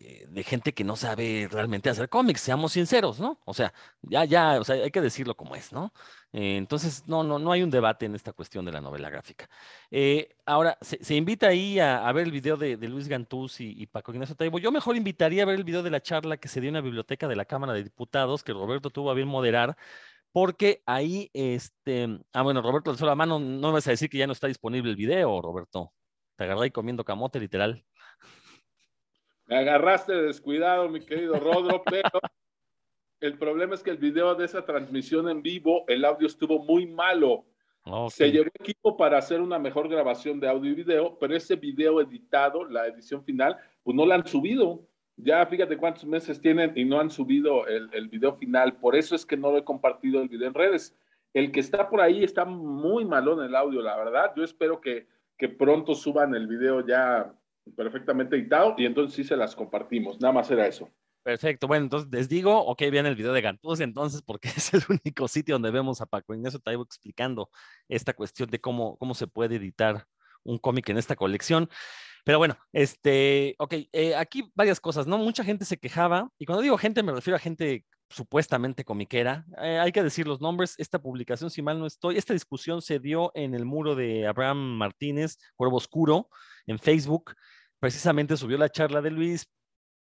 eh, 0.00 0.26
de 0.28 0.44
gente 0.44 0.74
que 0.74 0.84
no 0.84 0.96
sabe 0.96 1.48
realmente 1.50 1.88
hacer 1.88 2.08
cómics, 2.08 2.40
seamos 2.42 2.72
sinceros, 2.72 3.18
¿no? 3.20 3.40
O 3.44 3.54
sea, 3.54 3.72
ya, 4.02 4.24
ya, 4.24 4.60
o 4.60 4.64
sea, 4.64 4.76
hay 4.76 4.90
que 4.90 5.00
decirlo 5.00 5.36
como 5.36 5.54
es, 5.56 5.72
¿no? 5.72 5.92
Eh, 6.32 6.56
entonces, 6.56 7.04
no, 7.06 7.22
no, 7.22 7.38
no 7.38 7.52
hay 7.52 7.62
un 7.62 7.70
debate 7.70 8.06
en 8.06 8.14
esta 8.14 8.32
cuestión 8.32 8.64
de 8.66 8.72
la 8.72 8.80
novela 8.80 9.08
gráfica. 9.08 9.48
Eh, 9.90 10.36
ahora, 10.44 10.76
se, 10.82 11.14
invita 11.14 11.48
ahí 11.48 11.78
a, 11.80 12.10
ver 12.12 12.26
el 12.26 12.32
video 12.32 12.56
de, 12.56 12.76
Luis 12.88 13.08
Gantús 13.08 13.60
y, 13.60 13.86
Paco 13.86 14.12
Ignacio 14.12 14.34
Taibo. 14.34 14.58
Yo 14.58 14.70
mejor 14.70 14.96
invitaría 14.96 15.44
a 15.44 15.46
ver 15.46 15.56
el 15.56 15.64
video 15.64 15.82
de 15.82 15.90
la 15.90 16.02
charla 16.02 16.36
que 16.36 16.48
se 16.48 16.60
dio 16.60 16.68
en 16.68 16.74
la 16.74 16.80
biblioteca 16.82 17.28
de 17.28 17.36
la 17.36 17.44
Cámara 17.46 17.72
de 17.72 17.84
Diputados, 17.84 18.44
que 18.44 18.52
Roberto 18.52 18.90
tuvo 18.90 19.10
a 19.10 19.14
bien 19.14 19.28
moderar, 19.28 19.76
porque 20.32 20.82
ahí, 20.86 21.30
este, 21.32 22.20
ah, 22.32 22.42
bueno, 22.42 22.60
Roberto, 22.62 22.92
de 22.92 22.98
sola 22.98 23.14
mano, 23.14 23.38
no 23.38 23.68
me 23.68 23.74
vas 23.74 23.86
a 23.86 23.90
decir 23.92 24.10
que 24.10 24.18
ya 24.18 24.26
no 24.26 24.34
está 24.34 24.48
disponible 24.48 24.90
el 24.90 24.96
video, 24.96 25.40
Roberto. 25.40 25.92
Te 26.36 26.44
agarré 26.44 26.64
ahí 26.64 26.70
comiendo 26.70 27.04
camote, 27.04 27.40
literal. 27.40 27.84
Me 29.46 29.56
agarraste 29.56 30.12
descuidado, 30.12 30.88
mi 30.88 31.00
querido 31.00 31.38
Rodro, 31.38 31.82
pero 31.90 32.20
el 33.20 33.38
problema 33.38 33.74
es 33.74 33.82
que 33.82 33.90
el 33.90 33.98
video 33.98 34.34
de 34.34 34.44
esa 34.44 34.64
transmisión 34.64 35.28
en 35.28 35.42
vivo, 35.42 35.84
el 35.88 36.04
audio 36.04 36.26
estuvo 36.26 36.58
muy 36.64 36.86
malo. 36.86 37.44
Se 38.10 38.32
llevó 38.32 38.48
equipo 38.58 38.96
para 38.96 39.18
hacer 39.18 39.40
una 39.40 39.60
mejor 39.60 39.88
grabación 39.88 40.40
de 40.40 40.48
audio 40.48 40.72
y 40.72 40.74
video, 40.74 41.16
pero 41.20 41.36
ese 41.36 41.54
video 41.54 42.00
editado, 42.00 42.64
la 42.64 42.88
edición 42.88 43.24
final, 43.24 43.56
pues 43.84 43.96
no 43.96 44.04
la 44.04 44.16
han 44.16 44.26
subido. 44.26 44.88
Ya 45.16 45.46
fíjate 45.46 45.76
cuántos 45.76 46.04
meses 46.04 46.40
tienen 46.40 46.72
y 46.74 46.84
no 46.84 46.98
han 46.98 47.10
subido 47.10 47.66
el, 47.68 47.88
el 47.92 48.08
video 48.08 48.34
final. 48.34 48.76
Por 48.78 48.96
eso 48.96 49.14
es 49.14 49.24
que 49.24 49.36
no 49.36 49.52
lo 49.52 49.58
he 49.58 49.64
compartido 49.64 50.20
el 50.20 50.28
video 50.28 50.48
en 50.48 50.54
redes. 50.54 50.98
El 51.32 51.52
que 51.52 51.60
está 51.60 51.88
por 51.88 52.00
ahí 52.00 52.24
está 52.24 52.44
muy 52.44 53.04
malo 53.04 53.34
en 53.34 53.46
el 53.46 53.54
audio, 53.54 53.80
la 53.80 53.96
verdad. 53.96 54.32
Yo 54.36 54.42
espero 54.42 54.80
que, 54.80 55.06
que 55.38 55.48
pronto 55.48 55.94
suban 55.94 56.34
el 56.34 56.48
video 56.48 56.84
ya 56.84 57.32
perfectamente 57.74 58.36
editado 58.36 58.74
y 58.78 58.86
entonces 58.86 59.14
sí 59.14 59.24
se 59.24 59.36
las 59.36 59.54
compartimos. 59.56 60.20
Nada 60.20 60.32
más 60.32 60.50
era 60.50 60.66
eso. 60.66 60.90
Perfecto, 61.22 61.66
bueno, 61.66 61.84
entonces 61.84 62.08
les 62.12 62.28
digo, 62.28 62.56
ok, 62.56 62.82
vean 62.92 63.06
el 63.06 63.16
video 63.16 63.32
de 63.32 63.40
Gantuz 63.40 63.80
entonces, 63.80 64.22
porque 64.22 64.48
es 64.56 64.72
el 64.74 64.82
único 64.88 65.26
sitio 65.26 65.56
donde 65.56 65.72
vemos 65.72 66.00
a 66.00 66.06
Paco 66.06 66.34
Ignacio 66.34 66.60
Taibo 66.60 66.84
explicando 66.84 67.50
esta 67.88 68.12
cuestión 68.12 68.48
de 68.48 68.60
cómo, 68.60 68.96
cómo 68.96 69.14
se 69.14 69.26
puede 69.26 69.56
editar 69.56 70.06
un 70.44 70.58
cómic 70.58 70.88
en 70.88 70.98
esta 70.98 71.16
colección. 71.16 71.68
Pero 72.24 72.38
bueno, 72.38 72.56
este, 72.72 73.56
ok, 73.58 73.74
eh, 73.92 74.14
aquí 74.14 74.50
varias 74.54 74.80
cosas, 74.80 75.06
¿no? 75.06 75.18
Mucha 75.18 75.44
gente 75.44 75.64
se 75.64 75.78
quejaba, 75.78 76.30
y 76.38 76.46
cuando 76.46 76.62
digo 76.62 76.78
gente 76.78 77.02
me 77.02 77.12
refiero 77.12 77.36
a 77.36 77.40
gente 77.40 77.84
supuestamente 78.08 78.84
comiquera. 78.84 79.44
Eh, 79.60 79.78
hay 79.78 79.92
que 79.92 80.02
decir 80.02 80.26
los 80.26 80.40
nombres. 80.40 80.74
Esta 80.78 81.00
publicación, 81.00 81.50
si 81.50 81.62
mal 81.62 81.78
no 81.78 81.86
estoy, 81.86 82.16
esta 82.16 82.32
discusión 82.32 82.82
se 82.82 82.98
dio 82.98 83.32
en 83.34 83.54
el 83.54 83.64
muro 83.64 83.94
de 83.94 84.26
Abraham 84.26 84.76
Martínez, 84.76 85.38
Cuervo 85.56 85.76
Oscuro, 85.76 86.28
en 86.66 86.78
Facebook. 86.78 87.34
Precisamente 87.86 88.36
subió 88.36 88.58
la 88.58 88.68
charla 88.68 89.00
de 89.00 89.12
Luis, 89.12 89.48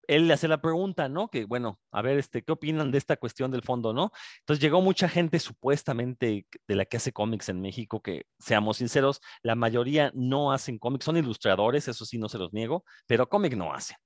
él 0.07 0.27
le 0.27 0.35
hace 0.35 0.47
la 0.47 0.61
pregunta, 0.61 1.09
¿no? 1.09 1.29
Que 1.29 1.45
bueno, 1.45 1.79
a 1.91 2.03
ver, 2.03 2.19
este, 2.19 2.43
¿qué 2.43 2.51
opinan 2.51 2.91
de 2.91 2.99
esta 2.99 3.17
cuestión 3.17 3.49
del 3.49 3.63
fondo, 3.63 3.93
no? 3.93 4.11
Entonces 4.41 4.61
llegó 4.61 4.79
mucha 4.79 5.09
gente 5.09 5.39
supuestamente 5.39 6.45
de 6.67 6.75
la 6.75 6.85
que 6.85 6.97
hace 6.97 7.11
cómics 7.11 7.49
en 7.49 7.61
México, 7.61 7.99
que 7.99 8.27
seamos 8.37 8.77
sinceros, 8.77 9.21
la 9.41 9.55
mayoría 9.55 10.11
no 10.13 10.51
hacen 10.51 10.77
cómics, 10.77 11.05
son 11.05 11.17
ilustradores, 11.17 11.87
eso 11.87 12.05
sí 12.05 12.19
no 12.19 12.29
se 12.29 12.37
los 12.37 12.53
niego, 12.53 12.85
pero 13.07 13.27
cómic 13.27 13.55
no 13.55 13.73
hacen. 13.73 13.97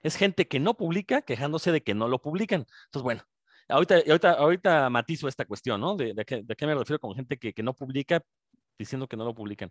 Es 0.00 0.16
gente 0.16 0.48
que 0.48 0.58
no 0.58 0.72
publica 0.72 1.20
quejándose 1.20 1.72
de 1.72 1.82
que 1.82 1.92
no 1.92 2.08
lo 2.08 2.22
publican. 2.22 2.64
Entonces, 2.86 3.02
bueno, 3.02 3.22
ahorita, 3.68 3.96
ahorita, 3.96 4.30
ahorita 4.32 4.88
matizo 4.88 5.28
esta 5.28 5.44
cuestión, 5.44 5.78
¿no? 5.82 5.94
De, 5.94 6.14
de, 6.14 6.24
qué, 6.24 6.42
de 6.42 6.56
qué 6.56 6.66
me 6.66 6.74
refiero 6.74 6.98
con 6.98 7.14
gente 7.14 7.36
que, 7.36 7.52
que 7.52 7.62
no 7.62 7.74
publica 7.74 8.22
diciendo 8.78 9.06
que 9.06 9.18
no 9.18 9.26
lo 9.26 9.34
publican. 9.34 9.70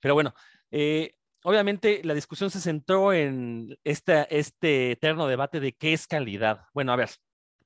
Pero 0.00 0.14
bueno, 0.14 0.34
eh, 0.70 1.12
obviamente 1.46 2.00
la 2.02 2.12
discusión 2.12 2.50
se 2.50 2.60
centró 2.60 3.12
en 3.12 3.78
este 3.84 4.90
eterno 4.90 5.28
debate 5.28 5.60
de 5.60 5.72
qué 5.72 5.92
es 5.92 6.08
calidad. 6.08 6.62
Bueno, 6.74 6.92
a 6.92 6.96
ver, 6.96 7.10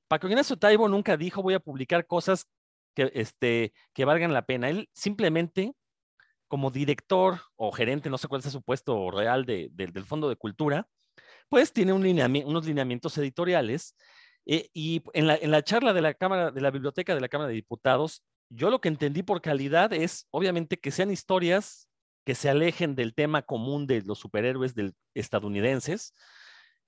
Paco 0.07 0.27
Ignacio 0.27 0.55
Taibo 0.55 0.87
nunca 0.87 1.17
dijo 1.17 1.41
voy 1.41 1.55
a 1.55 1.59
publicar 1.59 2.05
cosas 2.05 2.45
que, 2.93 3.11
este, 3.15 3.73
valgan 4.05 4.33
la 4.33 4.45
pena. 4.45 4.69
Él 4.69 4.87
simplemente, 4.93 5.73
como 6.47 6.69
director 6.69 7.41
o 7.55 7.71
gerente, 7.71 8.11
no 8.11 8.19
sé 8.19 8.27
cuál 8.27 8.43
es 8.45 8.51
su 8.51 8.61
puesto 8.61 9.09
real 9.09 9.45
de, 9.47 9.69
de, 9.71 9.87
del 9.87 10.05
Fondo 10.05 10.29
de 10.29 10.35
Cultura, 10.35 10.87
pues 11.49 11.73
tiene 11.73 11.91
unos 11.91 12.65
lineamientos 12.67 13.17
editoriales. 13.17 13.95
Eh, 14.45 14.69
y 14.75 15.01
en 15.13 15.25
la, 15.25 15.37
en 15.37 15.49
la 15.49 15.63
charla 15.63 15.93
de 15.93 16.01
la 16.03 16.13
Cámara, 16.13 16.51
de 16.51 16.61
la 16.61 16.69
Biblioteca 16.69 17.15
de 17.15 17.21
la 17.21 17.29
Cámara 17.29 17.47
de 17.47 17.55
Diputados, 17.55 18.23
yo 18.49 18.69
lo 18.69 18.79
que 18.79 18.89
entendí 18.89 19.23
por 19.23 19.41
calidad 19.41 19.91
es, 19.91 20.27
obviamente, 20.29 20.77
que 20.77 20.91
sean 20.91 21.09
historias 21.09 21.87
que 22.23 22.35
se 22.35 22.49
alejen 22.49 22.95
del 22.95 23.13
tema 23.13 23.41
común 23.41 23.87
de 23.87 24.01
los 24.01 24.19
superhéroes 24.19 24.75
del, 24.75 24.93
estadounidenses. 25.13 26.13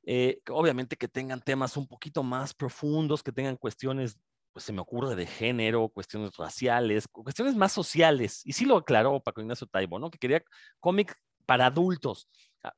Eh, 0.06 0.42
obviamente 0.50 0.98
que 0.98 1.08
tengan 1.08 1.42
temas 1.42 1.78
un 1.78 1.88
poquito 1.88 2.24
más 2.24 2.54
profundos, 2.54 3.24
que 3.24 3.32
tengan 3.32 3.56
cuestiones, 3.56 4.20
pues 4.52 4.66
se 4.66 4.74
me 4.74 4.82
ocurre 4.82 5.16
de 5.16 5.26
género, 5.26 5.90
cuestiones 5.90 6.36
raciales, 6.38 7.08
cuestiones 7.08 7.56
más 7.56 7.72
sociales. 7.72 8.42
Y 8.46 8.54
sí 8.54 8.66
lo 8.66 8.78
aclaró 8.78 9.20
Paco 9.22 9.42
Ignacio 9.42 9.68
Taibo, 9.68 10.00
¿no? 10.00 10.12
Que 10.12 10.20
quería 10.20 10.44
cómic 10.80 11.16
para 11.46 11.68
adultos, 11.68 12.30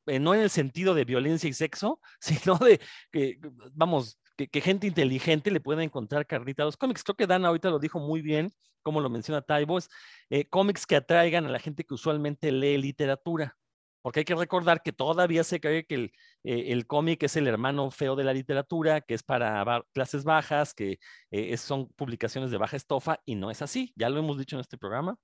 eh, 0.07 0.19
no 0.19 0.33
en 0.33 0.41
el 0.41 0.49
sentido 0.49 0.93
de 0.93 1.05
violencia 1.05 1.49
y 1.49 1.53
sexo, 1.53 1.99
sino 2.19 2.57
de 2.57 2.79
vamos, 3.73 4.19
que, 4.35 4.61
gente 4.61 4.87
inteligente 4.87 5.51
le 5.51 5.59
pueda 5.59 5.83
encontrar 5.83 6.27
carnita 6.27 6.63
a 6.63 6.65
los 6.65 6.77
cómics. 6.77 7.03
Creo 7.03 7.15
que 7.15 7.27
Dan 7.27 7.45
ahorita 7.45 7.69
lo 7.69 7.79
dijo 7.79 7.99
muy 7.99 8.21
bien, 8.21 8.51
como 8.83 9.01
lo 9.01 9.09
menciona 9.09 9.41
Taibo, 9.41 9.79
eh, 10.29 10.45
cómics 10.45 10.85
que 10.85 10.95
atraigan 10.95 11.45
a 11.45 11.49
la 11.49 11.59
gente 11.59 11.83
que 11.83 11.93
usualmente 11.93 12.51
lee 12.51 12.77
literatura. 12.77 13.57
Porque 14.01 14.19
hay 14.19 14.25
que 14.25 14.35
recordar 14.35 14.83
que 14.83 14.93
todavía 14.93 15.43
se 15.43 15.59
cree 15.59 15.85
que 15.85 15.95
el, 15.95 16.11
eh, 16.43 16.83
cómic 16.85 17.23
es 17.23 17.37
el 17.37 17.47
hermano 17.47 17.89
feo 17.89 18.15
de 18.15 18.23
la 18.23 18.33
literatura, 18.33 19.01
que 19.01 19.15
es 19.15 19.23
para 19.23 19.83
clases 19.93 20.23
bajas, 20.23 20.75
que 20.75 20.99
eh, 21.31 21.57
son 21.57 21.87
publicaciones 21.93 22.51
de 22.51 22.57
baja 22.57 22.77
estofa, 22.77 23.19
y 23.25 23.33
no 23.33 23.49
es 23.49 23.63
así. 23.63 23.93
Ya 23.95 24.09
lo 24.09 24.19
hemos 24.19 24.37
dicho 24.37 24.55
en 24.57 24.59
este 24.59 24.77
programa. 24.77 25.17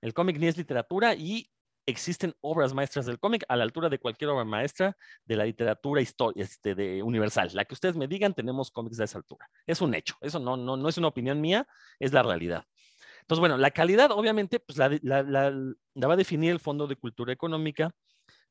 El 0.00 0.14
cómic 0.14 0.38
ni 0.38 0.46
es 0.46 0.56
literatura 0.56 1.14
y 1.14 1.50
existen 1.88 2.34
obras 2.40 2.74
maestras 2.74 3.06
del 3.06 3.18
cómic 3.18 3.44
a 3.48 3.56
la 3.56 3.64
altura 3.64 3.88
de 3.88 3.98
cualquier 3.98 4.30
obra 4.30 4.44
maestra 4.44 4.96
de 5.24 5.36
la 5.36 5.44
literatura 5.44 6.02
este, 6.02 6.74
de 6.74 7.02
universal. 7.02 7.50
La 7.54 7.64
que 7.64 7.74
ustedes 7.74 7.96
me 7.96 8.06
digan, 8.06 8.34
tenemos 8.34 8.70
cómics 8.70 8.98
de 8.98 9.04
esa 9.04 9.18
altura. 9.18 9.48
Es 9.66 9.80
un 9.80 9.94
hecho. 9.94 10.14
Eso 10.20 10.38
no, 10.38 10.56
no, 10.56 10.76
no 10.76 10.88
es 10.88 10.98
una 10.98 11.08
opinión 11.08 11.40
mía, 11.40 11.66
es 11.98 12.12
la 12.12 12.22
realidad. 12.22 12.64
Entonces, 13.22 13.40
bueno, 13.40 13.56
la 13.56 13.70
calidad 13.70 14.10
obviamente 14.10 14.60
pues 14.60 14.78
la, 14.78 14.88
la, 15.02 15.50
va 16.08 16.12
a 16.12 16.16
definir 16.16 16.50
el 16.50 16.60
Fondo 16.60 16.86
de 16.86 16.96
Cultura 16.96 17.32
Económica 17.32 17.90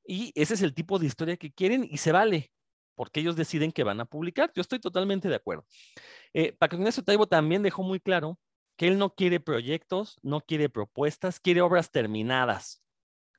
y 0.05 0.31
ese 0.35 0.55
es 0.55 0.61
el 0.61 0.73
tipo 0.73 0.99
de 0.99 1.05
historia 1.05 1.37
que 1.37 1.51
quieren 1.51 1.87
y 1.89 1.97
se 1.97 2.11
vale 2.11 2.51
porque 2.95 3.19
ellos 3.19 3.35
deciden 3.35 3.71
que 3.71 3.83
van 3.83 3.99
a 3.99 4.05
publicar. 4.05 4.51
Yo 4.55 4.61
estoy 4.61 4.79
totalmente 4.79 5.29
de 5.29 5.35
acuerdo. 5.35 5.65
Eh, 6.33 6.53
Paco 6.57 6.75
Ignacio 6.75 7.03
Taibo 7.03 7.27
también 7.27 7.61
dejó 7.61 7.83
muy 7.83 7.99
claro 7.99 8.39
que 8.75 8.87
él 8.87 8.97
no 8.97 9.13
quiere 9.13 9.39
proyectos, 9.39 10.19
no 10.23 10.41
quiere 10.41 10.69
propuestas, 10.69 11.39
quiere 11.39 11.61
obras 11.61 11.91
terminadas. 11.91 12.83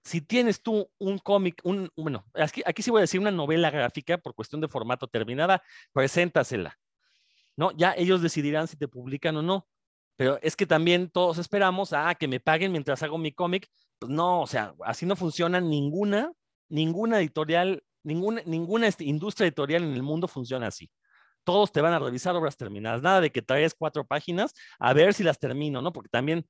Si 0.08 0.20
tienes 0.22 0.62
tú 0.62 0.90
un 0.98 1.18
cómic, 1.18 1.60
un, 1.64 1.90
bueno, 1.96 2.24
aquí, 2.34 2.62
aquí 2.64 2.82
sí 2.82 2.90
voy 2.90 3.00
a 3.00 3.02
decir 3.02 3.20
una 3.20 3.30
novela 3.30 3.70
gráfica 3.70 4.18
por 4.18 4.34
cuestión 4.34 4.60
de 4.60 4.68
formato 4.68 5.06
terminada, 5.06 5.62
preséntasela. 5.92 6.78
¿no? 7.58 7.72
Ya 7.76 7.92
ellos 7.96 8.22
decidirán 8.22 8.68
si 8.68 8.76
te 8.76 8.86
publican 8.86 9.36
o 9.36 9.42
no. 9.42 9.66
Pero 10.16 10.38
es 10.42 10.56
que 10.56 10.64
también 10.64 11.10
todos 11.10 11.38
esperamos 11.38 11.92
a 11.92 12.08
ah, 12.08 12.14
que 12.14 12.28
me 12.28 12.40
paguen 12.40 12.72
mientras 12.72 13.02
hago 13.02 13.18
mi 13.18 13.32
cómic. 13.32 13.68
Pues 13.98 14.10
no, 14.10 14.42
o 14.42 14.46
sea, 14.46 14.74
así 14.84 15.06
no 15.06 15.16
funciona 15.16 15.60
ninguna, 15.60 16.32
ninguna 16.68 17.18
editorial, 17.18 17.82
ninguna, 18.04 18.42
ninguna 18.46 18.86
este, 18.86 19.04
industria 19.04 19.46
editorial 19.48 19.82
en 19.82 19.92
el 19.92 20.04
mundo 20.04 20.28
funciona 20.28 20.68
así. 20.68 20.88
Todos 21.42 21.72
te 21.72 21.80
van 21.80 21.92
a 21.94 21.98
revisar 21.98 22.36
obras 22.36 22.56
terminadas. 22.56 23.02
Nada 23.02 23.20
de 23.20 23.30
que 23.30 23.42
traes 23.42 23.74
cuatro 23.74 24.06
páginas 24.06 24.54
a 24.78 24.92
ver 24.92 25.12
si 25.12 25.24
las 25.24 25.40
termino, 25.40 25.82
¿no? 25.82 25.92
Porque 25.92 26.10
también 26.10 26.46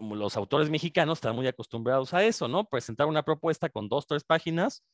los 0.00 0.36
autores 0.36 0.70
mexicanos 0.70 1.18
están 1.18 1.36
muy 1.36 1.46
acostumbrados 1.46 2.14
a 2.14 2.24
eso, 2.24 2.48
¿no? 2.48 2.64
Presentar 2.64 3.06
una 3.06 3.22
propuesta 3.22 3.68
con 3.68 3.88
dos, 3.88 4.06
tres 4.06 4.24
páginas, 4.24 4.84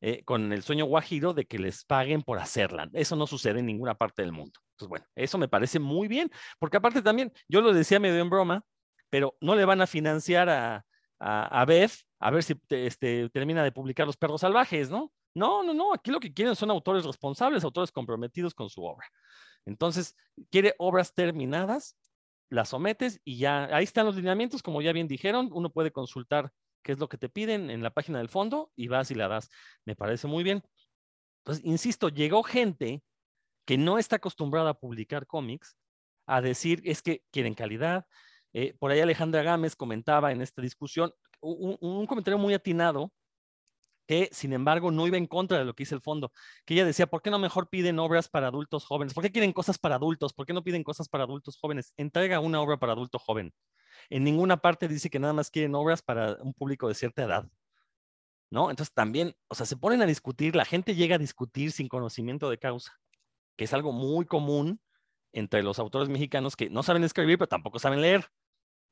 eh, 0.00 0.22
con 0.24 0.52
el 0.52 0.62
sueño 0.62 0.84
guajiro 0.84 1.34
de 1.34 1.46
que 1.46 1.58
les 1.58 1.84
paguen 1.84 2.22
por 2.22 2.38
hacerla. 2.38 2.88
Eso 2.92 3.16
no 3.16 3.26
sucede 3.26 3.60
en 3.60 3.66
ninguna 3.66 3.94
parte 3.94 4.22
del 4.22 4.32
mundo. 4.32 4.60
Pues 4.76 4.88
bueno, 4.88 5.06
eso 5.14 5.38
me 5.38 5.48
parece 5.48 5.78
muy 5.78 6.08
bien, 6.08 6.30
porque 6.58 6.76
aparte 6.76 7.00
también, 7.02 7.32
yo 7.48 7.60
lo 7.60 7.72
decía 7.72 8.00
medio 8.00 8.20
en 8.20 8.30
broma, 8.30 8.62
pero 9.10 9.36
no 9.40 9.54
le 9.54 9.64
van 9.64 9.80
a 9.80 9.86
financiar 9.86 10.48
a, 10.48 10.84
a, 11.18 11.60
a 11.60 11.64
Beth 11.64 11.92
a 12.18 12.30
ver 12.30 12.42
si 12.42 12.54
te, 12.54 12.86
este, 12.86 13.28
termina 13.30 13.62
de 13.62 13.72
publicar 13.72 14.06
Los 14.06 14.16
Perros 14.16 14.40
Salvajes, 14.40 14.90
¿no? 14.90 15.12
No, 15.34 15.62
no, 15.62 15.74
no, 15.74 15.92
aquí 15.92 16.10
lo 16.10 16.20
que 16.20 16.32
quieren 16.32 16.54
son 16.56 16.70
autores 16.70 17.04
responsables, 17.04 17.64
autores 17.64 17.92
comprometidos 17.92 18.54
con 18.54 18.70
su 18.70 18.84
obra. 18.84 19.06
Entonces, 19.66 20.14
quiere 20.50 20.74
obras 20.78 21.12
terminadas, 21.12 21.96
las 22.54 22.70
sometes 22.70 23.20
y 23.24 23.38
ya, 23.38 23.64
ahí 23.74 23.84
están 23.84 24.06
los 24.06 24.16
lineamientos, 24.16 24.62
como 24.62 24.82
ya 24.82 24.92
bien 24.92 25.08
dijeron, 25.08 25.50
uno 25.52 25.70
puede 25.70 25.90
consultar 25.90 26.50
qué 26.82 26.92
es 26.92 26.98
lo 26.98 27.08
que 27.08 27.18
te 27.18 27.28
piden 27.28 27.70
en 27.70 27.82
la 27.82 27.90
página 27.90 28.18
del 28.18 28.28
fondo 28.28 28.70
y 28.76 28.88
vas 28.88 29.10
y 29.10 29.14
la 29.14 29.28
das. 29.28 29.50
Me 29.84 29.96
parece 29.96 30.26
muy 30.26 30.44
bien. 30.44 30.62
Entonces, 31.42 31.64
insisto, 31.64 32.08
llegó 32.08 32.42
gente 32.42 33.02
que 33.66 33.78
no 33.78 33.98
está 33.98 34.16
acostumbrada 34.16 34.70
a 34.70 34.74
publicar 34.74 35.26
cómics, 35.26 35.76
a 36.26 36.40
decir 36.40 36.82
es 36.84 37.02
que 37.02 37.22
quieren 37.30 37.54
calidad. 37.54 38.06
Eh, 38.52 38.74
por 38.78 38.90
ahí 38.90 39.00
Alejandra 39.00 39.42
Gámez 39.42 39.74
comentaba 39.76 40.32
en 40.32 40.40
esta 40.42 40.62
discusión 40.62 41.12
un, 41.40 42.06
comentario 42.06 42.38
muy 42.38 42.54
atinado 42.54 43.12
que, 44.06 44.28
sin 44.32 44.52
embargo, 44.52 44.90
no 44.90 45.06
iba 45.06 45.16
en 45.16 45.26
contra 45.26 45.58
de 45.58 45.64
lo 45.64 45.74
que 45.74 45.82
dice 45.82 45.94
el 45.94 46.00
fondo, 46.00 46.32
que 46.64 46.74
ella 46.74 46.84
decía, 46.84 47.06
¿por 47.06 47.22
qué 47.22 47.30
no 47.30 47.38
mejor 47.38 47.68
piden 47.68 47.98
obras 47.98 48.28
para 48.28 48.48
adultos 48.48 48.84
jóvenes? 48.84 49.14
¿Por 49.14 49.24
qué 49.24 49.32
quieren 49.32 49.52
cosas 49.52 49.78
para 49.78 49.96
adultos? 49.96 50.32
¿Por 50.32 50.46
qué 50.46 50.52
no 50.52 50.62
piden 50.62 50.84
cosas 50.84 51.08
para 51.08 51.24
adultos 51.24 51.56
jóvenes? 51.58 51.94
Entrega 51.96 52.40
una 52.40 52.60
obra 52.60 52.76
para 52.78 52.92
adulto 52.92 53.18
joven. 53.18 53.52
En 54.10 54.24
ninguna 54.24 54.58
parte 54.58 54.88
dice 54.88 55.10
que 55.10 55.18
nada 55.18 55.32
más 55.32 55.50
quieren 55.50 55.74
obras 55.74 56.02
para 56.02 56.34
un 56.42 56.52
público 56.54 56.88
de 56.88 56.94
cierta 56.94 57.22
edad. 57.22 57.48
¿No? 58.50 58.70
Entonces 58.70 58.94
también, 58.94 59.34
o 59.48 59.54
sea, 59.54 59.66
se 59.66 59.76
ponen 59.76 60.02
a 60.02 60.06
discutir, 60.06 60.54
la 60.54 60.64
gente 60.64 60.94
llega 60.94 61.16
a 61.16 61.18
discutir 61.18 61.72
sin 61.72 61.88
conocimiento 61.88 62.50
de 62.50 62.58
causa 62.58 63.00
que 63.56 63.64
es 63.64 63.72
algo 63.72 63.92
muy 63.92 64.26
común 64.26 64.80
entre 65.32 65.62
los 65.62 65.78
autores 65.78 66.08
mexicanos 66.08 66.56
que 66.56 66.70
no 66.70 66.82
saben 66.82 67.04
escribir, 67.04 67.38
pero 67.38 67.48
tampoco 67.48 67.78
saben 67.78 68.00
leer. 68.00 68.28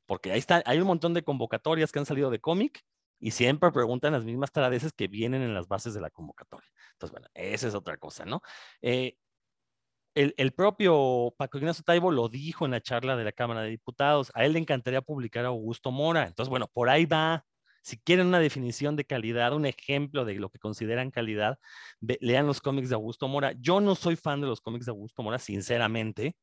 Porque 0.05 0.31
ahí 0.31 0.39
está, 0.39 0.61
hay 0.65 0.79
un 0.79 0.87
montón 0.87 1.13
de 1.13 1.23
convocatorias 1.23 1.91
que 1.91 1.99
han 1.99 2.05
salido 2.05 2.29
de 2.29 2.39
cómic 2.39 2.83
y 3.23 3.31
siempre 3.31 3.71
preguntan 3.71 4.11
las 4.13 4.25
mismas 4.25 4.51
taradeces 4.51 4.91
que 4.91 5.07
vienen 5.07 5.41
en 5.41 5.53
las 5.53 5.67
bases 5.69 5.93
de 5.93 6.01
la 6.01 6.09
convocatoria. 6.09 6.69
Entonces, 6.91 7.11
bueno, 7.11 7.27
esa 7.33 7.67
es 7.69 7.73
otra 7.73 7.95
cosa, 7.97 8.25
¿no? 8.25 8.41
Eh, 8.81 9.15
el, 10.13 10.33
el, 10.37 10.51
propio 10.51 11.33
Paco 11.37 11.57
Ignacio 11.57 11.83
Taibo 11.85 12.11
lo 12.11 12.27
dijo 12.27 12.65
en 12.65 12.71
la 12.71 12.81
charla 12.81 13.15
de 13.15 13.23
la 13.23 13.31
Cámara 13.31 13.61
de 13.61 13.69
Diputados, 13.69 14.29
a 14.35 14.43
él 14.45 14.53
le 14.53 14.59
encantaría 14.59 15.01
publicar 15.01 15.45
a 15.45 15.47
Augusto 15.47 15.89
Mora. 15.89 16.27
Entonces, 16.27 16.49
bueno, 16.49 16.67
por 16.67 16.89
ahí 16.89 17.05
va 17.05 17.45
si 17.81 17.97
quieren 17.97 18.27
una 18.27 18.39
definición 18.39 18.95
de 18.95 19.05
calidad, 19.05 19.53
un 19.53 19.65
ejemplo 19.65 20.25
de 20.25 20.35
lo 20.35 20.49
que 20.49 20.59
consideran 20.59 21.11
calidad, 21.11 21.59
lean 22.01 22.47
los 22.47 22.61
cómics 22.61 22.89
de 22.89 22.95
Augusto 22.95 23.27
Mora. 23.27 23.53
Yo 23.59 23.81
no 23.81 23.95
soy 23.95 24.15
fan 24.15 24.41
de 24.41 24.47
los 24.47 24.61
cómics 24.61 24.85
de 24.85 24.91
Augusto 24.91 25.23
Mora, 25.23 25.39
sinceramente. 25.39 26.35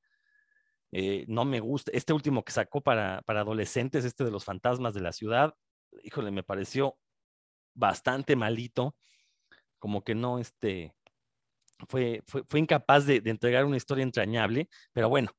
Eh, 0.92 1.24
no 1.28 1.44
me 1.44 1.60
gusta. 1.60 1.92
Este 1.94 2.12
último 2.12 2.44
que 2.44 2.52
sacó 2.52 2.82
para, 2.82 3.22
para 3.22 3.40
adolescentes, 3.40 4.04
este 4.04 4.24
de 4.24 4.30
los 4.30 4.44
fantasmas 4.44 4.94
de 4.94 5.00
la 5.00 5.12
ciudad, 5.12 5.54
híjole, 6.02 6.30
me 6.30 6.42
pareció 6.42 6.98
bastante 7.74 8.36
malito. 8.36 8.96
Como 9.78 10.04
que 10.04 10.14
no, 10.14 10.38
este, 10.38 10.94
fue, 11.88 12.22
fue, 12.26 12.44
fue 12.48 12.60
incapaz 12.60 13.06
de, 13.06 13.20
de, 13.20 13.30
entregar 13.30 13.64
una 13.64 13.76
historia 13.76 14.02
entrañable, 14.02 14.68
pero 14.92 15.08
bueno, 15.08 15.30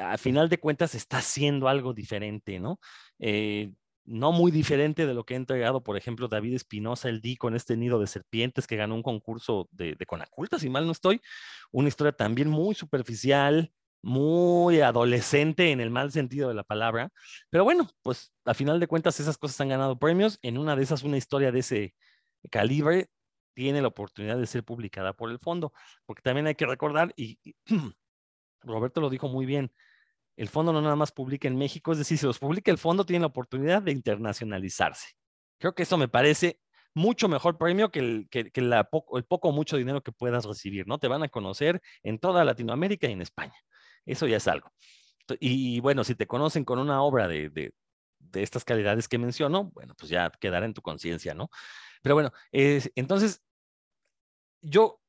a 0.00 0.18
final 0.18 0.48
de 0.48 0.58
cuentas 0.58 0.94
está 0.94 1.18
haciendo 1.18 1.68
algo 1.68 1.92
diferente, 1.94 2.58
¿no? 2.58 2.80
Eh, 3.18 3.72
no 4.06 4.32
muy 4.32 4.50
diferente 4.50 5.06
de 5.06 5.14
lo 5.14 5.24
que 5.24 5.34
ha 5.34 5.38
entregado, 5.38 5.82
por 5.82 5.96
ejemplo, 5.96 6.28
David 6.28 6.54
Espinosa, 6.54 7.08
el 7.08 7.22
D 7.22 7.36
con 7.38 7.54
este 7.54 7.76
nido 7.76 7.98
de 7.98 8.06
serpientes 8.06 8.66
que 8.66 8.76
ganó 8.76 8.94
un 8.94 9.02
concurso 9.02 9.68
de, 9.72 9.94
de 9.94 10.06
Conaculta, 10.06 10.58
si 10.58 10.68
mal 10.68 10.84
no 10.84 10.92
estoy, 10.92 11.22
una 11.72 11.88
historia 11.88 12.12
también 12.12 12.48
muy 12.50 12.74
superficial, 12.74 13.72
muy 14.04 14.80
adolescente 14.80 15.72
en 15.72 15.80
el 15.80 15.90
mal 15.90 16.12
sentido 16.12 16.48
de 16.48 16.54
la 16.54 16.62
palabra, 16.62 17.10
pero 17.50 17.64
bueno, 17.64 17.88
pues 18.02 18.32
a 18.44 18.54
final 18.54 18.78
de 18.78 18.86
cuentas 18.86 19.18
esas 19.18 19.38
cosas 19.38 19.60
han 19.62 19.70
ganado 19.70 19.98
premios, 19.98 20.38
en 20.42 20.58
una 20.58 20.76
de 20.76 20.82
esas 20.82 21.02
una 21.02 21.16
historia 21.16 21.50
de 21.50 21.60
ese 21.60 21.94
calibre 22.50 23.08
tiene 23.54 23.80
la 23.80 23.88
oportunidad 23.88 24.36
de 24.36 24.46
ser 24.46 24.62
publicada 24.62 25.14
por 25.14 25.30
el 25.30 25.38
fondo, 25.38 25.72
porque 26.04 26.22
también 26.22 26.46
hay 26.46 26.54
que 26.54 26.66
recordar, 26.66 27.14
y, 27.16 27.38
Roberto 28.62 29.00
lo 29.00 29.08
dijo 29.08 29.28
muy 29.28 29.46
bien, 29.46 29.72
el 30.36 30.48
fondo 30.48 30.72
no 30.72 30.82
nada 30.82 30.96
más 30.96 31.12
publica 31.12 31.48
en 31.48 31.56
México, 31.56 31.92
es 31.92 31.98
decir, 31.98 32.18
si 32.18 32.26
los 32.26 32.38
publica 32.38 32.70
el 32.70 32.78
fondo, 32.78 33.06
tienen 33.06 33.22
la 33.22 33.28
oportunidad 33.28 33.82
de 33.82 33.92
internacionalizarse. 33.92 35.14
Creo 35.58 35.74
que 35.74 35.84
eso 35.84 35.96
me 35.96 36.08
parece 36.08 36.60
mucho 36.92 37.28
mejor 37.28 37.56
premio 37.56 37.90
que 37.90 38.00
el, 38.00 38.28
que, 38.30 38.50
el 38.54 39.24
poco 39.24 39.48
o 39.48 39.52
mucho 39.52 39.76
dinero 39.76 40.02
que 40.02 40.12
puedas 40.12 40.44
recibir, 40.44 40.86
¿no? 40.86 40.98
Te 40.98 41.08
van 41.08 41.22
a 41.22 41.28
conocer 41.28 41.80
en 42.02 42.18
toda 42.18 42.44
Latinoamérica 42.44 43.08
y 43.08 43.12
en 43.12 43.22
España. 43.22 43.54
Eso 44.06 44.26
ya 44.26 44.38
es 44.38 44.48
algo. 44.48 44.72
Y, 45.40 45.80
bueno, 45.80 46.04
si 46.04 46.14
te 46.14 46.26
conocen 46.26 46.64
con 46.64 46.78
una 46.78 47.02
obra 47.02 47.28
de, 47.28 47.48
de, 47.50 47.72
estas 48.34 48.64
calidades 48.64 49.08
que 49.08 49.16
menciono, 49.16 49.70
bueno, 49.72 49.94
pues 49.96 50.10
ya 50.10 50.30
quedará 50.40 50.66
en 50.66 50.74
tu 50.74 50.82
conciencia, 50.82 51.34
¿no? 51.34 51.50
Pero 52.02 52.14
bueno, 52.14 52.32
entonces, 52.52 53.42
yo 54.60 55.00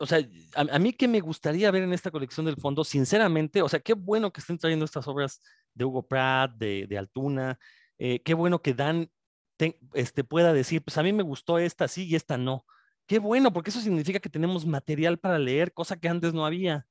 o 0.00 0.06
sea, 0.06 0.20
a, 0.54 0.78
mí 0.78 0.92
que 0.92 1.08
me 1.08 1.20
gustaría 1.20 1.70
ver 1.70 1.82
en 1.82 1.92
esta 1.92 2.10
colección 2.10 2.46
del 2.46 2.56
fondo, 2.56 2.84
sinceramente, 2.84 3.62
o 3.62 3.68
sea, 3.68 3.80
qué 3.80 3.94
bueno 3.94 4.32
que 4.32 4.40
estén 4.40 4.58
trayendo 4.58 4.84
estas 4.84 5.06
obras 5.08 5.40
de 5.74 5.84
Hugo 5.84 6.06
Pratt, 6.06 6.52
de, 6.56 6.86
de 6.88 6.98
Altuna, 6.98 7.58
eh, 7.98 8.22
qué 8.22 8.34
bueno 8.34 8.62
que 8.62 8.74
Dan 8.74 9.10
te, 9.56 9.78
este, 9.94 10.24
pueda 10.24 10.52
decir, 10.52 10.82
pues 10.82 10.98
a 10.98 11.02
mí 11.02 11.12
me 11.12 11.22
gustó 11.22 11.58
esta 11.58 11.88
sí 11.88 12.06
y 12.06 12.14
esta 12.14 12.38
no. 12.38 12.64
Qué 13.06 13.18
bueno, 13.18 13.52
porque 13.52 13.70
eso 13.70 13.80
significa 13.80 14.20
que 14.20 14.28
tenemos 14.28 14.66
material 14.66 15.18
para 15.18 15.38
leer, 15.38 15.72
cosa 15.72 15.98
que 15.98 16.08
antes 16.08 16.34
no 16.34 16.46
había, 16.46 16.86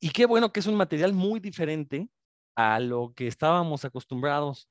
Y 0.00 0.10
qué 0.10 0.26
bueno 0.26 0.52
que 0.52 0.60
es 0.60 0.66
un 0.66 0.76
material 0.76 1.12
muy 1.12 1.40
diferente 1.40 2.08
a 2.54 2.78
lo 2.80 3.12
que 3.14 3.26
estábamos 3.26 3.84
acostumbrados 3.84 4.68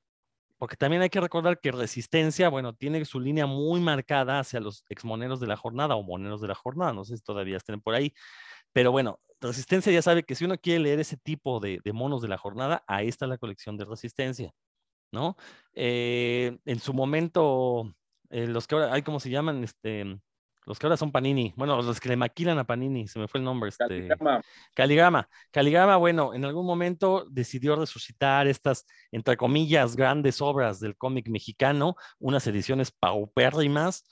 porque 0.58 0.76
también 0.76 1.02
hay 1.02 1.10
que 1.10 1.20
recordar 1.20 1.60
que 1.60 1.72
Resistencia, 1.72 2.48
bueno, 2.48 2.74
tiene 2.74 3.04
su 3.04 3.20
línea 3.20 3.46
muy 3.46 3.80
marcada 3.80 4.38
hacia 4.38 4.60
los 4.60 4.84
exmoneros 4.88 5.40
de 5.40 5.46
la 5.46 5.56
jornada 5.56 5.96
o 5.96 6.02
moneros 6.02 6.40
de 6.40 6.48
la 6.48 6.54
jornada, 6.54 6.92
no 6.92 7.04
sé 7.04 7.16
si 7.16 7.22
todavía 7.22 7.56
estén 7.56 7.80
por 7.80 7.94
ahí, 7.94 8.14
pero 8.72 8.92
bueno, 8.92 9.20
Resistencia 9.40 9.92
ya 9.92 10.00
sabe 10.00 10.22
que 10.22 10.34
si 10.34 10.44
uno 10.44 10.56
quiere 10.56 10.80
leer 10.80 11.00
ese 11.00 11.16
tipo 11.18 11.60
de, 11.60 11.80
de 11.84 11.92
monos 11.92 12.22
de 12.22 12.28
la 12.28 12.38
jornada, 12.38 12.82
ahí 12.86 13.08
está 13.08 13.26
la 13.26 13.36
colección 13.36 13.76
de 13.76 13.84
Resistencia, 13.84 14.52
¿no? 15.12 15.36
Eh, 15.74 16.56
en 16.64 16.80
su 16.80 16.94
momento, 16.94 17.94
eh, 18.30 18.46
los 18.46 18.66
que 18.66 18.76
ahora 18.76 18.94
hay, 18.94 19.02
¿cómo 19.02 19.20
se 19.20 19.30
llaman? 19.30 19.64
Este, 19.64 20.18
los 20.66 20.78
que 20.78 20.86
ahora 20.86 20.96
son 20.96 21.12
Panini, 21.12 21.52
bueno, 21.56 21.80
los 21.80 22.00
que 22.00 22.08
le 22.08 22.16
maquilan 22.16 22.58
a 22.58 22.64
Panini, 22.64 23.06
se 23.08 23.18
me 23.18 23.28
fue 23.28 23.38
el 23.38 23.44
nombre. 23.44 23.68
Este, 23.68 23.86
Caligrama. 23.86 24.42
Caligrama. 24.74 25.28
Caligrama, 25.50 25.96
bueno, 25.96 26.34
en 26.34 26.44
algún 26.44 26.66
momento 26.66 27.26
decidió 27.30 27.76
resucitar 27.76 28.46
estas, 28.46 28.86
entre 29.12 29.36
comillas, 29.36 29.96
grandes 29.96 30.40
obras 30.40 30.80
del 30.80 30.96
cómic 30.96 31.28
mexicano, 31.28 31.96
unas 32.18 32.46
ediciones 32.46 32.90
paupérrimas, 32.90 34.04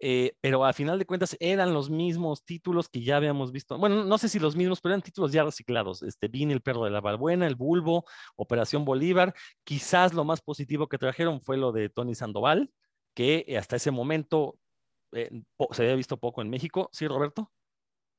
eh, 0.00 0.36
pero 0.40 0.64
a 0.64 0.72
final 0.72 0.98
de 0.98 1.06
cuentas 1.06 1.36
eran 1.40 1.74
los 1.74 1.90
mismos 1.90 2.44
títulos 2.44 2.88
que 2.88 3.02
ya 3.02 3.16
habíamos 3.16 3.50
visto. 3.50 3.76
Bueno, 3.78 4.04
no 4.04 4.18
sé 4.18 4.28
si 4.28 4.38
los 4.38 4.54
mismos, 4.54 4.80
pero 4.80 4.94
eran 4.94 5.02
títulos 5.02 5.32
ya 5.32 5.42
reciclados. 5.42 6.02
Este, 6.02 6.28
Vini, 6.28 6.52
el 6.52 6.62
perro 6.62 6.84
de 6.84 6.90
la 6.90 7.00
Balbuena, 7.00 7.46
el 7.46 7.56
Bulbo, 7.56 8.04
Operación 8.36 8.84
Bolívar. 8.84 9.34
Quizás 9.64 10.14
lo 10.14 10.24
más 10.24 10.40
positivo 10.40 10.88
que 10.88 10.98
trajeron 10.98 11.40
fue 11.40 11.56
lo 11.56 11.72
de 11.72 11.88
Tony 11.88 12.14
Sandoval, 12.14 12.70
que 13.14 13.56
hasta 13.58 13.76
ese 13.76 13.90
momento 13.90 14.58
eh, 15.12 15.30
se 15.70 15.82
había 15.82 15.94
visto 15.94 16.16
poco 16.16 16.42
en 16.42 16.50
México, 16.50 16.88
¿sí, 16.92 17.06
Roberto? 17.06 17.50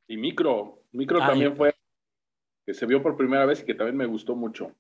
Y 0.08 0.18
Micro, 0.18 0.84
Micro 0.92 1.22
ah, 1.22 1.28
también 1.28 1.56
fue, 1.56 1.76
que 2.66 2.74
se 2.74 2.86
vio 2.86 3.02
por 3.02 3.16
primera 3.16 3.46
vez 3.46 3.62
y 3.62 3.66
que 3.66 3.76
también 3.76 3.98
me 3.98 4.06
gustó 4.06 4.36
mucho. 4.36 4.76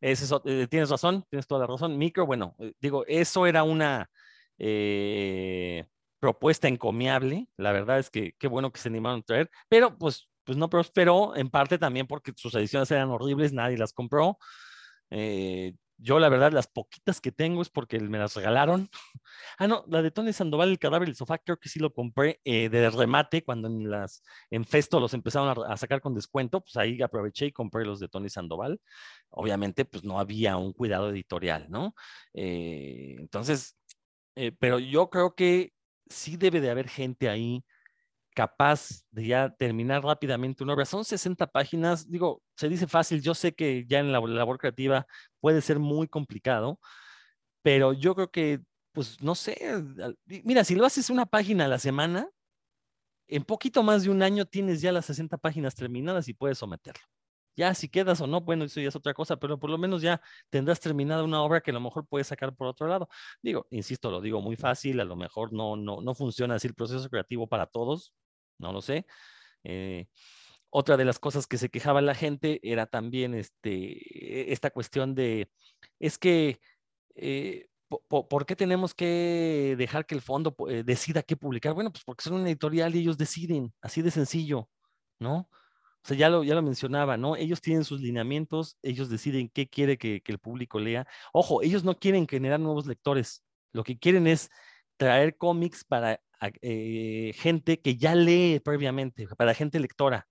Es 0.00 0.22
eso, 0.22 0.42
eh, 0.44 0.66
tienes 0.68 0.90
razón, 0.90 1.24
tienes 1.28 1.46
toda 1.46 1.60
la 1.60 1.66
razón. 1.66 1.96
Micro, 1.96 2.26
bueno, 2.26 2.54
eh, 2.58 2.72
digo, 2.80 3.04
eso 3.06 3.46
era 3.46 3.62
una 3.62 4.08
propuesta 6.22 6.68
encomiable, 6.68 7.48
la 7.56 7.72
verdad 7.72 7.98
es 7.98 8.08
que 8.08 8.34
qué 8.38 8.46
bueno 8.46 8.70
que 8.70 8.78
se 8.78 8.88
animaron 8.88 9.18
a 9.18 9.22
traer, 9.22 9.50
pero 9.68 9.98
pues, 9.98 10.28
pues 10.44 10.56
no 10.56 10.70
prosperó, 10.70 11.34
en 11.34 11.50
parte 11.50 11.78
también 11.78 12.06
porque 12.06 12.32
sus 12.36 12.54
ediciones 12.54 12.88
eran 12.92 13.10
horribles, 13.10 13.52
nadie 13.52 13.76
las 13.76 13.92
compró. 13.92 14.38
Eh, 15.10 15.74
yo, 16.02 16.18
la 16.18 16.28
verdad, 16.28 16.52
las 16.52 16.66
poquitas 16.66 17.20
que 17.20 17.30
tengo 17.30 17.62
es 17.62 17.70
porque 17.70 18.00
me 18.00 18.18
las 18.18 18.34
regalaron. 18.34 18.88
Ah, 19.58 19.66
no, 19.66 19.84
la 19.88 20.02
de 20.02 20.10
Tony 20.10 20.32
Sandoval, 20.32 20.70
el 20.70 20.78
cadáver 20.78 21.08
del 21.08 21.16
sofá, 21.16 21.38
creo 21.38 21.58
que 21.58 21.68
sí 21.68 21.78
lo 21.78 21.92
compré 21.92 22.40
eh, 22.44 22.68
de 22.68 22.90
remate 22.90 23.44
cuando 23.44 23.68
en 23.68 23.90
las 23.90 24.22
en 24.50 24.64
Festo 24.64 24.98
los 25.00 25.14
empezaron 25.14 25.70
a, 25.70 25.76
sacar 25.76 26.00
con 26.00 26.14
descuento, 26.14 26.60
pues 26.60 26.76
ahí 26.76 27.00
aproveché 27.02 27.46
y 27.46 27.52
compré 27.52 27.84
los 27.84 28.00
de 28.00 28.08
Tony 28.08 28.28
Sandoval. 28.28 28.80
Obviamente, 29.30 29.84
pues 29.84 30.04
no 30.04 30.18
había 30.18 30.56
un 30.56 30.72
cuidado 30.72 31.10
editorial, 31.10 31.66
¿no? 31.70 31.94
Eh, 32.34 33.16
entonces, 33.18 33.76
eh, 34.36 34.52
pero 34.58 34.78
yo 34.78 35.10
creo 35.10 35.34
que 35.34 35.72
sí 36.08 36.36
debe 36.36 36.60
de 36.60 36.70
haber 36.70 36.88
gente 36.88 37.28
ahí 37.28 37.64
capaz 38.34 39.04
de 39.10 39.26
ya 39.26 39.50
terminar 39.50 40.02
rápidamente 40.04 40.64
una 40.64 40.74
obra. 40.74 40.84
Son 40.84 41.04
60 41.04 41.46
páginas, 41.48 42.10
digo, 42.10 42.42
se 42.56 42.68
dice 42.68 42.86
fácil, 42.86 43.22
yo 43.22 43.34
sé 43.34 43.54
que 43.54 43.84
ya 43.86 43.98
en 44.00 44.12
la 44.12 44.20
labor 44.20 44.58
creativa 44.58 45.06
puede 45.40 45.60
ser 45.60 45.78
muy 45.78 46.08
complicado, 46.08 46.78
pero 47.62 47.92
yo 47.92 48.14
creo 48.14 48.30
que, 48.30 48.60
pues, 48.92 49.22
no 49.22 49.34
sé, 49.34 49.56
mira, 50.44 50.64
si 50.64 50.74
lo 50.74 50.86
haces 50.86 51.10
una 51.10 51.26
página 51.26 51.66
a 51.66 51.68
la 51.68 51.78
semana, 51.78 52.28
en 53.28 53.44
poquito 53.44 53.82
más 53.82 54.04
de 54.04 54.10
un 54.10 54.22
año 54.22 54.44
tienes 54.46 54.80
ya 54.82 54.92
las 54.92 55.06
60 55.06 55.38
páginas 55.38 55.74
terminadas 55.74 56.28
y 56.28 56.34
puedes 56.34 56.58
someterlo. 56.58 57.02
Ya 57.56 57.74
si 57.74 57.88
quedas 57.88 58.20
o 58.20 58.26
no, 58.26 58.40
bueno, 58.40 58.64
eso 58.64 58.80
ya 58.80 58.88
es 58.88 58.96
otra 58.96 59.12
cosa, 59.14 59.36
pero 59.36 59.58
por 59.58 59.68
lo 59.70 59.76
menos 59.78 60.00
ya 60.02 60.20
tendrás 60.50 60.80
terminada 60.80 61.22
una 61.22 61.42
obra 61.42 61.60
que 61.60 61.70
a 61.70 61.74
lo 61.74 61.80
mejor 61.80 62.06
puedes 62.06 62.26
sacar 62.28 62.54
por 62.54 62.66
otro 62.66 62.86
lado. 62.88 63.08
Digo, 63.42 63.66
insisto, 63.70 64.10
lo 64.10 64.20
digo 64.22 64.40
muy 64.40 64.56
fácil, 64.56 65.00
a 65.00 65.04
lo 65.04 65.16
mejor 65.16 65.52
no, 65.52 65.76
no, 65.76 66.00
no 66.00 66.14
funciona 66.14 66.54
así 66.54 66.68
el 66.68 66.74
proceso 66.74 67.08
creativo 67.10 67.46
para 67.46 67.66
todos, 67.66 68.14
no 68.62 68.72
lo 68.72 68.80
sé. 68.80 69.06
Eh, 69.64 70.06
otra 70.70 70.96
de 70.96 71.04
las 71.04 71.18
cosas 71.18 71.46
que 71.46 71.58
se 71.58 71.68
quejaba 71.68 72.00
la 72.00 72.14
gente 72.14 72.60
era 72.62 72.86
también 72.86 73.34
este, 73.34 74.52
esta 74.52 74.70
cuestión 74.70 75.14
de, 75.14 75.50
es 75.98 76.18
que, 76.18 76.60
eh, 77.14 77.68
¿por, 78.08 78.28
¿por, 78.28 78.46
qué 78.46 78.56
tenemos 78.56 78.94
que 78.94 79.74
dejar 79.76 80.06
que 80.06 80.14
el 80.14 80.22
fondo 80.22 80.56
eh, 80.68 80.82
decida 80.84 81.22
qué 81.22 81.36
publicar? 81.36 81.74
Bueno, 81.74 81.92
pues 81.92 82.04
porque 82.04 82.24
son 82.24 82.34
una 82.34 82.48
editorial 82.48 82.94
y 82.94 83.00
ellos 83.00 83.18
deciden, 83.18 83.74
así 83.82 84.00
de 84.00 84.10
sencillo, 84.10 84.70
¿no? 85.18 85.48
O 86.04 86.08
sea, 86.08 86.16
ya 86.16 86.30
lo, 86.30 86.42
ya 86.42 86.54
lo 86.54 86.62
mencionaba, 86.62 87.16
¿no? 87.16 87.36
Ellos 87.36 87.60
tienen 87.60 87.84
sus 87.84 88.00
lineamientos, 88.00 88.78
ellos 88.82 89.08
deciden 89.10 89.50
qué 89.50 89.68
quiere 89.68 89.98
que, 89.98 90.20
que 90.22 90.32
el 90.32 90.38
público 90.38 90.80
lea. 90.80 91.06
Ojo, 91.32 91.62
ellos 91.62 91.84
no 91.84 91.96
quieren 91.98 92.26
generar 92.26 92.58
nuevos 92.60 92.86
lectores, 92.86 93.44
lo 93.72 93.84
que 93.84 93.98
quieren 93.98 94.26
es 94.26 94.50
traer 94.96 95.36
cómics 95.36 95.84
para 95.84 96.20
eh, 96.62 97.32
gente 97.36 97.80
que 97.80 97.96
ya 97.96 98.14
lee 98.14 98.60
previamente, 98.64 99.26
para 99.36 99.54
gente 99.54 99.80
lectora. 99.80 100.28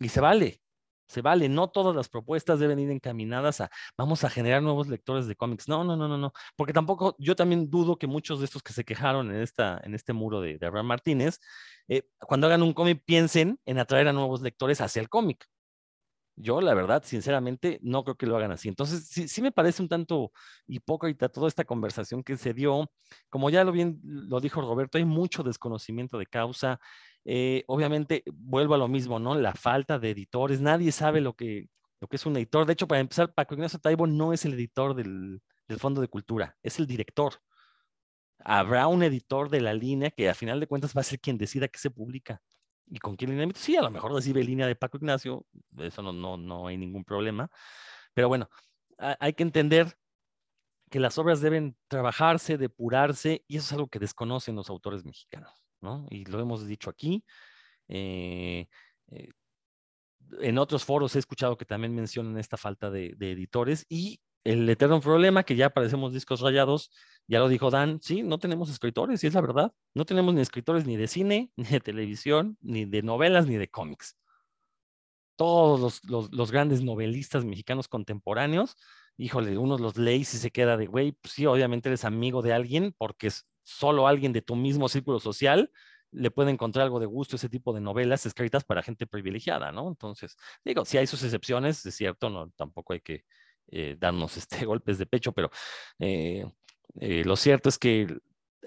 Y 0.00 0.08
se 0.08 0.20
vale, 0.20 0.60
se 1.08 1.22
vale. 1.22 1.48
No 1.48 1.68
todas 1.70 1.94
las 1.94 2.08
propuestas 2.08 2.58
deben 2.58 2.78
ir 2.78 2.90
encaminadas 2.90 3.60
a 3.60 3.70
vamos 3.96 4.24
a 4.24 4.30
generar 4.30 4.62
nuevos 4.62 4.88
lectores 4.88 5.26
de 5.26 5.36
cómics. 5.36 5.68
No, 5.68 5.84
no, 5.84 5.96
no, 5.96 6.08
no, 6.08 6.18
no. 6.18 6.32
Porque 6.56 6.72
tampoco, 6.72 7.16
yo 7.18 7.36
también 7.36 7.70
dudo 7.70 7.96
que 7.98 8.06
muchos 8.06 8.40
de 8.40 8.46
estos 8.46 8.62
que 8.62 8.72
se 8.72 8.84
quejaron 8.84 9.30
en, 9.30 9.40
esta, 9.42 9.80
en 9.84 9.94
este 9.94 10.12
muro 10.12 10.40
de, 10.40 10.58
Abraham 10.62 10.86
Martínez, 10.86 11.40
eh, 11.88 12.02
cuando 12.20 12.46
hagan 12.46 12.62
un 12.62 12.72
cómic 12.72 13.02
piensen 13.04 13.58
en 13.66 13.78
atraer 13.78 14.08
a 14.08 14.12
nuevos 14.12 14.42
lectores 14.42 14.80
hacia 14.80 15.00
el 15.00 15.08
cómic. 15.08 15.46
Yo, 16.36 16.60
la 16.60 16.74
verdad, 16.74 17.02
sinceramente, 17.04 17.78
no 17.82 18.02
creo 18.02 18.16
que 18.16 18.26
lo 18.26 18.36
hagan 18.36 18.50
así. 18.50 18.68
Entonces, 18.68 19.06
sí, 19.08 19.42
me 19.42 19.52
parece 19.52 19.82
un 19.82 19.88
tanto 19.88 20.32
hipócrita 20.66 21.28
toda 21.28 21.46
esta 21.46 21.64
conversación 21.64 22.24
que 22.24 22.36
se 22.36 22.52
dio. 22.52 22.90
Como 23.30 23.50
ya 23.50 23.62
lo 23.62 23.70
bien 23.70 24.00
lo 24.02 24.40
dijo 24.40 24.60
Roberto, 24.60 24.98
hay 24.98 25.04
mucho 25.04 25.44
desconocimiento 25.44 26.18
de 26.18 26.26
causa. 26.26 26.80
Eh, 27.24 27.62
obviamente, 27.68 28.24
vuelvo 28.32 28.74
a 28.74 28.78
lo 28.78 28.88
mismo, 28.88 29.20
¿no? 29.20 29.36
La 29.36 29.54
falta 29.54 29.98
de 29.98 30.10
editores. 30.10 30.60
Nadie 30.60 30.90
sabe 30.92 31.20
lo 31.20 31.34
que, 31.34 31.68
lo 32.00 32.08
que 32.08 32.16
es 32.16 32.26
un 32.26 32.36
editor. 32.36 32.66
De 32.66 32.72
hecho, 32.72 32.88
para 32.88 33.00
empezar, 33.00 33.32
Paco 33.32 33.54
Ignacio 33.54 33.78
Taibo 33.78 34.06
no 34.06 34.32
es 34.32 34.44
el 34.44 34.54
editor 34.54 34.94
del, 34.94 35.40
del 35.68 35.78
Fondo 35.78 36.00
de 36.00 36.08
Cultura, 36.08 36.56
es 36.62 36.78
el 36.80 36.86
director. 36.86 37.34
Habrá 38.40 38.88
un 38.88 39.02
editor 39.02 39.48
de 39.50 39.60
la 39.60 39.74
línea 39.74 40.10
que 40.10 40.28
a 40.28 40.34
final 40.34 40.60
de 40.60 40.66
cuentas 40.66 40.94
va 40.96 41.00
a 41.02 41.04
ser 41.04 41.20
quien 41.20 41.38
decida 41.38 41.68
qué 41.68 41.78
se 41.78 41.90
publica 41.90 42.42
y 42.86 42.98
con 42.98 43.16
quién 43.16 43.30
lineamiento. 43.30 43.60
Sí, 43.60 43.76
a 43.76 43.82
lo 43.82 43.90
mejor 43.90 44.12
recibe 44.12 44.42
línea 44.42 44.66
de 44.66 44.76
Paco 44.76 44.98
Ignacio, 44.98 45.46
eso 45.78 46.02
no, 46.02 46.12
no, 46.12 46.36
no 46.36 46.66
hay 46.66 46.76
ningún 46.76 47.04
problema. 47.04 47.50
Pero 48.12 48.28
bueno, 48.28 48.48
hay 48.98 49.32
que 49.34 49.42
entender 49.42 49.96
que 50.90 51.00
las 51.00 51.18
obras 51.18 51.40
deben 51.40 51.76
trabajarse, 51.88 52.56
depurarse, 52.56 53.44
y 53.48 53.56
eso 53.56 53.66
es 53.66 53.72
algo 53.72 53.88
que 53.88 53.98
desconocen 53.98 54.54
los 54.54 54.70
autores 54.70 55.04
mexicanos, 55.04 55.50
¿no? 55.80 56.06
Y 56.10 56.24
lo 56.26 56.40
hemos 56.40 56.66
dicho 56.66 56.90
aquí, 56.90 57.24
Eh, 57.88 58.68
eh, 59.08 59.28
en 60.40 60.58
otros 60.58 60.84
foros 60.84 61.16
he 61.16 61.18
escuchado 61.18 61.56
que 61.56 61.64
también 61.64 61.94
mencionan 61.94 62.38
esta 62.38 62.56
falta 62.56 62.90
de, 62.90 63.16
editores 63.20 63.86
y 63.88 64.20
el 64.44 64.68
eterno 64.68 65.00
problema 65.00 65.42
que 65.44 65.56
ya 65.56 65.70
parecemos 65.70 66.12
discos 66.12 66.40
rayados, 66.40 66.90
ya 67.26 67.38
lo 67.38 67.48
dijo 67.48 67.70
Dan, 67.70 68.00
sí, 68.02 68.22
no 68.22 68.38
tenemos 68.38 68.70
escritores, 68.70 69.24
y 69.24 69.26
es 69.26 69.34
la 69.34 69.40
verdad, 69.40 69.72
no 69.94 70.04
tenemos 70.04 70.34
ni 70.34 70.40
escritores 70.40 70.86
ni 70.86 70.96
de 70.96 71.08
cine, 71.08 71.50
ni 71.56 71.64
de 71.64 71.80
televisión, 71.80 72.58
ni 72.60 72.84
de 72.84 73.02
novelas, 73.02 73.46
ni 73.46 73.56
de 73.56 73.68
cómics. 73.68 74.16
Todos 75.36 76.02
los, 76.04 76.50
grandes 76.52 76.82
novelistas 76.82 77.44
mexicanos 77.44 77.88
contemporáneos, 77.88 78.76
híjole, 79.16 79.58
uno 79.58 79.78
los 79.78 79.96
lee 79.96 80.16
y 80.16 80.24
se 80.24 80.50
queda 80.50 80.76
de, 80.76 80.86
güey, 80.86 81.12
pues 81.12 81.34
sí, 81.34 81.46
obviamente 81.46 81.88
eres 81.88 82.04
amigo 82.04 82.40
de 82.40 82.52
alguien 82.52 82.94
porque 82.96 83.30
solo 83.64 84.06
alguien 84.06 84.32
de 84.32 84.42
tu 84.42 84.54
mismo 84.54 84.88
círculo 84.88 85.18
social 85.18 85.72
le 86.12 86.30
puede 86.30 86.52
encontrar 86.52 86.84
algo 86.84 87.00
de 87.00 87.06
gusto 87.06 87.34
ese 87.34 87.48
tipo 87.48 87.72
de 87.72 87.80
novelas 87.80 88.26
escritas 88.26 88.62
para 88.64 88.82
gente 88.84 89.06
privilegiada, 89.06 89.72
¿no? 89.72 89.88
Entonces, 89.88 90.36
digo, 90.64 90.84
si 90.84 90.98
hay 90.98 91.08
sus 91.08 91.24
excepciones, 91.24 91.84
es 91.84 91.96
cierto, 91.96 92.30
no, 92.30 92.50
tampoco 92.50 92.92
hay 92.92 93.00
que 93.00 93.24
eh, 93.68 93.96
darnos 93.98 94.36
este, 94.36 94.64
golpes 94.64 94.98
de 94.98 95.06
pecho, 95.06 95.32
pero 95.32 95.50
eh, 95.98 96.46
eh, 97.00 97.24
lo 97.24 97.36
cierto 97.36 97.68
es 97.68 97.78
que 97.78 98.18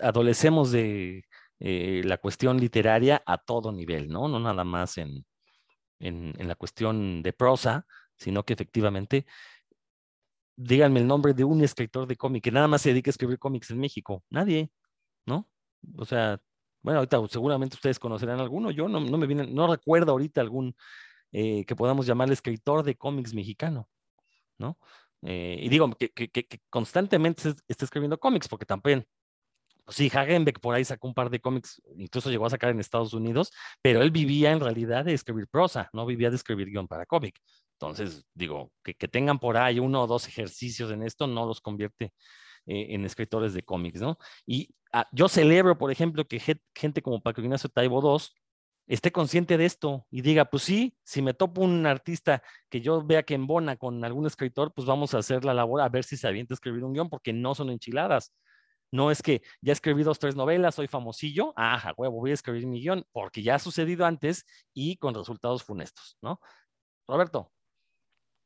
adolecemos 0.01 0.72
de 0.72 1.24
la 1.59 2.18
cuestión 2.20 2.59
literaria 2.59 3.24
a 3.26 3.39
todo 3.39 3.72
nivel, 3.72 4.09
¿no? 4.09 4.28
No 4.28 4.39
nada 4.39 4.63
más 4.63 4.99
en, 4.99 5.26
en, 5.99 6.47
la 6.47 6.55
cuestión 6.55 7.22
de 7.24 7.34
prosa, 7.34 7.86
sino 8.15 8.43
que 8.43 8.53
efectivamente 8.53 9.26
díganme 10.55 10.99
el 10.99 11.07
nombre 11.07 11.34
de 11.34 11.43
un 11.43 11.63
escritor 11.63 12.07
de 12.07 12.15
cómic 12.15 12.43
que 12.43 12.51
nada 12.51 12.68
más 12.68 12.82
se 12.82 12.89
dedique 12.89 13.09
a 13.09 13.11
escribir 13.11 13.39
cómics 13.39 13.70
en 13.72 13.80
México. 13.80 14.24
Nadie, 14.30 14.72
¿no? 15.26 15.47
O 15.97 16.05
sea, 16.05 16.39
bueno, 16.82 16.99
ahorita 16.99 17.20
seguramente 17.30 17.76
ustedes 17.76 17.99
conocerán 17.99 18.39
alguno. 18.39 18.72
Yo 18.72 18.88
no, 18.88 18.99
me 18.99 19.28
viene, 19.28 19.47
no 19.47 19.68
recuerdo 19.68 20.13
ahorita 20.13 20.41
algún 20.41 20.76
eh, 21.32 21.65
que 21.65 21.76
podamos 21.76 22.05
llamarle 22.05 22.34
escritor 22.34 22.84
de 22.84 22.95
cómics 22.95 23.34
mexicano, 23.34 23.89
¿no? 24.57 24.80
Eh, 25.24 25.59
y 25.61 25.70
digo 25.70 25.89
que, 25.95 26.11
constantemente 26.70 27.53
está 27.68 27.86
escribiendo 27.86 28.20
cómics, 28.20 28.47
porque 28.47 28.65
también, 28.65 29.05
pues 29.86 29.97
sí, 29.97 30.11
Hagenbeck 30.13 30.59
por 30.59 30.76
ahí 30.76 30.86
sacó 30.86 31.07
un 31.07 31.13
par 31.13 31.30
de 31.30 31.39
cómics, 31.39 31.82
incluso 31.97 32.30
llegó 32.30 32.45
a 32.45 32.49
sacar 32.49 32.70
en 32.72 32.80
Estados 32.80 33.13
Unidos, 33.13 33.51
pero 33.82 34.01
él 34.01 34.11
vivía 34.11 34.51
en 34.51 34.59
realidad 34.59 35.05
de 35.05 35.13
escribir 35.13 35.47
prosa, 35.47 35.89
no 35.93 36.05
vivía 36.05 36.30
de 36.30 36.36
escribir 36.36 36.70
guion 36.70 36.88
para 36.88 37.05
cómic. 37.05 37.39
Entonces, 37.74 38.26
digo, 38.34 38.72
que, 38.84 38.93
tengan 39.07 39.39
por 39.39 39.57
ahí 39.57 39.80
uno 39.80 40.03
o 40.03 40.07
dos 40.07 40.28
ejercicios 40.28 40.91
en 40.91 41.03
esto 41.03 41.28
no 41.28 41.45
los 41.45 41.61
convierte 41.61 42.13
eh, 42.65 42.88
en 42.89 43.05
escritores 43.05 43.53
de 43.53 43.63
cómics, 43.63 44.01
¿no? 44.01 44.18
Y 44.45 44.74
ah, 44.91 45.07
yo 45.11 45.30
celebro, 45.30 45.78
por 45.78 45.91
ejemplo, 45.91 46.26
que 46.28 46.41
gente 46.76 47.01
como 47.01 47.22
Paco 47.22 47.41
Ignacio 47.41 47.70
Taibo 47.70 48.01
II 48.01 48.28
esté 48.88 49.12
consciente 49.12 49.58
de 49.58 49.66
esto 49.66 50.06
y 50.10 50.22
diga, 50.22 50.46
pues 50.46 50.64
sí, 50.64 50.98
si 51.04 51.22
me 51.22 51.34
topo 51.34 51.62
un 51.62 51.86
artista 51.86 52.42
que 52.70 52.82
yo 52.82 53.06
vea 53.06 53.24
que 53.24 53.36
embona 53.36 53.76
con 53.76 54.04
algún 54.04 54.26
escritor, 54.26 54.74
pues 54.74 54.88
vamos 54.88 55.14
a 55.14 55.20
hacer 55.20 55.44
la 55.44 55.54
labor 55.54 55.82
a 55.82 55.90
ver 55.90 56.04
si 56.04 56.18
se 56.18 56.28
avienta 56.28 56.54
a 56.54 56.56
escribir 56.56 56.84
un 56.84 56.94
guion, 56.94 57.10
porque 57.10 57.34
no 57.34 57.54
son 57.54 57.70
enchiladas. 57.70 58.34
No 58.90 59.12
es 59.12 59.22
que 59.22 59.42
ya 59.62 59.74
escribí 59.74 60.04
dos, 60.04 60.18
tres 60.18 60.36
novelas, 60.38 60.76
soy 60.76 60.88
famosillo, 60.88 61.54
ajá, 61.58 61.94
huevo, 61.98 62.22
voy 62.22 62.32
a 62.32 62.36
escribir 62.36 62.66
mi 62.66 62.80
guion, 62.80 63.04
porque 63.12 63.44
ya 63.44 63.56
ha 63.56 63.60
sucedido 63.60 64.06
antes 64.06 64.46
y 64.74 64.96
con 64.96 65.14
resultados 65.14 65.64
funestos, 65.64 66.18
¿no? 66.22 66.40
Roberto. 67.06 67.52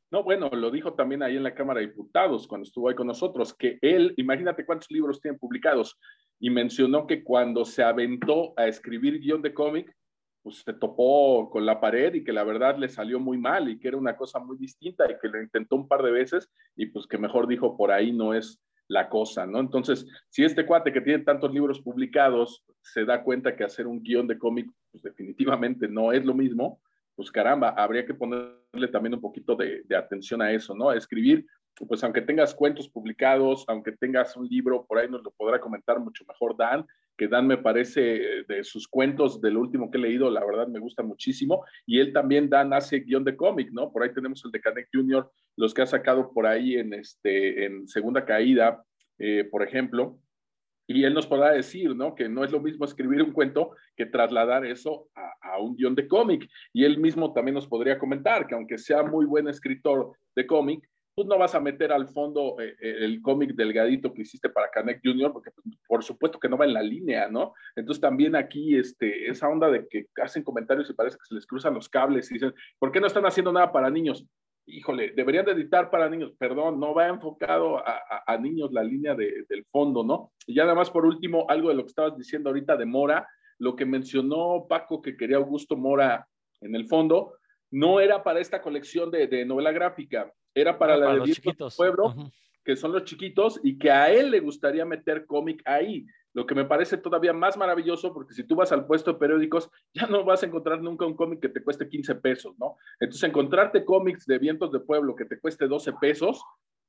No, 0.09 0.23
bueno, 0.23 0.49
lo 0.49 0.71
dijo 0.71 0.93
también 0.93 1.23
ahí 1.23 1.37
en 1.37 1.43
la 1.43 1.53
Cámara 1.53 1.79
de 1.79 1.87
Diputados 1.87 2.47
cuando 2.47 2.63
estuvo 2.65 2.89
ahí 2.89 2.95
con 2.95 3.07
nosotros, 3.07 3.53
que 3.53 3.77
él, 3.81 4.13
imagínate 4.17 4.65
cuántos 4.65 4.89
libros 4.89 5.21
tienen 5.21 5.39
publicados, 5.39 5.97
y 6.39 6.49
mencionó 6.49 7.05
que 7.05 7.23
cuando 7.23 7.63
se 7.63 7.83
aventó 7.83 8.53
a 8.57 8.65
escribir 8.65 9.19
guion 9.19 9.43
de 9.43 9.53
cómic, 9.53 9.95
pues 10.41 10.63
se 10.65 10.73
topó 10.73 11.49
con 11.49 11.65
la 11.65 11.79
pared 11.79 12.13
y 12.13 12.23
que 12.23 12.33
la 12.33 12.43
verdad 12.43 12.77
le 12.77 12.89
salió 12.89 13.19
muy 13.19 13.37
mal 13.37 13.69
y 13.69 13.79
que 13.79 13.89
era 13.89 13.97
una 13.97 14.15
cosa 14.15 14.39
muy 14.39 14.57
distinta 14.57 15.05
y 15.09 15.17
que 15.21 15.27
lo 15.27 15.41
intentó 15.41 15.75
un 15.75 15.87
par 15.87 16.01
de 16.01 16.11
veces 16.11 16.49
y 16.75 16.87
pues 16.87 17.05
que 17.07 17.17
mejor 17.17 17.47
dijo 17.47 17.77
por 17.77 17.91
ahí 17.91 18.11
no 18.11 18.33
es 18.33 18.59
la 18.87 19.07
cosa, 19.07 19.45
¿no? 19.45 19.59
Entonces, 19.59 20.05
si 20.29 20.43
este 20.43 20.65
cuate 20.65 20.91
que 20.91 20.99
tiene 20.99 21.23
tantos 21.23 21.53
libros 21.53 21.79
publicados 21.79 22.63
se 22.81 23.05
da 23.05 23.23
cuenta 23.23 23.55
que 23.55 23.63
hacer 23.63 23.87
un 23.87 24.03
guion 24.03 24.27
de 24.27 24.37
cómic, 24.37 24.69
pues 24.91 25.01
definitivamente 25.01 25.87
no 25.87 26.11
es 26.11 26.25
lo 26.25 26.33
mismo, 26.33 26.81
pues 27.15 27.31
caramba, 27.31 27.69
habría 27.69 28.05
que 28.05 28.13
ponerle 28.13 28.87
también 28.91 29.13
un 29.13 29.21
poquito 29.21 29.55
de, 29.55 29.83
atención 29.95 30.41
a 30.41 30.51
eso, 30.51 30.75
¿no? 30.75 30.91
Escribir, 30.91 31.45
pues 31.87 32.03
aunque 32.03 32.21
tengas 32.21 32.53
cuentos 32.53 32.89
publicados, 32.89 33.63
aunque 33.67 33.93
tengas 33.93 34.35
un 34.35 34.47
libro, 34.47 34.85
por 34.85 34.97
ahí 34.97 35.07
nos 35.07 35.23
lo 35.23 35.31
podrá 35.31 35.59
comentar 35.59 35.99
mucho 35.99 36.25
mejor 36.27 36.57
Dan, 36.57 36.85
que 37.21 37.27
Dan 37.27 37.45
me 37.45 37.59
parece 37.59 38.01
de 38.47 38.63
sus 38.63 38.87
cuentos, 38.87 39.39
del 39.39 39.55
último 39.55 39.91
que 39.91 39.99
he 39.99 40.01
leído, 40.01 40.31
la 40.31 40.43
verdad 40.43 40.67
me 40.67 40.79
gusta 40.79 41.03
muchísimo, 41.03 41.63
y 41.85 41.99
él 41.99 42.13
también, 42.13 42.49
Dan, 42.49 42.73
hace 42.73 43.01
guion 43.01 43.23
de 43.23 43.35
cómic, 43.35 43.69
¿no? 43.71 43.91
Por 43.91 44.01
ahí 44.01 44.11
tenemos 44.11 44.43
el 44.43 44.49
de 44.49 44.59
Canek 44.59 44.89
Junior, 44.91 45.31
los 45.55 45.71
que 45.71 45.83
ha 45.83 45.85
sacado 45.85 46.33
por 46.33 46.47
ahí 46.47 46.77
en, 46.77 46.95
este, 46.95 47.65
en 47.65 47.87
Segunda 47.87 48.25
Caída, 48.25 48.83
eh, 49.19 49.47
por 49.51 49.61
ejemplo, 49.61 50.17
y 50.87 51.03
él 51.03 51.13
nos 51.13 51.27
podrá 51.27 51.51
decir, 51.51 51.95
¿no? 51.95 52.15
Que 52.15 52.27
no 52.27 52.43
es 52.43 52.51
lo 52.51 52.59
mismo 52.59 52.85
escribir 52.85 53.21
un 53.21 53.33
cuento 53.33 53.75
que 53.95 54.07
trasladar 54.07 54.65
eso 54.65 55.07
a, 55.13 55.59
un 55.59 55.75
guion 55.75 55.93
de 55.93 56.07
cómic. 56.07 56.49
Y 56.73 56.85
él 56.85 56.97
mismo 56.97 57.33
también 57.33 57.53
nos 57.53 57.67
podría 57.67 57.99
comentar 57.99 58.47
que 58.47 58.55
aunque 58.55 58.79
sea 58.79 59.03
muy 59.03 59.27
buen 59.27 59.47
escritor 59.47 60.13
de 60.35 60.47
cómic, 60.47 60.89
no 61.27 61.37
vas 61.37 61.55
a 61.55 61.59
meter 61.59 61.91
al 61.91 62.07
fondo 62.07 62.59
eh, 62.59 62.75
eh, 62.81 62.95
el 62.99 63.21
cómic 63.21 63.53
delgadito 63.53 64.13
que 64.13 64.21
hiciste 64.21 64.49
para 64.49 64.69
Canek 64.69 65.01
Junior, 65.03 65.31
porque 65.31 65.51
pues, 65.51 65.65
por 65.87 66.03
supuesto 66.03 66.39
que 66.39 66.49
no 66.49 66.57
va 66.57 66.65
en 66.65 66.73
la 66.73 66.83
línea, 66.83 67.29
¿no? 67.29 67.53
Entonces 67.75 68.01
también 68.01 68.35
aquí 68.35 68.75
este, 68.77 69.29
esa 69.29 69.49
onda 69.49 69.69
de 69.69 69.87
que 69.87 70.07
hacen 70.21 70.43
comentarios 70.43 70.89
y 70.89 70.93
parece 70.93 71.17
que 71.17 71.25
se 71.25 71.35
les 71.35 71.45
cruzan 71.45 71.73
los 71.73 71.89
cables 71.89 72.29
y 72.31 72.35
dicen, 72.35 72.53
¿por 72.79 72.91
qué 72.91 72.99
no 72.99 73.07
están 73.07 73.25
haciendo 73.25 73.51
nada 73.51 73.71
para 73.71 73.89
niños? 73.89 74.25
híjole, 74.65 75.11
deberían 75.11 75.45
de 75.45 75.51
editar 75.53 75.89
para 75.89 76.09
niños, 76.09 76.33
perdón, 76.37 76.79
no 76.79 76.93
va 76.93 77.07
enfocado 77.07 77.81
a, 77.85 78.37
niños 78.37 78.71
la 78.71 78.83
línea 78.83 79.15
del 79.15 79.65
fondo, 79.65 80.03
¿no? 80.03 80.31
Y 80.47 80.55
ya 80.55 80.73
por 80.85 81.05
último, 81.05 81.45
algo 81.49 81.69
de 81.69 81.75
lo 81.75 81.83
que 81.83 81.89
estabas 81.89 82.17
diciendo 82.17 82.49
ahorita 82.49 82.77
de 82.77 82.85
Mora, 82.85 83.27
lo 83.59 83.75
que 83.75 83.85
mencionó 83.85 84.65
Paco 84.67 85.01
que 85.01 85.17
quería 85.17 85.37
Augusto 85.37 85.75
Mora 85.75 86.27
en 86.61 86.75
el 86.75 86.87
fondo, 86.87 87.35
no 87.71 87.99
era 87.99 88.23
para 88.23 88.39
esta 88.39 88.61
colección 88.61 89.11
de, 89.11 89.45
novela 89.45 89.71
gráfica, 89.71 90.31
era 90.53 90.77
para 90.77 90.97
la 90.97 91.11
de 91.11 91.17
los 91.17 91.31
chiquitos. 91.31 91.75
Pueblo, 91.75 92.15
que 92.63 92.75
son 92.75 92.91
los 92.91 93.03
chiquitos, 93.05 93.59
y 93.63 93.77
que 93.77 93.91
a 93.91 94.11
él 94.11 94.31
le 94.31 94.39
gustaría 94.39 94.85
meter 94.85 95.25
cómic 95.25 95.61
ahí 95.65 96.05
lo 96.33 96.45
que 96.45 96.55
me 96.55 96.65
parece 96.65 96.97
todavía 96.97 97.33
más 97.33 97.57
maravilloso, 97.57 98.13
porque 98.13 98.33
si 98.33 98.43
tú 98.43 98.55
vas 98.55 98.71
al 98.71 98.85
puesto 98.85 99.13
de 99.13 99.19
periódicos, 99.19 99.69
ya 99.93 100.07
no 100.07 100.23
vas 100.23 100.43
a 100.43 100.45
encontrar 100.45 100.81
nunca 100.81 101.05
un 101.05 101.15
cómic 101.15 101.41
que 101.41 101.49
te 101.49 101.63
cueste 101.63 101.89
15 101.89 102.15
pesos, 102.15 102.57
¿no? 102.57 102.77
Entonces, 102.99 103.27
encontrarte 103.27 103.83
cómics 103.83 104.25
de 104.25 104.39
vientos 104.39 104.71
de 104.71 104.79
pueblo 104.79 105.15
que 105.15 105.25
te 105.25 105.39
cueste 105.39 105.67
12 105.67 105.93
pesos, 105.93 106.41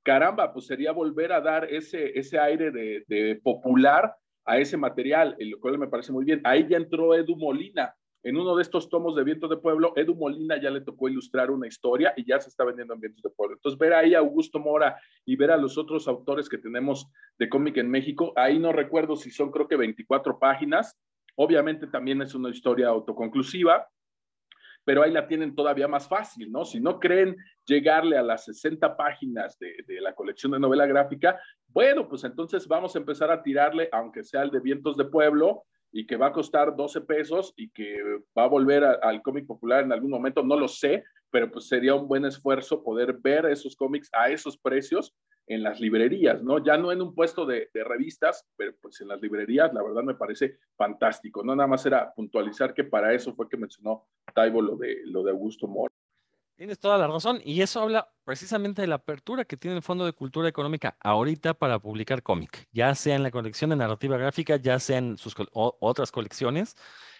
caramba, 0.02 0.52
pues 0.52 0.66
sería 0.66 0.92
volver 0.92 1.32
a 1.32 1.40
dar 1.40 1.64
ese, 1.72 2.18
ese 2.18 2.38
aire 2.38 2.70
de, 2.70 3.04
de 3.08 3.40
popular 3.42 4.14
a 4.44 4.58
ese 4.58 4.76
material, 4.76 5.36
lo 5.38 5.60
cual 5.60 5.78
me 5.78 5.88
parece 5.88 6.12
muy 6.12 6.24
bien. 6.24 6.40
Ahí 6.44 6.66
ya 6.68 6.76
entró 6.76 7.14
Edu 7.14 7.36
Molina, 7.36 7.94
en 8.24 8.36
uno 8.36 8.54
de 8.54 8.62
estos 8.62 8.88
tomos 8.88 9.16
de 9.16 9.24
Vientos 9.24 9.50
de 9.50 9.56
Pueblo, 9.56 9.92
Edu 9.96 10.14
Molina 10.14 10.60
ya 10.60 10.70
le 10.70 10.80
tocó 10.80 11.08
ilustrar 11.08 11.50
una 11.50 11.66
historia 11.66 12.14
y 12.16 12.24
ya 12.24 12.38
se 12.40 12.50
está 12.50 12.64
vendiendo 12.64 12.94
en 12.94 13.00
Vientos 13.00 13.22
de 13.22 13.30
Pueblo. 13.30 13.56
Entonces, 13.56 13.78
ver 13.78 13.94
ahí 13.94 14.14
a 14.14 14.20
Augusto 14.20 14.60
Mora 14.60 15.00
y 15.24 15.34
ver 15.34 15.50
a 15.50 15.56
los 15.56 15.76
otros 15.76 16.06
autores 16.06 16.48
que 16.48 16.58
tenemos 16.58 17.10
de 17.38 17.48
cómic 17.48 17.78
en 17.78 17.90
México, 17.90 18.32
ahí 18.36 18.60
no 18.60 18.72
recuerdo 18.72 19.16
si 19.16 19.30
son 19.30 19.50
creo 19.50 19.66
que 19.66 19.76
24 19.76 20.38
páginas. 20.38 20.96
Obviamente 21.34 21.88
también 21.88 22.22
es 22.22 22.34
una 22.34 22.50
historia 22.50 22.88
autoconclusiva, 22.88 23.88
pero 24.84 25.02
ahí 25.02 25.10
la 25.10 25.26
tienen 25.26 25.54
todavía 25.56 25.88
más 25.88 26.08
fácil, 26.08 26.52
¿no? 26.52 26.64
Si 26.64 26.80
no 26.80 27.00
creen 27.00 27.36
llegarle 27.64 28.18
a 28.18 28.22
las 28.22 28.44
60 28.44 28.96
páginas 28.96 29.58
de, 29.58 29.74
de, 29.86 30.00
la 30.00 30.14
colección 30.14 30.52
de 30.52 30.60
novela 30.60 30.86
gráfica, 30.86 31.40
bueno, 31.68 32.08
pues 32.08 32.22
entonces 32.24 32.68
vamos 32.68 32.94
a 32.94 32.98
empezar 32.98 33.30
a 33.32 33.42
tirarle, 33.42 33.88
aunque 33.90 34.22
sea 34.22 34.42
el 34.42 34.50
de 34.50 34.60
Vientos 34.60 34.96
de 34.96 35.06
Pueblo, 35.06 35.64
y 35.92 36.06
que 36.06 36.16
va 36.16 36.28
a 36.28 36.32
costar 36.32 36.74
12 36.74 37.02
pesos 37.02 37.52
y 37.56 37.70
que 37.70 38.02
va 38.36 38.44
a 38.44 38.48
volver 38.48 38.82
al 38.82 39.22
cómic 39.22 39.46
popular 39.46 39.84
en 39.84 39.92
algún 39.92 40.10
momento, 40.10 40.42
no 40.42 40.56
lo 40.56 40.66
sé, 40.66 41.04
pero 41.30 41.50
pues 41.50 41.68
sería 41.68 41.94
un 41.94 42.08
buen 42.08 42.24
esfuerzo 42.24 42.82
poder 42.82 43.18
ver 43.20 43.46
esos 43.46 43.76
cómics 43.76 44.08
a 44.12 44.30
esos 44.30 44.56
precios 44.56 45.14
en 45.46 45.62
las 45.62 45.80
librerías, 45.80 46.42
¿no? 46.42 46.64
Ya 46.64 46.78
no 46.78 46.92
en 46.92 47.02
un 47.02 47.14
puesto 47.14 47.44
de, 47.44 47.68
revistas, 47.74 48.46
pero 48.56 48.72
pues 48.80 49.00
en 49.00 49.08
las 49.08 49.20
librerías, 49.20 49.72
la 49.74 49.82
verdad 49.82 50.02
me 50.02 50.14
parece 50.14 50.58
fantástico, 50.76 51.42
no 51.42 51.54
nada 51.54 51.66
más 51.66 51.84
era 51.84 52.12
puntualizar 52.14 52.72
que 52.72 52.84
para 52.84 53.12
eso 53.12 53.34
fue 53.34 53.48
que 53.48 53.56
mencionó 53.56 54.06
Taibo 54.34 54.62
lo 54.62 54.76
de, 54.76 55.00
lo 55.04 55.22
de 55.22 55.30
Augusto 55.30 55.66
Mora. 55.66 55.91
Tienes 56.62 56.78
toda 56.78 56.96
la 56.96 57.08
razón 57.08 57.40
y 57.44 57.60
eso 57.60 57.80
habla 57.80 58.08
precisamente 58.22 58.82
de 58.82 58.86
la 58.86 58.94
apertura 58.94 59.44
que 59.44 59.56
tiene 59.56 59.78
el 59.78 59.82
Fondo 59.82 60.04
de 60.04 60.12
Cultura 60.12 60.48
Económica 60.48 60.96
ahorita 61.00 61.54
para 61.54 61.80
publicar 61.80 62.22
cómic, 62.22 62.68
ya 62.70 62.94
sea 62.94 63.16
en 63.16 63.24
la 63.24 63.32
colección 63.32 63.70
de 63.70 63.74
narrativa 63.74 64.16
gráfica, 64.16 64.54
ya 64.54 64.78
sea 64.78 64.98
en 64.98 65.18
sus 65.18 65.34
otras 65.54 66.12
colecciones. 66.12 66.76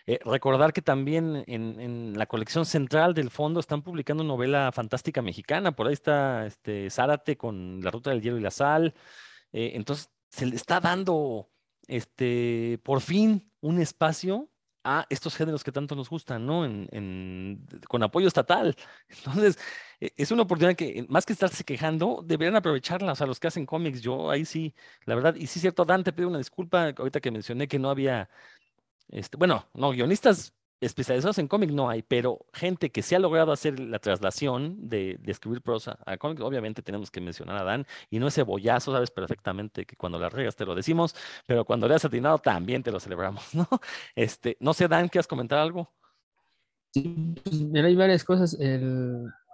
Eh, 0.06 0.20
recordar 0.24 0.72
que 0.72 0.80
también 0.80 1.42
en, 1.48 2.16
la 2.16 2.26
colección 2.26 2.64
central 2.64 3.14
del 3.14 3.30
fondo 3.30 3.58
están 3.58 3.82
publicando 3.82 4.22
novela 4.22 4.70
fantástica 4.70 5.22
mexicana, 5.22 5.72
por 5.72 5.88
ahí 5.88 5.94
está 5.94 6.46
este, 6.46 6.88
Zárate 6.88 7.36
con 7.36 7.80
La 7.82 7.90
Ruta 7.90 8.10
del 8.10 8.22
Hielo 8.22 8.38
y 8.38 8.42
la 8.42 8.52
Sal. 8.52 8.94
Eh, 9.52 9.72
entonces 9.74 10.08
se 10.28 10.46
le 10.46 10.54
está 10.54 10.78
dando 10.78 11.50
este, 11.88 12.78
por 12.84 13.00
fin 13.00 13.50
un 13.60 13.80
espacio 13.80 14.51
a 14.84 15.06
estos 15.10 15.36
géneros 15.36 15.64
que 15.64 15.72
tanto 15.72 15.94
nos 15.94 16.08
gustan, 16.10 16.46
¿no? 16.46 16.64
En, 16.64 17.66
con 17.88 18.02
apoyo 18.02 18.28
estatal. 18.28 18.76
Entonces, 19.08 19.58
e, 20.00 20.12
es 20.16 20.30
una 20.30 20.42
oportunidad 20.42 20.76
que, 20.76 21.06
más 21.08 21.26
que 21.26 21.32
estarse 21.32 21.64
quejando, 21.64 22.22
deberían 22.24 22.56
aprovecharla, 22.56 23.12
o 23.12 23.14
sea, 23.14 23.26
los 23.26 23.40
que 23.40 23.48
hacen 23.48 23.66
cómics, 23.66 24.00
yo 24.02 24.30
ahí 24.30 24.44
sí, 24.44 24.74
la 25.04 25.14
verdad, 25.14 25.34
y 25.36 25.46
sí 25.46 25.58
es 25.58 25.62
cierto, 25.62 25.84
Dante, 25.84 26.12
pido 26.12 26.28
una 26.28 26.38
disculpa, 26.38 26.92
ahorita 26.96 27.20
que 27.20 27.30
mencioné 27.30 27.68
que 27.68 27.78
no 27.78 27.90
había, 27.90 28.28
este, 29.10 29.36
bueno, 29.36 29.68
no, 29.74 29.90
guionistas 29.92 30.54
especializados 30.82 31.38
en 31.38 31.46
cómic 31.46 31.70
no 31.70 31.88
hay, 31.88 32.02
pero 32.02 32.44
gente 32.52 32.90
que 32.90 33.02
se 33.02 33.14
ha 33.14 33.20
logrado 33.20 33.52
hacer 33.52 33.78
la 33.78 34.00
traslación 34.00 34.88
de, 34.88 35.18
escribir 35.26 35.62
prosa 35.62 35.98
a 36.04 36.16
cómic, 36.16 36.40
obviamente 36.40 36.82
tenemos 36.82 37.10
que 37.10 37.20
mencionar 37.20 37.56
a 37.56 37.62
Dan, 37.62 37.86
y 38.10 38.18
no 38.18 38.26
ese 38.26 38.42
bollazo, 38.42 38.92
sabes 38.92 39.10
perfectamente 39.10 39.86
que 39.86 39.96
cuando 39.96 40.18
la 40.18 40.28
regas 40.28 40.56
te 40.56 40.66
lo 40.66 40.74
decimos, 40.74 41.14
pero 41.46 41.64
cuando 41.64 41.86
le 41.86 41.94
has 41.94 42.04
atinado 42.04 42.38
también 42.38 42.82
te 42.82 42.90
lo 42.90 42.98
celebramos, 42.98 43.42
¿no? 43.54 43.68
Este, 44.16 44.56
no 44.60 44.74
sé, 44.74 44.88
Dan, 44.88 45.08
¿quieres 45.08 45.28
comentar 45.28 45.58
algo? 45.58 45.88
Sí, 46.92 47.34
pues, 47.42 47.60
mira, 47.62 47.86
hay 47.86 47.96
varias 47.96 48.24
cosas. 48.24 48.58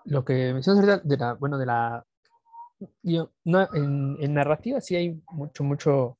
lo 0.07 0.24
que 0.24 0.53
mencionas 0.55 0.83
ahorita 0.83 1.07
de 1.07 1.16
la, 1.16 1.35
bueno, 1.35 1.59
de 1.59 1.66
la, 1.66 2.05
no, 3.45 3.68
en, 3.74 4.35
narrativa 4.35 4.81
sí 4.81 4.97
hay 4.97 5.22
mucho, 5.31 5.62
mucho, 5.62 6.18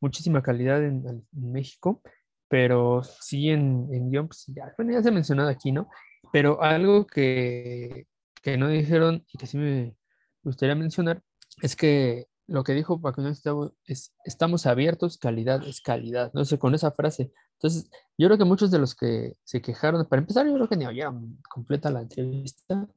muchísima 0.00 0.42
calidad 0.42 0.84
en 0.84 1.26
México 1.32 2.02
pero 2.50 3.02
sí 3.04 3.48
en, 3.48 3.88
en 3.92 4.10
guion, 4.10 4.26
pues 4.26 4.44
ya, 4.48 4.74
bueno, 4.76 4.92
ya 4.92 5.00
se 5.00 5.10
ha 5.10 5.12
mencionado 5.12 5.48
aquí, 5.48 5.70
¿no? 5.70 5.88
Pero 6.32 6.60
algo 6.60 7.06
que, 7.06 8.08
que 8.42 8.56
no 8.56 8.68
dijeron 8.68 9.24
y 9.32 9.38
que 9.38 9.46
sí 9.46 9.56
me 9.56 9.94
gustaría 10.42 10.74
mencionar 10.74 11.22
es 11.62 11.76
que 11.76 12.26
lo 12.48 12.64
que 12.64 12.72
dijo 12.72 13.00
Paco 13.00 13.22
es 13.84 14.12
estamos 14.24 14.66
abiertos, 14.66 15.16
calidad 15.16 15.64
es 15.64 15.80
calidad, 15.80 16.32
no 16.34 16.44
sé, 16.44 16.58
con 16.58 16.74
esa 16.74 16.90
frase. 16.90 17.30
Entonces, 17.52 17.88
yo 18.18 18.26
creo 18.26 18.36
que 18.36 18.44
muchos 18.44 18.72
de 18.72 18.80
los 18.80 18.96
que 18.96 19.36
se 19.44 19.62
quejaron, 19.62 20.04
para 20.06 20.20
empezar, 20.20 20.44
yo 20.44 20.54
creo 20.54 20.68
que 20.68 20.76
ni 20.76 20.86
oyeron 20.86 21.38
completa 21.48 21.88
la 21.92 22.00
entrevista, 22.00 22.88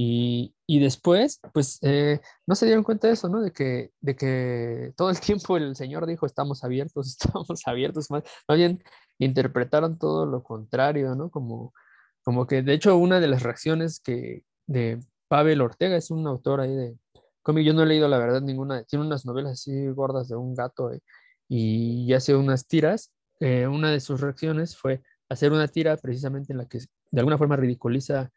y, 0.00 0.54
y 0.64 0.78
después, 0.78 1.40
pues, 1.52 1.80
eh, 1.82 2.20
no 2.46 2.54
se 2.54 2.66
dieron 2.66 2.84
cuenta 2.84 3.08
de 3.08 3.14
eso, 3.14 3.28
¿no? 3.28 3.40
De 3.40 3.50
que, 3.50 3.90
de 4.00 4.14
que 4.14 4.92
todo 4.96 5.10
el 5.10 5.18
tiempo 5.20 5.56
el 5.56 5.74
Señor 5.74 6.06
dijo, 6.06 6.24
estamos 6.24 6.62
abiertos, 6.62 7.08
estamos 7.20 7.48
abiertos, 7.66 8.08
más, 8.08 8.22
bien 8.48 8.80
interpretaron 9.18 9.98
todo 9.98 10.24
lo 10.24 10.44
contrario, 10.44 11.16
¿no? 11.16 11.30
Como, 11.30 11.74
como 12.22 12.46
que, 12.46 12.62
de 12.62 12.74
hecho, 12.74 12.96
una 12.96 13.18
de 13.18 13.26
las 13.26 13.42
reacciones 13.42 13.98
que 13.98 14.44
de 14.68 15.00
Pavel 15.26 15.60
Ortega 15.62 15.96
es 15.96 16.12
un 16.12 16.28
autor 16.28 16.60
ahí 16.60 16.76
de 16.76 16.96
cómic, 17.42 17.66
yo 17.66 17.74
no 17.74 17.82
he 17.82 17.86
leído 17.86 18.06
la 18.06 18.18
verdad 18.18 18.40
ninguna, 18.40 18.84
tiene 18.84 19.04
unas 19.04 19.26
novelas 19.26 19.54
así 19.54 19.88
gordas 19.88 20.28
de 20.28 20.36
un 20.36 20.54
gato 20.54 20.92
eh, 20.92 21.00
y 21.48 22.12
hace 22.12 22.36
unas 22.36 22.68
tiras, 22.68 23.10
eh, 23.40 23.66
una 23.66 23.90
de 23.90 23.98
sus 23.98 24.20
reacciones 24.20 24.76
fue 24.76 25.02
hacer 25.28 25.50
una 25.50 25.66
tira 25.66 25.96
precisamente 25.96 26.52
en 26.52 26.58
la 26.58 26.66
que 26.66 26.78
de 26.78 27.20
alguna 27.20 27.38
forma 27.38 27.56
ridiculiza 27.56 28.30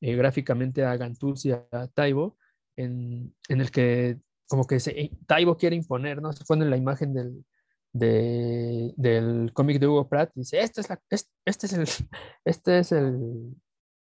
eh, 0.00 0.14
gráficamente 0.16 0.84
a 0.84 0.96
Gantuz 0.96 1.44
y 1.46 1.52
a 1.52 1.66
Taibo, 1.94 2.36
en, 2.76 3.34
en, 3.48 3.60
el 3.60 3.70
que 3.70 4.18
como 4.46 4.66
que 4.66 4.80
se, 4.80 4.98
eh, 4.98 5.10
Taibo 5.26 5.56
quiere 5.56 5.76
imponer, 5.76 6.22
¿no? 6.22 6.32
Se 6.32 6.44
pone 6.44 6.64
la 6.64 6.76
imagen 6.76 7.12
del, 7.12 7.44
de, 7.92 8.94
del 8.96 9.52
cómic 9.52 9.78
de 9.78 9.86
Hugo 9.86 10.08
Pratt 10.08 10.30
y 10.34 10.40
dice, 10.40 10.60
este 10.60 10.80
es, 10.80 10.88
la, 10.88 11.00
este, 11.10 11.30
este 11.44 11.66
es, 11.66 11.72
el, 11.72 11.86
este 12.44 12.78
es 12.78 12.92
el, 12.92 13.54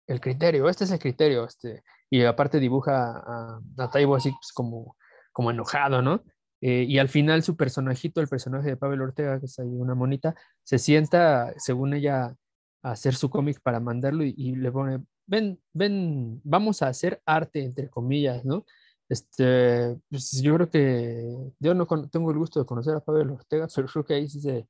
el, 0.07 0.21
criterio, 0.21 0.69
este 0.69 0.85
es 0.85 0.91
el 0.91 0.99
criterio, 0.99 1.45
este, 1.45 1.83
y 2.11 2.23
aparte 2.25 2.61
dibuja 2.61 3.23
a, 3.25 3.61
a 3.79 3.91
Taibo 3.91 4.17
así 4.17 4.31
pues, 4.31 4.53
como, 4.53 4.97
como 5.33 5.51
enojado, 5.51 6.03
¿no? 6.03 6.23
Eh, 6.61 6.87
y 6.89 6.99
al 6.99 7.11
final 7.11 7.43
su 7.43 7.57
personajito, 7.57 8.23
el 8.23 8.29
personaje 8.29 8.71
de 8.71 8.77
Pablo 8.79 9.05
Ortega, 9.05 9.39
que 9.39 9.45
es 9.45 9.59
ahí 9.59 9.69
una 9.69 9.95
monita, 9.95 10.35
se 10.63 10.79
sienta, 10.79 11.53
según 11.59 11.93
ella, 11.93 12.35
a 12.83 12.91
hacer 12.91 13.15
su 13.15 13.29
cómic 13.29 13.61
para 13.63 13.81
mandarlo 13.81 14.25
y, 14.25 14.35
y, 14.37 14.57
le 14.57 14.73
pone, 14.73 15.05
ven, 15.27 15.61
ven, 15.73 16.41
vamos 16.45 16.83
a 16.83 16.89
hacer 16.89 17.23
arte, 17.27 17.65
entre 17.65 17.89
comillas, 17.89 18.45
¿no? 18.45 18.65
Este, 19.09 19.97
pues 20.09 20.41
yo 20.43 20.55
creo 20.55 20.71
que 20.71 21.53
yo 21.59 21.75
no 21.75 21.87
tengo 22.11 22.31
el 22.31 22.39
gusto 22.39 22.61
de 22.61 22.67
conocer 22.67 22.95
a 22.95 23.01
Pablo 23.01 23.35
Ortega, 23.35 23.69
pero 23.75 23.87
creo 23.89 24.05
que 24.05 24.15
ahí 24.15 24.29
se, 24.29 24.67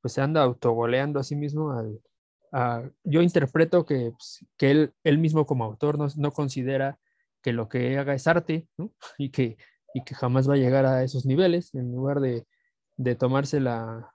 pues 0.00 0.14
se 0.14 0.20
anda 0.20 0.42
autogoleando 0.42 1.18
a 1.18 1.24
sí 1.24 1.36
mismo. 1.36 1.72
Al, 1.72 2.00
yo 3.04 3.22
interpreto 3.22 3.84
que, 3.86 4.12
pues, 4.12 4.44
que 4.56 4.70
él, 4.70 4.94
él 5.04 5.18
mismo 5.18 5.46
como 5.46 5.64
autor 5.64 5.98
no, 5.98 6.08
no, 6.16 6.32
considera 6.32 6.98
que 7.42 7.52
lo 7.52 7.68
que 7.68 7.98
haga 7.98 8.14
es 8.14 8.26
arte, 8.26 8.68
¿no? 8.76 8.92
Y 9.18 9.30
que, 9.30 9.56
y 9.94 10.04
que 10.04 10.14
jamás 10.14 10.48
va 10.48 10.54
a 10.54 10.58
llegar 10.58 10.86
a 10.86 11.02
esos 11.02 11.26
niveles, 11.26 11.74
en 11.74 11.92
lugar 11.92 12.20
de, 12.20 12.46
de 12.96 13.14
tomársela 13.14 14.14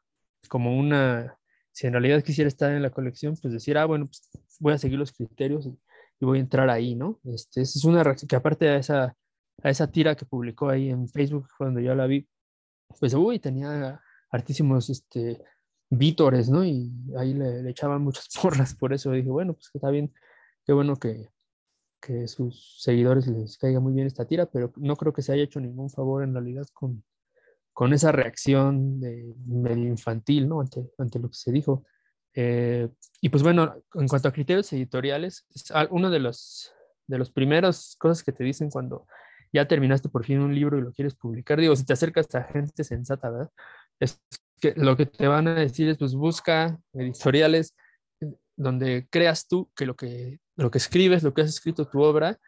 como 0.50 0.78
una, 0.78 1.38
si 1.72 1.88
en 1.88 1.94
realidad 1.94 2.24
quisiera 2.24 2.48
estar 2.48 2.72
en 2.72 2.82
la 2.82 2.92
colección, 2.92 3.36
pues 3.42 3.54
decir, 3.54 3.78
ah, 3.78 3.86
bueno, 3.86 4.08
pues 4.08 4.30
voy 4.60 4.74
a 4.74 4.78
seguir 4.78 5.00
los 5.00 5.12
criterios 5.12 5.66
y, 5.66 5.78
voy 6.26 6.40
a 6.40 6.42
entrar 6.42 6.70
ahí, 6.70 6.96
¿no? 6.96 7.20
Este, 7.26 7.62
es 7.62 7.84
una 7.86 8.04
reacción 8.04 8.28
que 8.28 8.36
aparte 8.36 8.66
de 8.66 8.78
esa, 8.78 9.16
a 9.64 9.70
esa 9.70 9.92
tira 9.92 10.16
que 10.16 10.26
publicó 10.26 10.70
ahí 10.70 10.90
en 10.90 11.08
Facebook 11.08 11.48
cuando 11.58 11.80
yo 11.80 11.96
la 11.96 12.06
vi, 12.08 12.28
pues, 13.00 13.14
uy, 13.14 13.40
tenía 13.40 14.02
hartísimos, 14.30 14.90
este, 14.90 15.42
vítores, 15.98 16.50
¿no? 16.50 16.64
Y 16.66 16.92
ahí 17.18 17.34
le, 17.34 17.70
echaban 17.70 18.02
muchas 18.02 18.30
porras, 18.42 18.76
por 18.76 18.94
eso 18.94 19.12
dije, 19.12 19.30
bueno, 19.30 19.54
pues 19.54 19.70
está 19.74 19.90
bien, 19.90 20.14
qué 20.66 20.74
bueno 20.74 20.96
que, 20.98 21.30
que 22.02 22.28
sus 22.28 22.82
seguidores 22.82 23.28
les 23.28 23.58
caiga 23.58 23.80
muy 23.80 23.94
bien 23.94 24.08
esta 24.08 24.26
tira, 24.26 24.46
pero 24.48 24.74
no 24.78 24.96
creo 24.96 25.14
que 25.14 25.22
se 25.22 25.34
haya 25.34 25.44
hecho 25.44 25.60
ningún 25.60 25.90
favor 25.90 26.24
en 26.24 26.34
realidad 26.34 26.66
con, 26.74 27.04
con 27.72 27.94
esa 27.94 28.12
reacción 28.12 29.00
de 29.00 29.34
medio 29.46 29.88
infantil, 29.88 30.48
¿no? 30.48 30.62
Ante, 30.62 30.90
ante 30.98 31.20
lo 31.20 31.30
que 31.30 31.38
se 31.38 31.52
dijo. 31.52 31.86
Eh, 32.36 32.90
y 33.22 33.30
pues 33.30 33.44
bueno, 33.44 33.76
en 33.94 34.08
cuanto 34.08 34.28
a 34.28 34.34
criterios 34.34 34.72
editoriales, 34.74 35.46
es 35.54 35.72
uno 35.90 36.10
de 36.10 36.20
los, 36.20 36.74
de 37.08 37.18
los 37.18 37.32
primeros 37.32 37.96
cosas 37.98 38.24
que 38.24 38.32
te 38.32 38.44
dicen 38.44 38.70
cuando 38.70 39.06
ya 39.52 39.68
terminaste 39.68 40.10
por 40.10 40.26
fin 40.26 40.40
un 40.40 40.56
libro 40.56 40.78
y 40.78 40.82
lo 40.82 40.92
quieres 40.92 41.14
publicar, 41.16 41.60
digo, 41.60 41.76
si 41.76 41.86
te 41.86 41.94
acercas 41.94 42.34
a 42.34 42.44
gente 42.44 42.84
sensata, 42.84 43.30
¿verdad? 43.30 43.52
Es 44.00 44.20
que 44.60 44.74
lo 44.76 44.98
que 44.98 45.06
te 45.06 45.28
van 45.28 45.48
a 45.48 45.54
decir 45.54 45.90
es, 45.90 45.98
pues 45.98 46.16
busca 46.16 46.80
editoriales 46.94 47.76
donde 48.56 49.08
creas 49.10 49.48
tú 49.48 49.70
que 49.76 49.86
lo 49.86 49.96
que, 49.96 50.40
lo 50.56 50.72
que 50.72 50.80
escribes, 50.80 51.24
lo 51.24 51.34
que 51.34 51.42
has 51.42 51.50
escrito 51.50 51.88
tu 51.88 52.02
obra, 52.02 52.40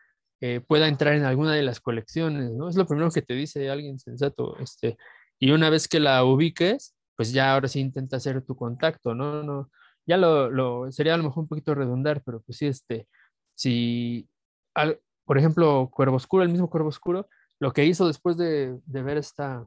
eh, 0.42 0.62
pueda 0.62 0.88
entrar 0.88 1.14
en 1.14 1.24
alguna 1.24 1.54
de 1.54 1.64
las 1.64 1.80
colecciones, 1.80 2.52
¿no? 2.52 2.70
Es 2.70 2.76
lo 2.76 2.86
primero 2.86 3.12
que 3.12 3.22
te 3.22 3.36
dice 3.36 3.70
alguien 3.70 4.00
sensato, 4.00 4.58
este, 4.60 4.98
y 5.40 5.52
una 5.52 5.70
vez 5.70 5.88
que 5.88 6.00
la 6.00 6.24
ubiques, 6.24 6.95
pues 7.16 7.32
ya 7.32 7.54
ahora 7.54 7.68
sí 7.68 7.80
intenta 7.80 8.18
hacer 8.18 8.42
tu 8.44 8.56
contacto, 8.56 9.14
¿no? 9.16 9.44
no 9.44 9.70
ya 10.06 10.18
lo, 10.18 10.50
lo, 10.52 10.92
sería 10.92 11.16
a 11.16 11.18
lo 11.18 11.24
mejor 11.24 11.44
un 11.44 11.48
poquito 11.48 11.74
redundar, 11.74 12.22
pero 12.24 12.42
pues 12.42 12.58
sí, 12.60 12.68
este, 12.68 13.08
si, 13.56 14.30
al, 14.76 15.00
por 15.26 15.38
ejemplo, 15.38 15.90
Cuervo 15.92 16.18
Oscuro, 16.18 16.44
el 16.44 16.50
mismo 16.50 16.70
Cuervo 16.70 16.90
Oscuro, 16.90 17.28
lo 17.60 17.74
que 17.74 17.86
hizo 17.86 18.08
después 18.08 18.38
de, 18.38 18.78
de 18.86 19.02
ver 19.02 19.18
esta, 19.18 19.66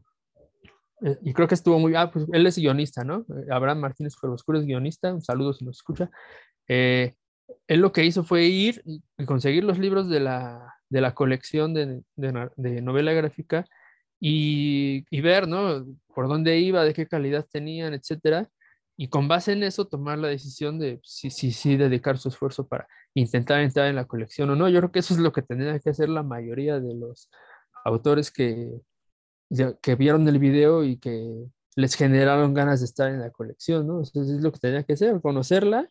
eh, 1.03 1.18
y 1.22 1.32
creo 1.32 1.49
que 1.49 1.55
estuvo 1.55 1.78
muy, 1.78 1.94
ah, 1.94 2.11
pues 2.11 2.26
él 2.32 2.46
es 2.46 2.57
guionista, 2.57 3.05
¿no? 3.05 3.24
Eh, 3.28 3.46
Abraham 3.51 3.80
Martínez 3.80 4.16
Cuervo 4.16 4.34
Oscuro 4.34 4.59
es 4.59 4.66
guionista, 4.66 5.12
un 5.12 5.22
saludo 5.22 5.53
si 5.53 5.64
nos 5.64 5.78
escucha. 5.78 6.11
Eh, 6.68 7.14
él 7.66 7.80
lo 7.80 7.92
que 7.92 8.05
hizo 8.05 8.24
fue 8.24 8.44
ir 8.44 8.82
y 8.84 9.03
conseguir 9.24 9.64
los 9.64 9.78
libros 9.78 10.09
de 10.09 10.20
la, 10.20 10.74
de 10.88 11.01
la 11.01 11.14
colección 11.14 11.74
de, 11.74 12.03
de, 12.16 12.82
novela 12.82 13.12
gráfica 13.12 13.64
y, 14.20 15.04
y, 15.10 15.20
ver, 15.20 15.48
¿no? 15.48 15.86
Por 16.14 16.28
dónde 16.28 16.58
iba, 16.58 16.84
de 16.84 16.94
qué 16.94 17.06
calidad 17.06 17.46
tenían, 17.50 17.94
etcétera. 17.94 18.48
Y 18.96 19.08
con 19.08 19.28
base 19.28 19.52
en 19.52 19.62
eso 19.62 19.86
tomar 19.86 20.18
la 20.18 20.28
decisión 20.28 20.78
de 20.78 21.00
si 21.04 21.30
sí, 21.30 21.52
sí, 21.52 21.76
dedicar 21.76 22.18
su 22.18 22.28
esfuerzo 22.28 22.66
para 22.66 22.88
intentar 23.14 23.60
entrar 23.60 23.88
en 23.88 23.96
la 23.96 24.06
colección 24.06 24.50
o 24.50 24.56
no. 24.56 24.68
Yo 24.68 24.80
creo 24.80 24.92
que 24.92 24.98
eso 25.00 25.14
es 25.14 25.20
lo 25.20 25.32
que 25.32 25.42
tendría 25.42 25.78
que 25.78 25.90
hacer 25.90 26.08
la 26.08 26.22
mayoría 26.22 26.80
de 26.80 26.94
los 26.94 27.30
autores 27.84 28.30
que, 28.32 28.72
que 29.82 29.94
vieron 29.94 30.26
el 30.28 30.38
video 30.38 30.84
y 30.84 30.98
que 30.98 31.46
les 31.76 31.94
generaron 31.94 32.54
ganas 32.54 32.80
de 32.80 32.86
estar 32.86 33.08
en 33.08 33.20
la 33.20 33.30
colección, 33.30 33.86
¿no? 33.86 34.02
Eso 34.02 34.22
es 34.22 34.42
lo 34.42 34.50
que 34.50 34.58
tendría 34.58 34.82
que 34.82 34.94
hacer, 34.94 35.20
conocerla 35.20 35.86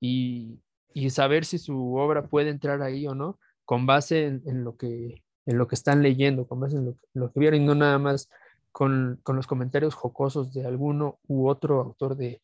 y, 0.00 0.60
y 0.92 1.10
saber 1.10 1.44
si 1.44 1.58
su 1.58 1.94
obra 1.94 2.26
puede 2.26 2.50
entrar 2.50 2.82
ahí 2.82 3.06
o 3.06 3.14
no, 3.14 3.38
con 3.64 3.86
base 3.86 4.24
en, 4.24 4.64
lo, 4.64 4.76
que, 4.76 5.22
en 5.50 5.58
lo 5.58 5.66
que 5.66 5.74
están 5.74 6.00
leyendo, 6.00 6.46
con 6.46 6.60
base 6.60 6.76
en 6.76 6.96
lo, 7.14 7.32
que 7.32 7.40
vieron 7.40 7.60
y 7.60 7.64
no 7.64 7.74
nada 7.74 7.98
más 7.98 8.30
con, 8.70 9.18
con, 9.24 9.34
los 9.34 9.48
comentarios 9.48 9.94
jocosos 9.94 10.52
de 10.52 10.64
alguno 10.64 11.18
u 11.26 11.48
otro 11.48 11.80
autor 11.80 12.16
de 12.16 12.40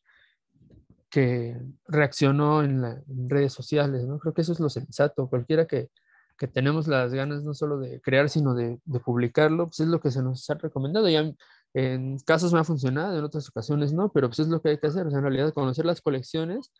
que 1.08 1.56
reaccionó 1.86 2.64
en, 2.64 2.82
las 2.82 2.98
redes 3.06 3.52
sociales, 3.52 4.04
¿no? 4.06 4.18
Creo 4.18 4.34
que 4.34 4.42
eso 4.42 4.52
es 4.52 4.58
lo 4.58 4.68
sensato. 4.68 5.28
Cualquiera 5.28 5.66
que, 5.66 5.88
que 6.36 6.48
tenemos 6.48 6.88
las 6.88 7.14
ganas 7.14 7.44
no 7.44 7.54
solo 7.54 7.78
de 7.78 8.00
crear, 8.00 8.28
sino 8.28 8.54
de, 8.54 8.80
de, 8.84 9.00
publicarlo, 9.00 9.66
pues 9.66 9.78
es 9.80 9.86
lo 9.86 10.00
que 10.00 10.10
se 10.10 10.20
nos 10.20 10.50
ha 10.50 10.54
recomendado. 10.54 11.08
Ya 11.08 11.32
en, 11.74 12.18
casos 12.26 12.52
me 12.52 12.58
ha 12.58 12.64
funcionado, 12.64 13.16
en 13.16 13.24
otras 13.24 13.48
ocasiones 13.48 13.92
no, 13.92 14.10
pero 14.10 14.28
pues 14.28 14.40
es 14.40 14.48
lo 14.48 14.60
que 14.60 14.70
hay 14.70 14.78
que 14.78 14.88
hacer, 14.88 15.06
o 15.06 15.10
sea, 15.10 15.18
en 15.20 15.24
realidad 15.24 15.54
conocer 15.54 15.86
las 15.86 16.00
colecciones 16.00 16.72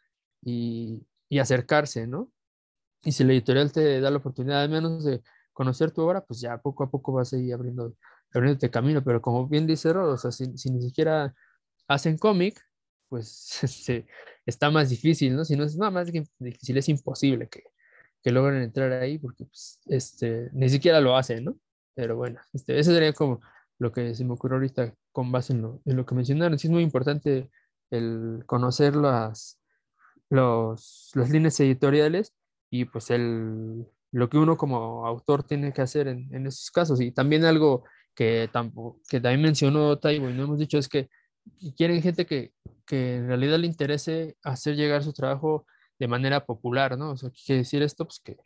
y, 0.42 1.06
y 1.28 1.38
acercarse, 1.38 2.08
¿no? 2.08 2.32
Y 3.04 3.12
si 3.12 3.22
la 3.22 3.32
editorial 3.32 3.70
te 3.70 4.00
da 4.00 4.10
la 4.10 4.18
oportunidad 4.18 4.62
al 4.62 4.70
menos 4.70 5.04
de 5.04 5.22
conocer 5.56 5.90
tu 5.90 6.02
obra, 6.02 6.22
pues 6.22 6.40
ya 6.40 6.58
poco 6.58 6.84
a 6.84 6.90
poco 6.90 7.12
vas 7.12 7.32
a 7.32 7.38
ir 7.38 7.54
abriendo, 7.54 7.96
abriéndote 8.34 8.70
camino, 8.70 9.02
pero 9.02 9.22
como 9.22 9.48
bien 9.48 9.66
dice 9.66 9.90
Rod, 9.90 10.12
o 10.12 10.18
sea, 10.18 10.30
si, 10.30 10.46
ni 10.48 10.82
siquiera 10.82 11.34
hacen 11.88 12.18
cómic, 12.18 12.60
pues 13.08 13.58
este, 13.64 14.06
está 14.44 14.70
más 14.70 14.90
difícil, 14.90 15.34
¿no? 15.34 15.46
Si 15.46 15.56
no 15.56 15.64
es 15.64 15.76
nada 15.78 15.90
más 15.90 16.12
difícil, 16.12 16.76
es 16.76 16.88
imposible 16.90 17.48
que, 17.48 17.62
que 18.22 18.32
logren 18.32 18.62
entrar 18.62 18.92
ahí 18.92 19.18
porque 19.18 19.46
pues, 19.46 19.80
este, 19.86 20.50
ni 20.52 20.68
siquiera 20.68 21.00
lo 21.00 21.16
hacen, 21.16 21.44
¿no? 21.44 21.56
Pero 21.94 22.16
bueno, 22.16 22.38
este, 22.52 22.78
eso 22.78 22.92
sería 22.92 23.14
como 23.14 23.40
lo 23.78 23.92
que 23.92 24.14
se 24.14 24.24
me 24.26 24.34
ocurrió 24.34 24.56
ahorita 24.56 24.94
con 25.10 25.32
base 25.32 25.54
en 25.54 25.62
lo, 25.62 25.80
en 25.86 25.96
lo 25.96 26.04
que 26.04 26.14
mencionaron. 26.14 26.58
Sí 26.58 26.66
es 26.66 26.72
muy 26.72 26.82
importante 26.82 27.50
el 27.90 28.42
conocer 28.44 28.94
las, 28.94 29.58
los, 30.28 31.12
las 31.14 31.30
líneas 31.30 31.58
editoriales 31.60 32.34
y 32.70 32.84
pues 32.84 33.10
el, 33.10 33.86
lo 34.12 34.28
que 34.28 34.38
uno 34.38 34.56
como 34.56 35.06
autor 35.06 35.42
tiene 35.42 35.72
que 35.72 35.82
hacer 35.82 36.08
en, 36.08 36.32
en 36.34 36.46
esos 36.46 36.70
casos. 36.70 37.00
Y 37.00 37.12
también 37.12 37.44
algo 37.44 37.84
que, 38.14 38.50
que 39.08 39.20
también 39.20 39.42
mencionó 39.42 39.98
Taibo 39.98 40.30
y 40.30 40.34
no 40.34 40.44
hemos 40.44 40.58
dicho 40.58 40.78
es 40.78 40.88
que 40.88 41.08
quieren 41.76 42.02
gente 42.02 42.26
que, 42.26 42.52
que 42.86 43.16
en 43.16 43.28
realidad 43.28 43.58
le 43.58 43.66
interese 43.66 44.36
hacer 44.42 44.76
llegar 44.76 45.02
su 45.02 45.12
trabajo 45.12 45.66
de 45.98 46.08
manera 46.08 46.44
popular, 46.44 46.98
¿no? 46.98 47.12
O 47.12 47.16
sea, 47.16 47.30
¿qué 47.30 47.40
quiere 47.44 47.58
decir 47.60 47.82
esto? 47.82 48.04
Pues 48.04 48.20
que 48.20 48.36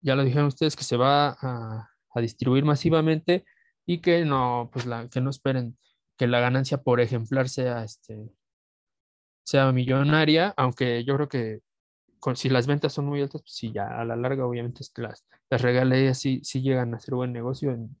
ya 0.00 0.14
lo 0.16 0.24
dijeron 0.24 0.46
ustedes 0.46 0.76
que 0.76 0.84
se 0.84 0.96
va 0.96 1.36
a, 1.40 1.88
a 2.14 2.20
distribuir 2.20 2.64
masivamente 2.64 3.44
y 3.86 3.98
que 3.98 4.24
no, 4.24 4.70
pues 4.72 4.86
que 5.10 5.20
no 5.20 5.30
esperen 5.30 5.76
que 6.16 6.26
la 6.26 6.40
ganancia 6.40 6.78
por 6.82 7.00
ejemplar 7.00 7.48
sea, 7.48 7.84
este, 7.84 8.30
sea 9.44 9.72
millonaria, 9.72 10.54
aunque 10.56 11.04
yo 11.04 11.16
creo 11.16 11.28
que 11.28 11.60
con, 12.22 12.36
si 12.36 12.48
las 12.48 12.68
ventas 12.68 12.92
son 12.92 13.06
muy 13.06 13.20
altas, 13.20 13.42
pues 13.42 13.52
sí, 13.52 13.72
ya 13.72 13.88
a 14.00 14.04
la 14.04 14.14
larga 14.14 14.46
obviamente 14.46 14.84
las, 14.94 15.26
las 15.50 15.60
regalías 15.60 16.20
sí, 16.20 16.40
sí 16.44 16.62
llegan 16.62 16.94
a 16.94 17.00
ser 17.00 17.16
buen 17.16 17.32
negocio 17.32 17.72
en, 17.72 17.96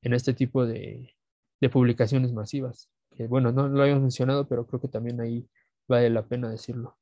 en 0.00 0.14
este 0.14 0.32
tipo 0.32 0.64
de, 0.64 1.14
de, 1.60 1.68
publicaciones 1.68 2.32
masivas. 2.32 2.88
Que 3.10 3.26
bueno, 3.26 3.52
no 3.52 3.68
lo 3.68 3.82
habíamos 3.82 4.00
mencionado, 4.00 4.48
pero 4.48 4.66
creo 4.66 4.80
que 4.80 4.88
también 4.88 5.20
ahí 5.20 5.46
vale 5.86 6.08
la 6.08 6.26
pena 6.26 6.48
decirlo. 6.48 6.96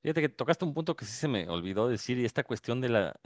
Fíjate 0.00 0.20
que 0.20 0.28
tocaste 0.28 0.64
un 0.64 0.74
punto 0.74 0.94
que 0.94 1.06
sí 1.06 1.12
se 1.12 1.26
me 1.26 1.48
olvidó 1.48 1.88
decir, 1.88 2.18
y 2.18 2.24
esta 2.24 2.44
cuestión 2.44 2.80
de 2.80 2.90
la, 2.90 3.16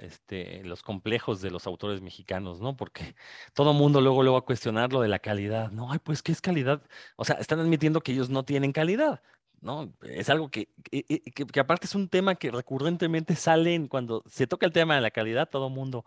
este, 0.00 0.64
los 0.64 0.82
complejos 0.82 1.42
de 1.42 1.50
los 1.50 1.66
autores 1.66 2.00
mexicanos, 2.00 2.58
¿no? 2.58 2.74
Porque 2.74 3.16
todo 3.52 3.74
mundo 3.74 4.00
luego, 4.00 4.22
luego 4.22 4.36
va 4.36 4.40
a 4.40 4.46
cuestionar 4.46 4.94
lo 4.94 5.02
de 5.02 5.08
la 5.08 5.18
calidad. 5.18 5.72
No, 5.72 5.92
ay, 5.92 5.98
pues, 6.02 6.22
¿qué 6.22 6.32
es 6.32 6.40
calidad? 6.40 6.80
O 7.16 7.24
sea, 7.26 7.36
están 7.36 7.60
admitiendo 7.60 8.00
que 8.00 8.12
ellos 8.12 8.30
no 8.30 8.44
tienen 8.44 8.72
calidad, 8.72 9.20
¿no? 9.60 9.92
Es 10.02 10.28
algo 10.30 10.50
que, 10.50 10.68
que, 10.90 11.04
que, 11.04 11.60
aparte 11.60 11.86
es 11.86 11.94
un 11.94 12.08
tema 12.08 12.36
que 12.36 12.50
recurrentemente 12.50 13.36
salen 13.36 13.88
cuando 13.88 14.22
se 14.26 14.46
toca 14.46 14.66
el 14.66 14.72
tema 14.72 14.94
de 14.94 15.00
la 15.00 15.10
calidad, 15.10 15.48
todo 15.48 15.70
mundo 15.70 16.04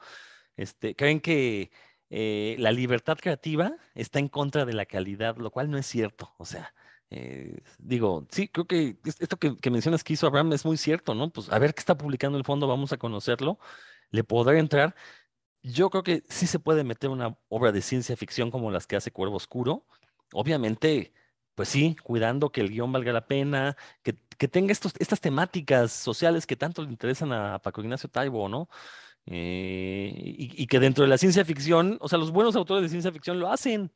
este, 0.58 0.96
creen 0.96 1.20
que 1.22 1.72
eh, 2.10 2.56
la 2.60 2.72
libertad 2.72 3.18
creativa 3.18 3.78
está 3.96 4.20
en 4.20 4.28
contra 4.28 4.66
de 4.66 4.74
la 4.74 4.86
calidad, 4.86 5.38
lo 5.38 5.52
cual 5.52 5.72
no 5.72 5.78
es 5.78 5.86
cierto. 5.88 6.34
O 6.38 6.46
sea, 6.46 6.74
eh, 7.10 7.60
digo, 7.80 8.28
sí, 8.32 8.48
creo 8.50 8.68
que 8.68 8.98
esto 9.06 9.38
que, 9.38 9.72
mencionas 9.72 10.04
que 10.04 10.14
hizo 10.14 10.28
Abraham 10.28 10.54
es 10.54 10.66
muy 10.66 10.78
cierto, 10.78 11.16
¿no? 11.16 11.32
Pues 11.32 11.50
a 11.52 11.60
ver 11.60 11.74
qué 11.74 11.80
está 11.80 11.98
publicando 11.98 12.38
el 12.38 12.46
fondo, 12.46 12.68
vamos 12.68 12.92
a 12.94 12.98
conocerlo, 12.98 13.60
le 14.12 14.24
podrá 14.24 14.60
entrar. 14.60 14.96
Yo 15.64 15.90
creo 15.90 16.04
que 16.04 16.24
sí 16.30 16.48
se 16.48 16.60
puede 16.60 16.84
meter 16.84 17.10
una 17.10 17.38
obra 17.50 17.72
de 17.72 17.82
ciencia 17.82 18.18
ficción 18.18 18.52
como 18.52 18.72
las 18.72 18.88
que 18.88 18.96
hace 18.96 19.12
Cuervo 19.12 19.38
Oscuro. 19.38 19.86
Obviamente, 20.34 21.14
pues 21.56 21.70
sí, 21.70 21.96
cuidando 22.04 22.52
que 22.52 22.62
el 22.62 22.70
guion 22.70 22.92
valga 22.92 23.14
la 23.14 23.28
pena, 23.28 23.76
que, 24.04 24.14
tenga 24.48 24.72
estos, 24.72 24.94
estas 25.00 25.22
temáticas 25.22 25.92
sociales 25.92 26.48
que 26.48 26.56
tanto 26.56 26.82
le 26.82 26.90
interesan 26.90 27.32
a 27.32 27.60
Paco 27.60 27.82
Ignacio 27.82 28.10
Taibo, 28.10 28.50
¿no? 28.50 28.70
Eh, 29.28 30.12
y, 30.16 30.68
que 30.68 30.80
dentro 30.80 31.04
de 31.04 31.10
la 31.10 31.18
ciencia 31.18 31.46
ficción, 31.46 31.98
o 32.02 32.10
sea, 32.10 32.18
los 32.18 32.32
buenos 32.32 32.56
autores 32.56 32.84
de 32.84 32.90
ciencia 32.90 33.12
ficción 33.12 33.40
lo 33.40 33.52
hacen. 33.52 33.92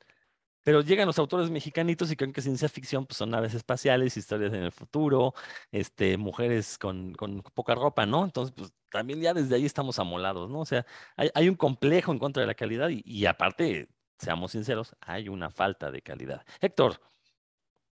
Pero 0.64 0.82
llegan 0.82 1.08
los 1.08 1.20
autores 1.20 1.52
mexicanitos 1.52 2.12
y 2.12 2.16
creen 2.16 2.34
que 2.34 2.42
ciencia 2.42 2.68
ficción 2.70 3.06
pues, 3.06 3.18
son 3.18 3.30
naves 3.30 3.54
espaciales, 3.54 4.18
historias 4.18 4.52
en 4.54 4.64
el 4.64 4.72
futuro, 4.72 5.36
este, 5.72 6.18
mujeres 6.18 6.80
con, 6.80 7.14
con 7.14 7.42
poca 7.54 7.76
ropa, 7.76 8.06
¿no? 8.08 8.24
Entonces, 8.26 8.54
pues 8.58 8.74
también 8.90 9.22
ya 9.22 9.34
desde 9.36 9.56
ahí 9.56 9.66
estamos 9.66 10.00
amolados, 10.00 10.50
¿no? 10.50 10.62
O 10.62 10.66
sea, 10.66 10.86
hay, 11.18 11.30
hay 11.36 11.50
un 11.50 11.56
complejo 11.56 12.12
en 12.12 12.20
contra 12.20 12.42
de 12.42 12.48
la 12.48 12.56
calidad 12.56 12.90
y, 12.90 13.04
y, 13.06 13.28
aparte, 13.28 13.90
seamos 14.18 14.54
sinceros, 14.54 14.96
hay 15.02 15.30
una 15.30 15.52
falta 15.52 15.92
de 15.92 16.02
calidad. 16.02 16.44
Héctor, 16.62 17.00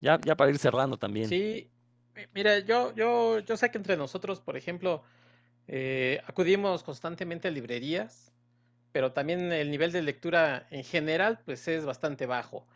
ya, 0.03 0.21
ya 0.23 0.37
para 0.37 0.51
ir 0.51 0.59
cerrando 0.59 0.99
también. 0.99 1.31
Sí, 1.31 1.71
mira, 2.35 2.59
yo, 2.59 2.95
yo, 2.95 3.39
yo 3.39 3.57
sé 3.57 3.71
que 3.71 3.79
entre 3.79 3.97
nosotros, 3.97 4.41
por 4.41 4.59
ejemplo, 4.59 5.03
eh, 5.67 6.21
acudimos 6.27 6.83
constantemente 6.83 7.49
a 7.49 7.51
librerías 7.51 8.33
pero 8.93 9.13
también 9.13 9.53
el 9.53 9.71
nivel 9.71 9.91
de 9.91 10.03
lectura 10.03 10.67
en 10.71 10.85
general 10.85 11.41
pues 11.45 11.67
es 11.69 11.85
bastante 11.85 12.27
bajo. 12.27 12.67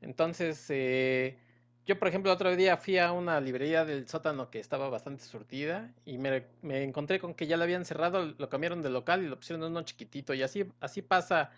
Entonces, 0.00 0.66
eh, 0.68 1.38
yo 1.86 1.98
por 1.98 2.08
ejemplo 2.08 2.32
otro 2.32 2.54
día 2.54 2.76
fui 2.76 2.98
a 2.98 3.12
una 3.12 3.40
librería 3.40 3.84
del 3.84 4.06
sótano 4.08 4.50
que 4.50 4.60
estaba 4.60 4.88
bastante 4.90 5.24
surtida 5.24 5.90
y 6.04 6.18
me, 6.18 6.44
me, 6.62 6.82
encontré 6.84 7.18
con 7.18 7.34
que 7.34 7.46
ya 7.46 7.56
la 7.56 7.64
habían 7.64 7.84
cerrado, 7.84 8.34
lo 8.38 8.48
cambiaron 8.48 8.82
de 8.82 8.90
local 8.90 9.22
y 9.22 9.28
lo 9.28 9.36
pusieron 9.36 9.64
en 9.64 9.72
uno 9.72 9.82
chiquitito 9.82 10.34
y 10.34 10.42
así, 10.42 10.66
así 10.80 11.02
pasa 11.02 11.50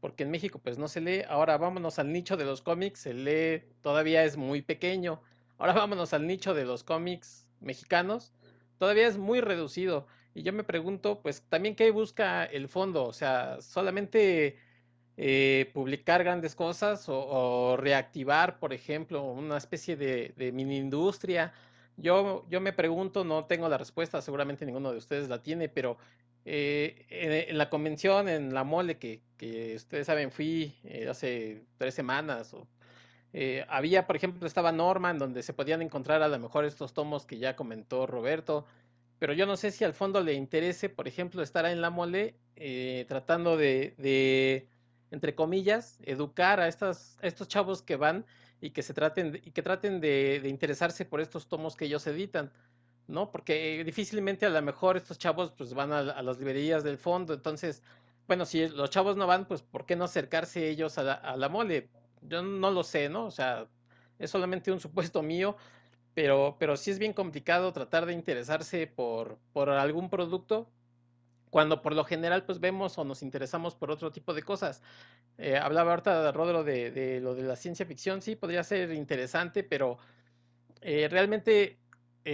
porque 0.00 0.24
en 0.24 0.30
México 0.30 0.60
pues 0.62 0.78
no 0.78 0.88
se 0.88 1.00
lee. 1.00 1.22
Ahora 1.28 1.56
vámonos 1.58 1.98
al 1.98 2.12
nicho 2.12 2.36
de 2.36 2.44
los 2.44 2.62
cómics, 2.62 3.00
se 3.00 3.14
lee, 3.14 3.62
todavía 3.82 4.24
es 4.24 4.36
muy 4.36 4.62
pequeño. 4.62 5.20
Ahora 5.58 5.72
vámonos 5.72 6.12
al 6.12 6.26
nicho 6.26 6.54
de 6.54 6.64
los 6.64 6.84
cómics 6.84 7.46
mexicanos, 7.60 8.32
todavía 8.78 9.08
es 9.08 9.18
muy 9.18 9.40
reducido. 9.40 10.06
Y 10.34 10.42
yo 10.42 10.52
me 10.52 10.62
pregunto, 10.64 11.20
pues 11.20 11.42
también 11.48 11.74
qué 11.74 11.90
busca 11.90 12.44
el 12.44 12.68
fondo, 12.68 13.04
o 13.04 13.12
sea, 13.12 13.60
solamente 13.60 14.56
eh, 15.16 15.68
publicar 15.74 16.22
grandes 16.22 16.54
cosas 16.54 17.06
o, 17.08 17.76
reactivar, 17.76 18.60
por 18.60 18.72
ejemplo, 18.72 19.24
una 19.24 19.56
especie 19.56 19.96
de, 19.96 20.52
mini 20.52 20.76
industria. 20.76 21.52
Yo, 21.96 22.46
yo 22.48 22.60
me 22.60 22.72
pregunto, 22.72 23.24
no 23.24 23.46
tengo 23.46 23.68
la 23.68 23.78
respuesta, 23.78 24.22
seguramente 24.22 24.64
ninguno 24.64 24.92
de 24.92 24.98
ustedes 24.98 25.28
la 25.28 25.42
tiene, 25.42 25.68
pero 25.68 25.98
eh, 26.50 27.46
en, 27.48 27.58
la 27.58 27.70
convención, 27.70 28.28
en 28.28 28.54
la 28.54 28.64
mole 28.64 28.98
que, 28.98 29.22
que 29.36 29.74
ustedes 29.76 30.06
saben, 30.06 30.30
fui 30.32 30.74
eh, 30.84 31.06
hace 31.08 31.64
tres 31.76 31.94
semanas 31.94 32.54
o 32.54 32.66
había, 33.68 34.06
por 34.06 34.16
ejemplo, 34.16 34.46
estaba 34.46 34.72
Norman, 34.72 35.18
donde 35.18 35.42
se 35.42 35.52
podían 35.52 35.82
encontrar 35.82 36.22
a 36.22 36.28
lo 36.28 36.38
mejor 36.38 36.64
estos 36.64 36.94
tomos 36.94 37.26
que 37.26 37.38
ya 37.38 37.54
comentó 37.54 38.06
Roberto 38.06 38.66
pero 39.18 39.32
yo 39.32 39.46
no 39.46 39.56
sé 39.56 39.70
si 39.70 39.84
al 39.84 39.94
fondo 39.94 40.20
le 40.22 40.34
interese, 40.34 40.88
por 40.88 41.08
ejemplo, 41.08 41.42
estar 41.42 41.66
en 41.66 41.80
la 41.80 41.90
mole 41.90 42.36
eh, 42.56 43.04
tratando 43.08 43.56
de, 43.56 44.68
entre 45.10 45.34
comillas, 45.34 45.98
educar 46.04 46.60
a, 46.60 46.68
estas, 46.68 47.18
estos 47.22 47.48
chavos 47.48 47.82
que 47.82 47.96
van 47.96 48.24
y 48.60 48.70
que 48.70 48.82
se 48.82 48.94
traten 48.94 49.40
y 49.44 49.50
que 49.50 49.62
traten 49.62 50.00
de, 50.00 50.40
interesarse 50.44 51.04
por 51.04 51.20
estos 51.20 51.48
tomos 51.48 51.76
que 51.76 51.86
ellos 51.86 52.06
editan, 52.06 52.52
¿no? 53.08 53.30
Porque 53.32 53.82
difícilmente 53.84 54.46
a 54.46 54.50
lo 54.50 54.62
mejor 54.62 54.96
estos 54.96 55.18
chavos 55.18 55.52
pues 55.52 55.74
van 55.74 55.92
a, 55.92 56.22
las 56.22 56.38
librerías 56.38 56.84
del 56.84 56.98
fondo, 56.98 57.34
entonces, 57.34 57.82
bueno, 58.28 58.46
si 58.46 58.68
los 58.68 58.90
chavos 58.90 59.16
no 59.16 59.26
van, 59.26 59.46
pues 59.46 59.62
¿por 59.62 59.86
qué 59.86 59.96
no 59.96 60.04
acercarse 60.04 60.68
ellos 60.68 60.98
a 60.98 61.02
la, 61.02 61.14
a 61.14 61.36
la 61.36 61.48
mole? 61.48 61.88
Yo 62.22 62.42
no 62.42 62.70
lo 62.70 62.84
sé, 62.84 63.08
¿no? 63.08 63.26
O 63.26 63.30
sea, 63.30 63.66
es 64.18 64.30
solamente 64.30 64.70
un 64.70 64.80
supuesto 64.80 65.22
mío, 65.22 65.56
pero, 66.14 66.56
pero 66.58 66.76
sí 66.76 66.90
es 66.90 66.98
bien 66.98 67.12
complicado 67.12 67.72
tratar 67.72 68.06
de 68.06 68.12
interesarse 68.12 68.86
por, 68.86 69.38
por 69.52 69.70
algún 69.70 70.10
producto 70.10 70.68
cuando 71.50 71.80
por 71.80 71.94
lo 71.94 72.04
general 72.04 72.44
pues 72.44 72.60
vemos 72.60 72.98
o 72.98 73.04
nos 73.04 73.22
interesamos 73.22 73.74
por 73.74 73.90
otro 73.90 74.12
tipo 74.12 74.34
de 74.34 74.42
cosas. 74.42 74.82
Eh, 75.38 75.56
hablaba 75.56 75.92
ahorita 75.92 76.32
Rodro 76.32 76.64
de, 76.64 76.90
de, 76.90 77.20
lo 77.20 77.34
de 77.34 77.42
la 77.42 77.56
ciencia 77.56 77.86
ficción, 77.86 78.20
sí, 78.20 78.36
podría 78.36 78.64
ser 78.64 78.92
interesante, 78.92 79.62
pero 79.62 79.98
eh, 80.80 81.08
realmente 81.08 81.78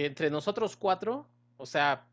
entre 0.03 0.29
nosotros 0.29 0.75
cuatro, 0.75 1.27
o 1.57 1.65
sea, 1.65 2.05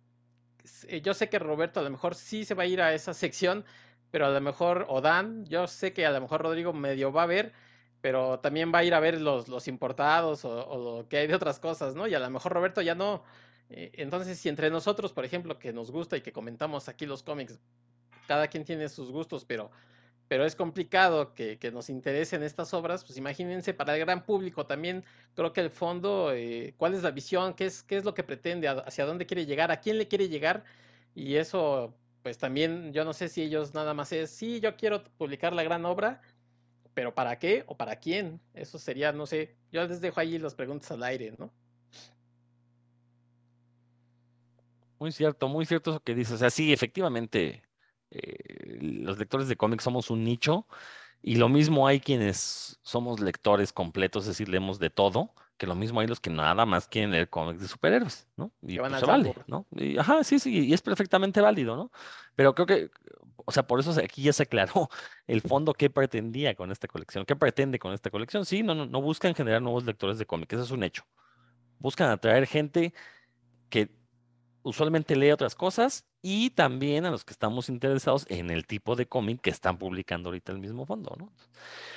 eh, 0.88 1.00
yo 1.00 1.14
sé 1.14 1.28
que 1.28 1.38
Roberto 1.38 1.80
a 1.80 1.82
lo 1.82 1.90
mejor 1.90 2.14
sí 2.14 2.44
se 2.44 2.54
va 2.54 2.62
a 2.64 2.66
ir 2.66 2.80
a 2.80 2.94
esa 2.94 3.14
sección, 3.14 3.64
pero 4.10 4.26
a 4.26 4.30
lo 4.30 4.40
mejor, 4.40 4.86
o 4.88 5.00
Dan, 5.00 5.46
yo 5.46 5.66
sé 5.66 5.92
que 5.92 6.06
a 6.06 6.10
lo 6.10 6.20
mejor 6.20 6.42
Rodrigo 6.42 6.72
medio 6.72 7.12
va 7.12 7.24
a 7.24 7.26
ver, 7.26 7.52
pero 8.00 8.40
también 8.40 8.72
va 8.72 8.78
a 8.78 8.84
ir 8.84 8.94
a 8.94 9.00
ver 9.00 9.20
los, 9.20 9.48
los 9.48 9.68
importados 9.68 10.44
o, 10.44 11.00
lo 11.00 11.08
que 11.08 11.18
hay 11.18 11.26
de 11.26 11.34
otras 11.34 11.58
cosas, 11.58 11.94
¿no? 11.94 12.06
Y 12.06 12.14
a 12.14 12.20
lo 12.20 12.30
mejor 12.30 12.52
Roberto 12.52 12.82
ya 12.82 12.94
no. 12.94 13.24
Eh, 13.70 13.90
entonces, 13.94 14.38
si 14.38 14.48
entre 14.48 14.70
nosotros, 14.70 15.12
por 15.12 15.24
ejemplo, 15.24 15.58
que 15.58 15.72
nos 15.72 15.90
gusta 15.90 16.16
y 16.16 16.20
que 16.20 16.32
comentamos 16.32 16.88
aquí 16.88 17.06
los 17.06 17.22
cómics, 17.22 17.58
cada 18.28 18.48
quien 18.48 18.64
tiene 18.64 18.88
sus 18.88 19.10
gustos, 19.10 19.44
pero, 19.44 19.70
pero 20.32 20.46
es 20.46 20.56
complicado 20.56 21.34
que, 21.34 21.58
nos 21.74 21.90
interesen 21.90 22.42
estas 22.42 22.72
obras, 22.72 23.04
pues 23.04 23.18
imagínense 23.18 23.74
para 23.74 23.92
el 23.92 24.00
gran 24.00 24.24
público 24.24 24.64
también, 24.64 25.04
creo 25.34 25.52
que 25.52 25.60
el 25.60 25.68
fondo, 25.68 26.32
eh, 26.32 26.72
cuál 26.78 26.94
es 26.94 27.02
la 27.02 27.10
visión, 27.10 27.52
qué 27.52 27.66
es, 27.66 27.82
qué 27.82 27.98
es 27.98 28.04
lo 28.06 28.14
que 28.14 28.22
pretende, 28.22 28.66
hacia 28.66 29.04
dónde 29.04 29.26
quiere 29.26 29.44
llegar, 29.44 29.70
a 29.70 29.80
quién 29.80 29.98
le 29.98 30.08
quiere 30.08 30.30
llegar, 30.30 30.64
y 31.14 31.34
eso, 31.34 31.94
pues 32.22 32.38
también, 32.38 32.94
yo 32.94 33.04
no 33.04 33.12
sé 33.12 33.28
si 33.28 33.42
ellos 33.42 33.74
nada 33.74 33.92
más 33.92 34.10
es, 34.12 34.30
sí, 34.30 34.58
yo 34.58 34.74
quiero 34.74 35.04
publicar 35.18 35.52
la 35.52 35.64
gran 35.64 35.84
obra, 35.84 36.22
pero 36.94 37.14
¿para 37.14 37.38
qué 37.38 37.64
o 37.66 37.76
para 37.76 37.96
quién? 37.96 38.40
Eso 38.54 38.78
sería, 38.78 39.12
no 39.12 39.26
sé, 39.26 39.54
yo 39.70 39.86
les 39.86 40.00
dejo 40.00 40.18
ahí 40.18 40.38
las 40.38 40.54
preguntas 40.54 40.90
al 40.92 41.02
aire, 41.02 41.34
¿no? 41.38 41.52
Muy 44.98 45.12
cierto, 45.12 45.46
muy 45.46 45.66
cierto 45.66 45.90
eso 45.90 46.00
que 46.00 46.14
dices. 46.14 46.32
O 46.32 46.38
sea, 46.38 46.48
sí, 46.48 46.72
efectivamente, 46.72 47.62
eh, 48.12 48.78
los 48.80 49.18
lectores 49.18 49.48
de 49.48 49.56
cómics 49.56 49.84
somos 49.84 50.10
un 50.10 50.22
nicho 50.22 50.66
y 51.22 51.36
lo 51.36 51.48
mismo 51.48 51.86
hay 51.86 52.00
quienes 52.00 52.78
somos 52.82 53.20
lectores 53.20 53.72
completos, 53.72 54.24
es 54.24 54.28
decir, 54.28 54.48
leemos 54.48 54.78
de 54.78 54.90
todo, 54.90 55.32
que 55.56 55.66
lo 55.66 55.74
mismo 55.74 56.00
hay 56.00 56.08
los 56.08 56.20
que 56.20 56.30
nada 56.30 56.66
más 56.66 56.88
quieren 56.88 57.12
leer 57.12 57.30
cómics 57.30 57.60
de 57.62 57.68
superhéroes, 57.68 58.26
¿no? 58.36 58.52
Y 58.60 58.78
van 58.78 58.90
pues 58.90 59.00
se 59.00 59.06
vale. 59.06 59.34
¿no? 59.46 59.66
Y, 59.70 59.96
ajá, 59.96 60.24
sí, 60.24 60.38
sí, 60.38 60.66
y 60.66 60.74
es 60.74 60.82
perfectamente 60.82 61.40
válido, 61.40 61.76
¿no? 61.76 61.92
Pero 62.34 62.54
creo 62.54 62.66
que, 62.66 62.90
o 63.36 63.52
sea, 63.52 63.66
por 63.66 63.80
eso 63.80 63.92
aquí 64.02 64.22
ya 64.22 64.32
se 64.32 64.42
aclaró 64.42 64.90
el 65.26 65.40
fondo 65.40 65.72
que 65.72 65.88
pretendía 65.88 66.54
con 66.54 66.70
esta 66.70 66.88
colección, 66.88 67.24
qué 67.24 67.36
pretende 67.36 67.78
con 67.78 67.92
esta 67.92 68.10
colección. 68.10 68.44
Sí, 68.44 68.62
no, 68.62 68.74
no, 68.74 68.86
no 68.86 69.00
buscan 69.00 69.34
generar 69.34 69.62
nuevos 69.62 69.84
lectores 69.84 70.18
de 70.18 70.26
cómics, 70.26 70.52
eso 70.52 70.64
es 70.64 70.70
un 70.70 70.82
hecho. 70.82 71.04
Buscan 71.78 72.10
atraer 72.10 72.46
gente 72.46 72.92
que 73.70 74.01
usualmente 74.62 75.16
lee 75.16 75.30
otras 75.32 75.54
cosas 75.54 76.04
y 76.22 76.50
también 76.50 77.04
a 77.04 77.10
los 77.10 77.24
que 77.24 77.32
estamos 77.32 77.68
interesados 77.68 78.26
en 78.28 78.50
el 78.50 78.66
tipo 78.66 78.96
de 78.96 79.06
cómic 79.06 79.40
que 79.40 79.50
están 79.50 79.78
publicando 79.78 80.28
ahorita 80.28 80.52
el 80.52 80.58
mismo 80.58 80.86
fondo, 80.86 81.14
¿no? 81.18 81.32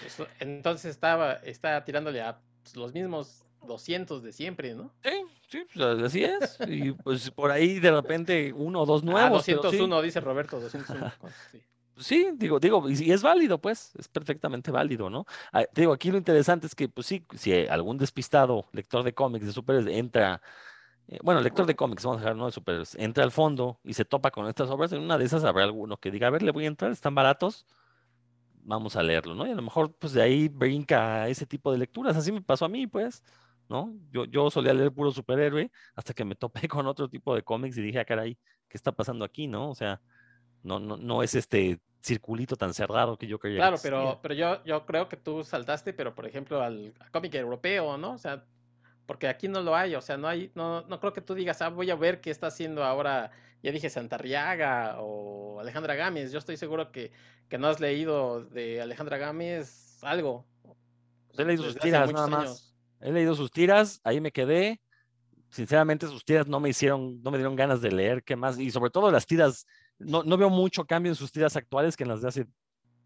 Eso- 0.06 0.28
Entonces 0.40 0.92
estaba, 0.92 1.34
está 1.34 1.84
tirándole 1.84 2.22
a 2.22 2.40
pues, 2.64 2.76
los 2.76 2.94
mismos 2.94 3.44
200 3.66 4.24
de 4.24 4.32
siempre, 4.32 4.74
¿no? 4.74 4.92
Sí, 5.04 5.12
sí, 5.50 5.66
pues, 5.74 6.02
así 6.02 6.24
es. 6.24 6.60
Y 6.68 6.92
pues 6.92 7.32
por 7.32 7.52
ahí 7.52 7.80
de 7.80 7.92
repente 7.92 8.54
uno 8.54 8.82
o 8.82 8.86
dos 8.86 9.02
Ah, 9.04 9.06
nuevos. 9.06 9.44
sí. 9.46 9.54
201, 9.54 10.02
dice 10.02 10.20
Roberto, 10.20 10.60
201. 10.60 11.12
sí. 11.52 11.64
Sí, 11.98 12.28
digo, 12.34 12.60
digo, 12.60 12.90
y, 12.90 13.12
es 13.12 13.22
válido, 13.24 13.58
pues, 13.58 13.94
es 13.98 14.10
perfectamente 14.10 14.70
válido, 14.70 15.10
¿no? 15.10 15.26
Ah, 15.54 15.64
digo, 15.74 15.94
aquí 15.94 16.12
lo 16.12 16.18
interesante 16.18 16.68
es 16.68 16.76
que, 16.76 16.90
pues 16.90 17.08
sí, 17.08 17.26
si 17.38 17.54
algún 17.68 17.98
despistado 17.98 18.66
lector 18.74 19.02
de 19.04 19.14
cómics 19.14 19.46
de 19.46 19.54
superhéroes 19.54 19.96
entra, 19.96 20.42
eh, 21.08 21.20
bueno, 21.24 21.42
lector 21.42 21.66
de 21.66 21.76
cómics, 21.76 22.04
vamos 22.04 22.18
a 22.18 22.22
dejar, 22.22 22.36
no 22.36 22.46
de 22.48 22.52
superhéroes, 22.52 22.96
entra 22.96 23.24
al 23.24 23.32
fondo 23.32 23.80
y 23.84 23.94
se 23.94 24.06
topa 24.06 24.32
con 24.32 24.48
estas 24.48 24.70
obras, 24.70 24.92
en 24.92 25.02
una 25.02 25.18
de 25.18 25.26
esas 25.26 25.44
habrá 25.44 25.64
alguno 25.64 25.98
que 25.98 26.12
diga, 26.12 26.28
a 26.28 26.32
ver, 26.32 26.42
le 26.42 26.52
voy 26.52 26.66
a 26.66 26.68
entrar, 26.68 26.92
están 26.92 27.14
baratos, 27.16 27.66
vamos 28.64 28.96
a 28.96 29.04
leerlo, 29.04 29.36
¿no? 29.36 29.46
Y 29.46 29.52
a 29.52 29.56
lo 29.56 29.62
mejor, 29.62 29.94
pues 29.94 30.14
de 30.14 30.22
ahí 30.22 30.48
brinca 30.48 31.28
ese 31.28 31.46
tipo 31.46 31.72
de 31.72 31.78
lecturas, 31.78 32.18
así 32.18 32.32
me 32.32 32.42
pasó 32.42 32.66
a 32.66 32.70
mí, 32.70 32.88
pues, 32.88 33.24
¿no? 33.70 33.94
Yo, 34.12 34.26
yo 34.26 34.50
solía 34.50 34.74
leer 34.74 34.92
puro 34.92 35.12
superhéroe 35.12 35.72
hasta 35.96 36.14
que 36.14 36.26
me 36.26 36.36
topé 36.36 36.68
con 36.68 36.88
otro 36.88 37.08
tipo 37.10 37.36
de 37.36 37.44
cómics 37.44 37.78
y 37.78 37.82
dije, 37.82 38.00
ah, 38.00 38.06
caray, 38.06 38.38
¿qué 38.68 38.78
está 38.78 38.92
pasando 38.92 39.24
aquí, 39.26 39.48
no? 39.48 39.70
O 39.70 39.76
sea, 39.76 40.02
no, 40.64 40.80
no, 40.80 40.98
no 40.98 41.22
es 41.22 41.36
este 41.36 41.80
circulito 42.02 42.56
tan 42.56 42.74
cerrado 42.74 43.18
que 43.18 43.28
yo 43.28 43.40
creía 43.40 43.58
que 43.58 43.60
Claro, 43.62 43.76
existía. 43.76 44.00
pero, 44.00 44.20
pero 44.22 44.34
yo, 44.34 44.64
yo 44.64 44.86
creo 44.86 45.10
que 45.10 45.18
tú 45.18 45.44
saltaste, 45.44 45.94
pero 45.94 46.14
por 46.14 46.26
ejemplo 46.28 46.62
al 46.62 46.94
cómic 47.12 47.34
europeo, 47.36 47.98
¿no? 47.98 48.14
O 48.14 48.18
sea, 48.18 48.46
porque 49.06 49.28
aquí 49.28 49.48
no 49.48 49.62
lo 49.62 49.76
hay, 49.76 49.96
o 49.96 50.02
sea, 50.02 50.18
no 50.18 50.28
hay, 50.28 50.52
no, 50.56 50.82
no 50.84 51.00
creo 51.00 51.14
que 51.14 51.22
tú 51.22 51.36
digas, 51.36 51.62
ah, 51.62 51.70
voy 51.70 51.90
a 51.92 51.96
ver 51.96 52.22
qué 52.22 52.32
está 52.32 52.48
haciendo 52.48 52.84
ahora, 52.84 53.32
ya 53.62 53.72
dije 53.72 53.90
Santarriaga 53.90 54.98
o 55.00 55.60
Alejandra 55.60 55.96
Gámez, 55.96 56.32
yo 56.32 56.40
estoy 56.40 56.58
seguro 56.58 56.92
que, 56.92 57.12
que 57.50 57.58
no 57.58 57.68
has 57.68 57.80
leído 57.80 58.46
de 58.46 58.82
Alejandra 58.82 59.18
Gámez 59.18 60.00
algo. 60.04 60.46
Pues 61.28 61.40
he 61.40 61.46
leído 61.46 61.64
sus 61.64 61.76
desde 61.76 61.88
tiras 61.88 62.12
nada 62.12 62.28
más. 62.28 62.40
años. 62.42 62.76
He 63.02 63.12
leído 63.12 63.36
sus 63.36 63.52
tiras, 63.52 64.00
ahí 64.04 64.22
me 64.22 64.32
quedé. 64.32 64.82
Sinceramente, 65.50 66.08
sus 66.08 66.26
tiras 66.26 66.48
no 66.48 66.60
me 66.60 66.70
hicieron, 66.70 67.22
no 67.22 67.32
me 67.32 67.38
dieron 67.38 67.56
ganas 67.56 67.82
de 67.82 67.92
leer 67.92 68.24
qué 68.24 68.36
más. 68.36 68.58
Y 68.58 68.72
sobre 68.72 68.90
todo 68.90 69.12
las 69.12 69.26
tiras, 69.26 69.66
no, 70.00 70.24
no 70.24 70.38
veo 70.38 70.50
mucho 70.50 70.86
cambio 70.86 71.12
en 71.12 71.16
sus 71.16 71.32
tiras 71.32 71.56
actuales 71.56 71.96
que 71.96 72.04
en 72.04 72.10
las 72.10 72.22
de 72.22 72.28
hace, 72.28 72.48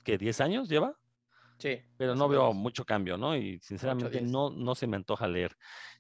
¿qué? 0.04 0.18
¿10 0.18 0.43
años 0.43 0.70
lleva? 0.70 0.95
Sí. 1.60 1.78
Pero 1.97 2.16
no 2.16 2.30
veo 2.30 2.53
mucho 2.53 2.86
cambio, 2.86 3.18
¿no? 3.18 3.36
Y 3.36 3.60
sinceramente 3.60 4.10
10. 4.10 4.32
no, 4.32 4.49
no 4.49 4.76
se 4.76 4.88
me 4.88 4.95
antoja 4.95 5.28
leer. 5.28 5.51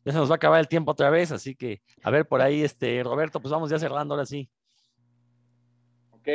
Ya 0.05 0.13
se 0.13 0.17
nos 0.17 0.29
va 0.29 0.35
a 0.35 0.37
acabar 0.37 0.59
el 0.61 0.69
tiempo 0.69 0.91
otra 0.91 1.09
vez, 1.09 1.31
así 1.33 1.53
que, 1.53 1.81
a 2.01 2.09
ver, 2.09 2.25
por 2.27 2.41
ahí, 2.41 2.63
este, 2.63 3.03
Roberto, 3.03 3.41
pues 3.41 3.51
vamos 3.51 3.69
ya 3.69 3.77
cerrando 3.77 4.13
ahora 4.13 4.25
sí. 4.25 4.49
Ok, 6.11 6.27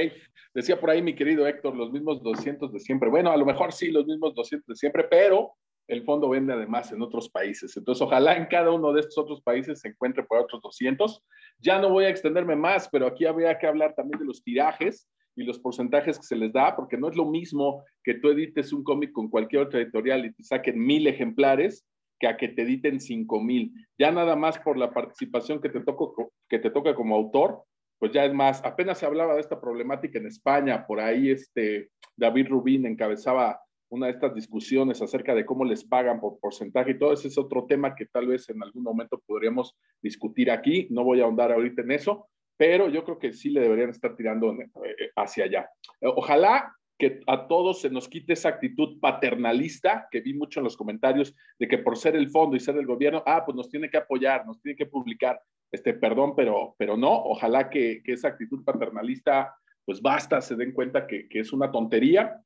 decía 0.53 0.79
por 0.79 0.91
ahí 0.91 1.03
mi 1.03 1.15
querido 1.15 1.47
Héctor, 1.47 1.75
los 1.75 1.91
mismos 1.91 2.23
200 2.23 2.73
de 2.73 2.81
siempre. 2.81 3.09
Bueno, 3.09 3.31
a 3.31 3.37
lo 3.37 3.47
mejor 3.47 3.73
sí, 3.73 3.91
los 3.91 4.07
mismos 4.07 4.35
200 4.35 4.67
de 4.67 4.77
siempre, 4.77 5.05
pero 5.05 5.55
el 5.89 6.05
fondo 6.05 6.29
vende 6.29 6.53
además 6.53 6.93
en 6.93 7.01
otros 7.01 7.31
países. 7.31 7.75
Entonces, 7.79 8.03
ojalá 8.03 8.37
en 8.37 8.47
cada 8.47 8.71
uno 8.71 8.93
de 8.93 9.01
estos 9.01 9.19
otros 9.19 9.41
países 9.43 9.81
se 9.81 9.89
encuentre 9.89 10.23
por 10.23 10.39
otros 10.39 10.61
200. 10.61 11.23
Ya 11.59 11.79
no 11.79 11.89
voy 11.89 12.05
a 12.05 12.11
extenderme 12.11 12.57
más, 12.57 12.89
pero 12.91 13.07
aquí 13.07 13.25
habría 13.25 13.59
que 13.59 13.67
hablar 13.67 13.95
también 13.95 14.19
de 14.19 14.27
los 14.27 14.43
tirajes 14.43 15.09
y 15.37 15.45
los 15.45 15.59
porcentajes 15.59 16.19
que 16.19 16.27
se 16.27 16.37
les 16.37 16.53
da, 16.53 16.77
porque 16.77 16.97
no 16.97 17.09
es 17.09 17.17
lo 17.17 17.27
mismo 17.27 17.83
que 18.03 18.15
tú 18.15 18.29
edites 18.29 18.73
un 18.73 18.85
cómic 18.85 19.13
con 19.13 19.29
cualquier 19.29 19.63
otra 19.63 19.81
editorial 19.81 20.25
y 20.25 20.33
te 20.33 20.43
saquen 20.43 20.79
mil 20.79 21.07
ejemplares 21.07 21.85
que 22.19 22.27
a 22.27 22.37
que 22.37 22.49
te 22.49 22.63
editen 22.63 23.01
cinco 23.01 23.41
mil. 23.41 23.73
Ya 23.99 24.13
nada 24.13 24.37
más 24.37 24.59
por 24.59 24.79
la 24.79 24.93
participación 24.93 25.61
que 25.61 25.69
te, 25.69 25.81
toco, 25.81 26.33
que 26.49 26.59
te 26.59 26.71
toca 26.71 26.95
como 26.95 27.17
autor, 27.17 27.65
pues 27.99 28.13
ya 28.13 28.25
es 28.25 28.35
más. 28.35 28.65
Apenas 28.65 28.99
se 28.99 29.07
hablaba 29.07 29.35
de 29.35 29.41
esta 29.41 29.61
problemática 29.61 30.19
en 30.19 30.27
España, 30.27 30.87
por 30.87 31.01
ahí 31.01 31.31
este 31.31 31.91
David 32.17 32.49
Rubín 32.49 32.87
encabezaba 32.87 33.61
una 33.91 34.07
de 34.07 34.13
estas 34.13 34.35
discusiones 34.35 35.01
acerca 35.03 35.35
de 35.35 35.47
cómo 35.47 35.65
les 35.65 35.85
pagan 35.85 36.21
por 36.21 36.39
porcentaje 36.41 36.93
y 36.93 36.99
todo 36.99 37.13
ese 37.13 37.29
es 37.29 37.39
otro 37.39 37.65
tema 37.67 37.95
que 37.95 38.07
tal 38.07 38.27
vez 38.27 38.49
en 38.51 38.63
algún 38.63 38.83
momento 38.83 39.23
podríamos 39.25 39.77
discutir 40.03 40.51
aquí. 40.51 40.89
No 40.91 41.05
voy 41.05 41.21
a 41.21 41.25
ahondar 41.25 41.53
ahorita 41.53 41.83
en 41.83 41.93
eso, 41.93 42.27
pero 42.57 42.89
yo 42.89 43.05
creo 43.05 43.19
que 43.19 43.33
sí 43.33 43.51
le 43.51 43.61
deberían 43.61 43.91
estar 43.91 44.15
tirando 44.17 44.53
eh, 44.53 45.11
hacia 45.17 45.45
allá. 45.45 45.71
Ojalá 46.01 46.75
que 46.99 47.21
a 47.27 47.49
todos 47.49 47.81
se 47.81 47.91
nos 47.91 48.09
quite 48.09 48.35
esa 48.35 48.51
actitud 48.51 49.01
paternalista 49.01 50.07
que 50.11 50.21
vi 50.21 50.35
mucho 50.35 50.61
en 50.61 50.65
los 50.65 50.77
comentarios 50.77 51.35
de 51.59 51.67
que 51.67 51.79
por 51.79 51.97
ser 51.97 52.15
el 52.15 52.31
fondo 52.31 52.57
y 52.57 52.61
ser 52.61 52.77
el 52.77 52.87
gobierno, 52.87 53.23
ah, 53.27 53.45
pues 53.45 53.57
nos 53.57 53.69
tiene 53.69 53.91
que 53.91 53.97
apoyar, 53.97 54.47
nos 54.47 54.61
tiene 54.61 54.77
que 54.77 54.87
publicar. 54.87 55.41
Este, 55.73 55.93
perdón, 55.93 56.37
pero, 56.37 56.77
pero 56.79 56.97
no, 56.97 57.13
ojalá 57.13 57.69
que, 57.69 58.01
esa 58.05 58.29
actitud 58.29 58.65
paternalista, 58.65 59.57
pues 59.85 60.01
basta, 60.01 60.41
se 60.41 60.55
den 60.55 60.73
cuenta 60.73 61.07
que, 61.07 61.27
es 61.31 61.53
una 61.53 61.73
tontería. 61.73 62.41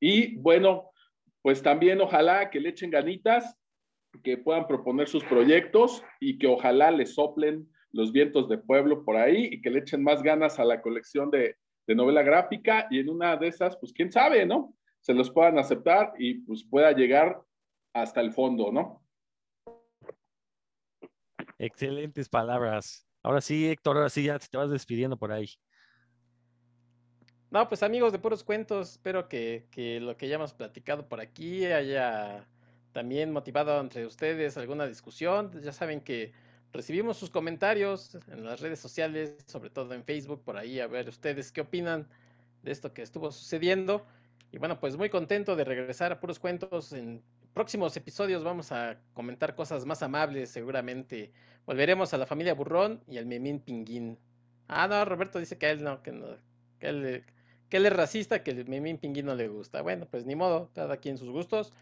Y 0.00 0.36
bueno, 0.36 0.92
pues 1.42 1.60
también 1.60 2.00
ojalá 2.00 2.50
que 2.50 2.60
le 2.60 2.68
echen 2.68 2.90
ganitas, 2.90 3.56
que 4.22 4.38
puedan 4.38 4.68
proponer 4.68 5.08
sus 5.08 5.24
proyectos 5.24 6.04
y 6.20 6.38
que 6.38 6.46
ojalá 6.46 6.92
les 6.92 7.14
soplen 7.14 7.68
los 7.92 8.12
vientos 8.12 8.48
de 8.48 8.58
pueblo 8.58 9.04
por 9.04 9.16
ahí 9.16 9.48
y 9.52 9.60
que 9.60 9.70
le 9.70 9.80
echen 9.80 10.02
más 10.02 10.22
ganas 10.22 10.58
a 10.58 10.64
la 10.64 10.80
colección 10.82 11.30
de, 11.30 11.56
de 11.86 11.94
novela 11.94 12.22
gráfica 12.22 12.86
y 12.90 13.00
en 13.00 13.08
una 13.08 13.36
de 13.36 13.48
esas, 13.48 13.76
pues 13.78 13.92
quién 13.92 14.12
sabe, 14.12 14.44
¿no? 14.44 14.74
Se 15.00 15.14
los 15.14 15.30
puedan 15.30 15.58
aceptar 15.58 16.12
y 16.18 16.34
pues 16.40 16.64
pueda 16.64 16.92
llegar 16.92 17.40
hasta 17.94 18.20
el 18.20 18.32
fondo, 18.32 18.70
¿no? 18.70 19.02
Excelentes 21.58 22.28
palabras. 22.28 23.06
Ahora 23.22 23.40
sí, 23.40 23.68
Héctor, 23.68 23.96
ahora 23.96 24.10
sí 24.10 24.24
ya 24.24 24.38
te 24.38 24.56
vas 24.56 24.70
despidiendo 24.70 25.16
por 25.16 25.32
ahí. 25.32 25.48
No, 27.50 27.66
pues 27.68 27.82
amigos 27.82 28.12
de 28.12 28.18
puros 28.18 28.44
cuentos, 28.44 28.92
espero 28.92 29.28
que, 29.28 29.66
que, 29.70 30.00
lo 30.00 30.16
que 30.18 30.28
ya 30.28 30.34
hemos 30.34 30.52
platicado 30.52 31.08
por 31.08 31.20
aquí 31.20 31.64
haya 31.64 32.46
también 32.92 33.32
motivado 33.32 33.80
entre 33.80 34.04
ustedes 34.04 34.58
alguna 34.58 34.86
discusión. 34.86 35.50
Ya 35.62 35.72
saben 35.72 36.02
que 36.02 36.32
recibimos 36.72 37.16
sus 37.16 37.30
comentarios 37.30 38.16
en 38.28 38.44
las 38.44 38.60
redes 38.60 38.80
sociales, 38.80 39.36
sobre 39.46 39.70
todo 39.70 39.94
en 39.94 40.04
Facebook, 40.04 40.42
por 40.44 40.56
ahí 40.56 40.80
a 40.80 40.86
ver 40.86 41.08
ustedes 41.08 41.52
qué 41.52 41.62
opinan 41.62 42.06
de 42.62 42.72
esto 42.72 42.92
que 42.92 43.02
estuvo 43.02 43.30
sucediendo. 43.30 44.04
Y 44.52 44.58
bueno, 44.58 44.80
pues 44.80 44.96
muy 44.96 45.10
contento 45.10 45.56
de 45.56 45.64
regresar 45.64 46.12
a 46.12 46.20
puros 46.20 46.38
cuentos. 46.38 46.92
En 46.92 47.22
próximos 47.52 47.96
episodios 47.96 48.44
vamos 48.44 48.72
a 48.72 48.98
comentar 49.14 49.54
cosas 49.54 49.84
más 49.84 50.02
amables, 50.02 50.50
seguramente. 50.50 51.32
Volveremos 51.66 52.14
a 52.14 52.18
la 52.18 52.26
familia 52.26 52.54
Burrón 52.54 53.02
y 53.06 53.18
al 53.18 53.26
Memín 53.26 53.60
Pinguín. 53.60 54.18
Ah, 54.68 54.86
no, 54.88 55.04
Roberto 55.04 55.38
dice 55.38 55.58
que 55.58 55.66
a 55.66 55.70
él 55.70 55.82
no, 55.82 56.02
que 56.02 56.12
no, 56.12 56.26
que 56.78 56.88
él, 56.88 57.24
que 57.68 57.76
él 57.78 57.86
es 57.86 57.92
racista, 57.92 58.42
que 58.42 58.52
el 58.52 58.66
Memín 58.66 58.98
Pinguín 58.98 59.26
no 59.26 59.34
le 59.34 59.48
gusta. 59.48 59.82
Bueno, 59.82 60.06
pues 60.10 60.24
ni 60.24 60.34
modo, 60.34 60.70
cada 60.74 60.98
quien 60.98 61.18
sus 61.18 61.30
gustos. 61.30 61.72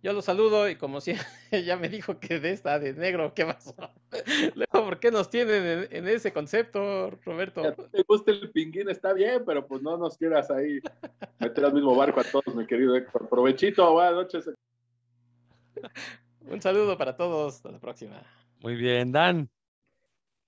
Yo 0.00 0.12
lo 0.12 0.22
saludo 0.22 0.68
y 0.68 0.76
como 0.76 1.00
si 1.00 1.14
ya 1.66 1.76
me 1.76 1.88
dijo 1.88 2.20
que 2.20 2.38
de 2.38 2.52
esta 2.52 2.78
de 2.78 2.92
negro, 2.92 3.34
¿qué 3.34 3.44
pasó? 3.44 3.74
Luego, 4.54 4.86
¿por 4.86 5.00
qué 5.00 5.10
nos 5.10 5.28
tienen 5.28 5.66
en, 5.66 5.88
en 5.90 6.08
ese 6.08 6.32
concepto, 6.32 7.10
Roberto? 7.24 7.64
A 7.64 7.74
ti 7.74 7.82
te 7.90 8.02
gusta 8.06 8.30
el 8.30 8.50
pinguín, 8.50 8.88
está 8.88 9.12
bien, 9.12 9.42
pero 9.44 9.66
pues 9.66 9.82
no 9.82 9.96
nos 9.96 10.16
quieras 10.16 10.50
ahí 10.50 10.78
meter 11.40 11.64
al 11.64 11.74
mismo 11.74 11.96
barco 11.96 12.20
a 12.20 12.24
todos, 12.24 12.54
mi 12.54 12.64
querido 12.66 12.94
Héctor. 12.94 13.28
Provechito, 13.28 13.92
buenas 13.92 14.14
noches. 14.14 14.50
Un 16.42 16.62
saludo 16.62 16.96
para 16.96 17.16
todos, 17.16 17.56
hasta 17.56 17.72
la 17.72 17.80
próxima. 17.80 18.22
Muy 18.60 18.76
bien, 18.76 19.10
Dan. 19.10 19.50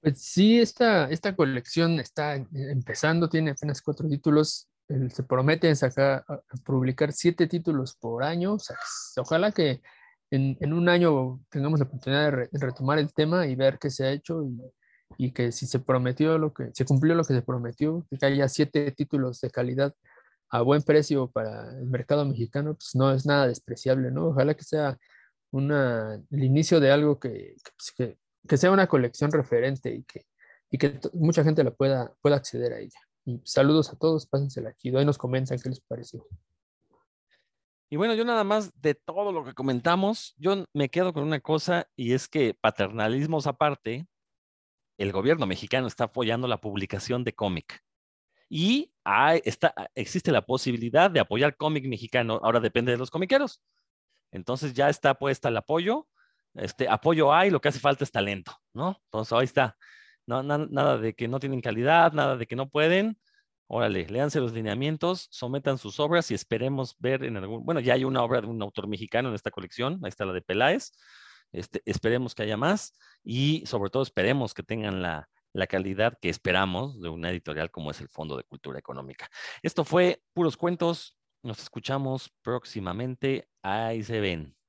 Pues 0.01 0.23
sí, 0.23 0.61
esta, 0.61 1.11
esta 1.11 1.35
colección 1.35 2.01
está 2.01 2.37
empezando, 2.37 3.29
tiene 3.29 3.51
apenas 3.51 3.83
cuatro 3.83 4.09
títulos. 4.09 4.70
Se 5.11 5.23
prometen 5.23 5.77
sacar, 5.77 6.25
publicar 6.65 7.13
siete 7.13 7.47
títulos 7.47 7.95
por 7.95 8.25
año. 8.25 8.57
Ojalá 9.17 9.53
que 9.53 9.83
en, 10.31 10.57
en, 10.61 10.73
un 10.73 10.89
año 10.89 11.41
tengamos 11.49 11.79
la 11.79 11.87
oportunidad 11.87 12.25
de, 12.25 12.31
re, 12.31 12.49
de, 12.51 12.67
retomar 12.67 12.99
el 12.99 13.13
tema 13.13 13.47
y 13.47 13.55
ver 13.55 13.79
qué 13.79 13.91
se 13.91 14.05
ha 14.05 14.11
hecho 14.13 14.43
y, 15.17 15.33
que 15.33 15.53
si 15.53 15.67
se 15.67 15.81
prometió 15.81 16.39
lo 16.39 16.53
que 16.53 16.71
se 16.73 16.85
cumplió 16.85 17.15
lo 17.15 17.25
que 17.25 17.35
se 17.35 17.43
prometió, 17.43 18.07
que 18.11 18.25
haya 18.27 18.49
siete 18.49 18.91
títulos 18.93 19.41
de 19.41 19.51
calidad 19.51 19.95
a 20.51 20.63
buen 20.63 20.83
precio 20.83 21.31
para 21.31 21.71
el 21.79 21.87
mercado 21.87 22.25
mexicano, 22.25 22.75
pues 22.75 22.95
no 22.95 23.13
es 23.13 23.27
nada 23.27 23.47
despreciable, 23.47 24.11
¿no? 24.11 24.29
Ojalá 24.29 24.55
que 24.55 24.65
sea 24.65 24.99
una, 25.53 26.15
el 26.31 26.45
inicio 26.45 26.81
de 26.81 26.91
algo 26.91 27.19
que, 27.21 27.57
pues, 27.77 27.93
que, 27.97 28.19
que 28.49 28.57
sea 28.57 28.71
una 28.73 28.87
colección 28.89 29.31
referente 29.31 29.95
y 29.95 30.05
que, 30.05 30.27
y 30.71 30.79
que 30.79 30.99
mucha 31.13 31.45
gente 31.45 31.65
la 31.65 31.73
pueda, 31.73 32.13
pueda 32.23 32.37
acceder 32.37 32.73
a 32.73 32.79
ella. 32.81 32.99
Y 33.25 33.41
saludos 33.45 33.93
a 33.93 33.99
todos, 33.99 34.27
pásensela 34.27 34.71
aquí. 34.71 34.95
Ahí 34.95 35.05
nos 35.05 35.19
comentan 35.19 35.59
qué 35.59 35.69
les 35.69 35.81
pareció. 35.81 36.27
Y 37.89 37.97
bueno, 37.97 38.15
yo 38.15 38.25
nada 38.25 38.45
más 38.45 38.71
de 38.81 38.95
todo 38.95 39.33
lo 39.33 39.45
que 39.45 39.53
comentamos, 39.53 40.35
yo 40.37 40.65
me 40.73 40.89
quedo 40.89 41.13
con 41.13 41.25
una 41.25 41.41
cosa 41.41 41.89
y 41.97 42.13
es 42.13 42.29
que 42.29 42.55
paternalismos 42.55 43.49
aparte, 43.49 44.07
el 44.97 45.11
gobierno 45.11 45.47
mexicano 45.47 45.89
está 45.89 46.05
apoyando 46.05 46.47
la 46.47 46.61
publicación 46.61 47.25
de 47.25 47.35
cómic. 47.35 47.83
Y 48.49 48.93
está, 49.45 49.75
existe 49.95 50.31
la 50.31 50.45
posibilidad 50.45 51.11
de 51.11 51.21
apoyar 51.21 51.57
cómic 51.57 51.87
mexicano. 51.87 52.41
Ahora 52.43 52.61
depende 52.61 52.93
de 52.93 52.99
los 52.99 53.11
comiqueros. 53.11 53.63
Entonces 54.31 54.75
ya 54.75 54.89
está 54.89 55.15
puesta 55.15 55.49
el 55.49 55.57
apoyo. 55.57 56.07
Este 56.55 56.89
apoyo 56.89 57.33
hay, 57.33 57.51
lo 57.51 57.61
que 57.61 57.69
hace 57.69 57.81
falta 57.81 58.05
es 58.05 58.11
talento, 58.11 58.53
¿no? 58.73 59.01
Entonces 59.05 59.33
ahí 59.33 59.45
está. 59.45 59.77
Nada 60.31 60.99
de 60.99 61.15
que 61.15 61.29
no 61.29 61.41
tienen 61.41 61.61
calidad, 61.61 62.13
nada 62.13 62.37
de 62.37 62.47
que 62.47 62.57
no 62.57 62.69
pueden. 62.69 63.19
Órale, 63.67 64.07
léanse 64.07 64.41
los 64.41 64.53
lineamientos, 64.53 65.29
sometan 65.31 65.79
sus 65.79 66.01
obras 66.01 66.31
y 66.31 66.35
esperemos 66.35 66.97
ver 66.99 67.23
en 67.25 67.37
algún, 67.37 67.65
bueno, 67.65 67.79
ya 67.81 67.95
hay 67.95 68.05
una 68.05 68.23
obra 68.23 68.41
de 68.41 68.49
un 68.49 68.61
autor 68.63 68.89
mexicano 68.89 69.29
en 69.29 69.37
esta 69.37 69.53
colección, 69.53 70.01
ahí 70.03 70.09
está 70.09 70.25
la 70.25 70.33
de 70.33 70.43
Peláez, 70.43 70.91
este, 71.53 71.81
esperemos 71.85 72.35
que 72.35 72.43
haya 72.43 72.57
más 72.57 72.99
y 73.23 73.65
sobre 73.67 73.91
todo 73.91 74.03
esperemos 74.03 74.55
que 74.55 74.65
tengan 74.65 75.03
la, 75.03 75.29
la 75.53 75.67
calidad 75.69 76.19
que 76.21 76.29
esperamos 76.31 77.01
de 77.01 77.11
una 77.11 77.31
editorial 77.31 77.71
como 77.71 77.93
es 77.93 78.01
el 78.01 78.09
Fondo 78.09 78.37
de 78.37 78.43
Cultura 78.45 78.79
Económica. 78.79 79.29
Esto 79.63 79.85
fue 79.85 80.21
Puros 80.33 80.57
Cuentos, 80.57 81.17
nos 81.43 81.61
escuchamos 81.61 82.33
próximamente, 82.43 83.49
ahí 83.63 84.03
se 84.03 84.21
ven. 84.21 84.60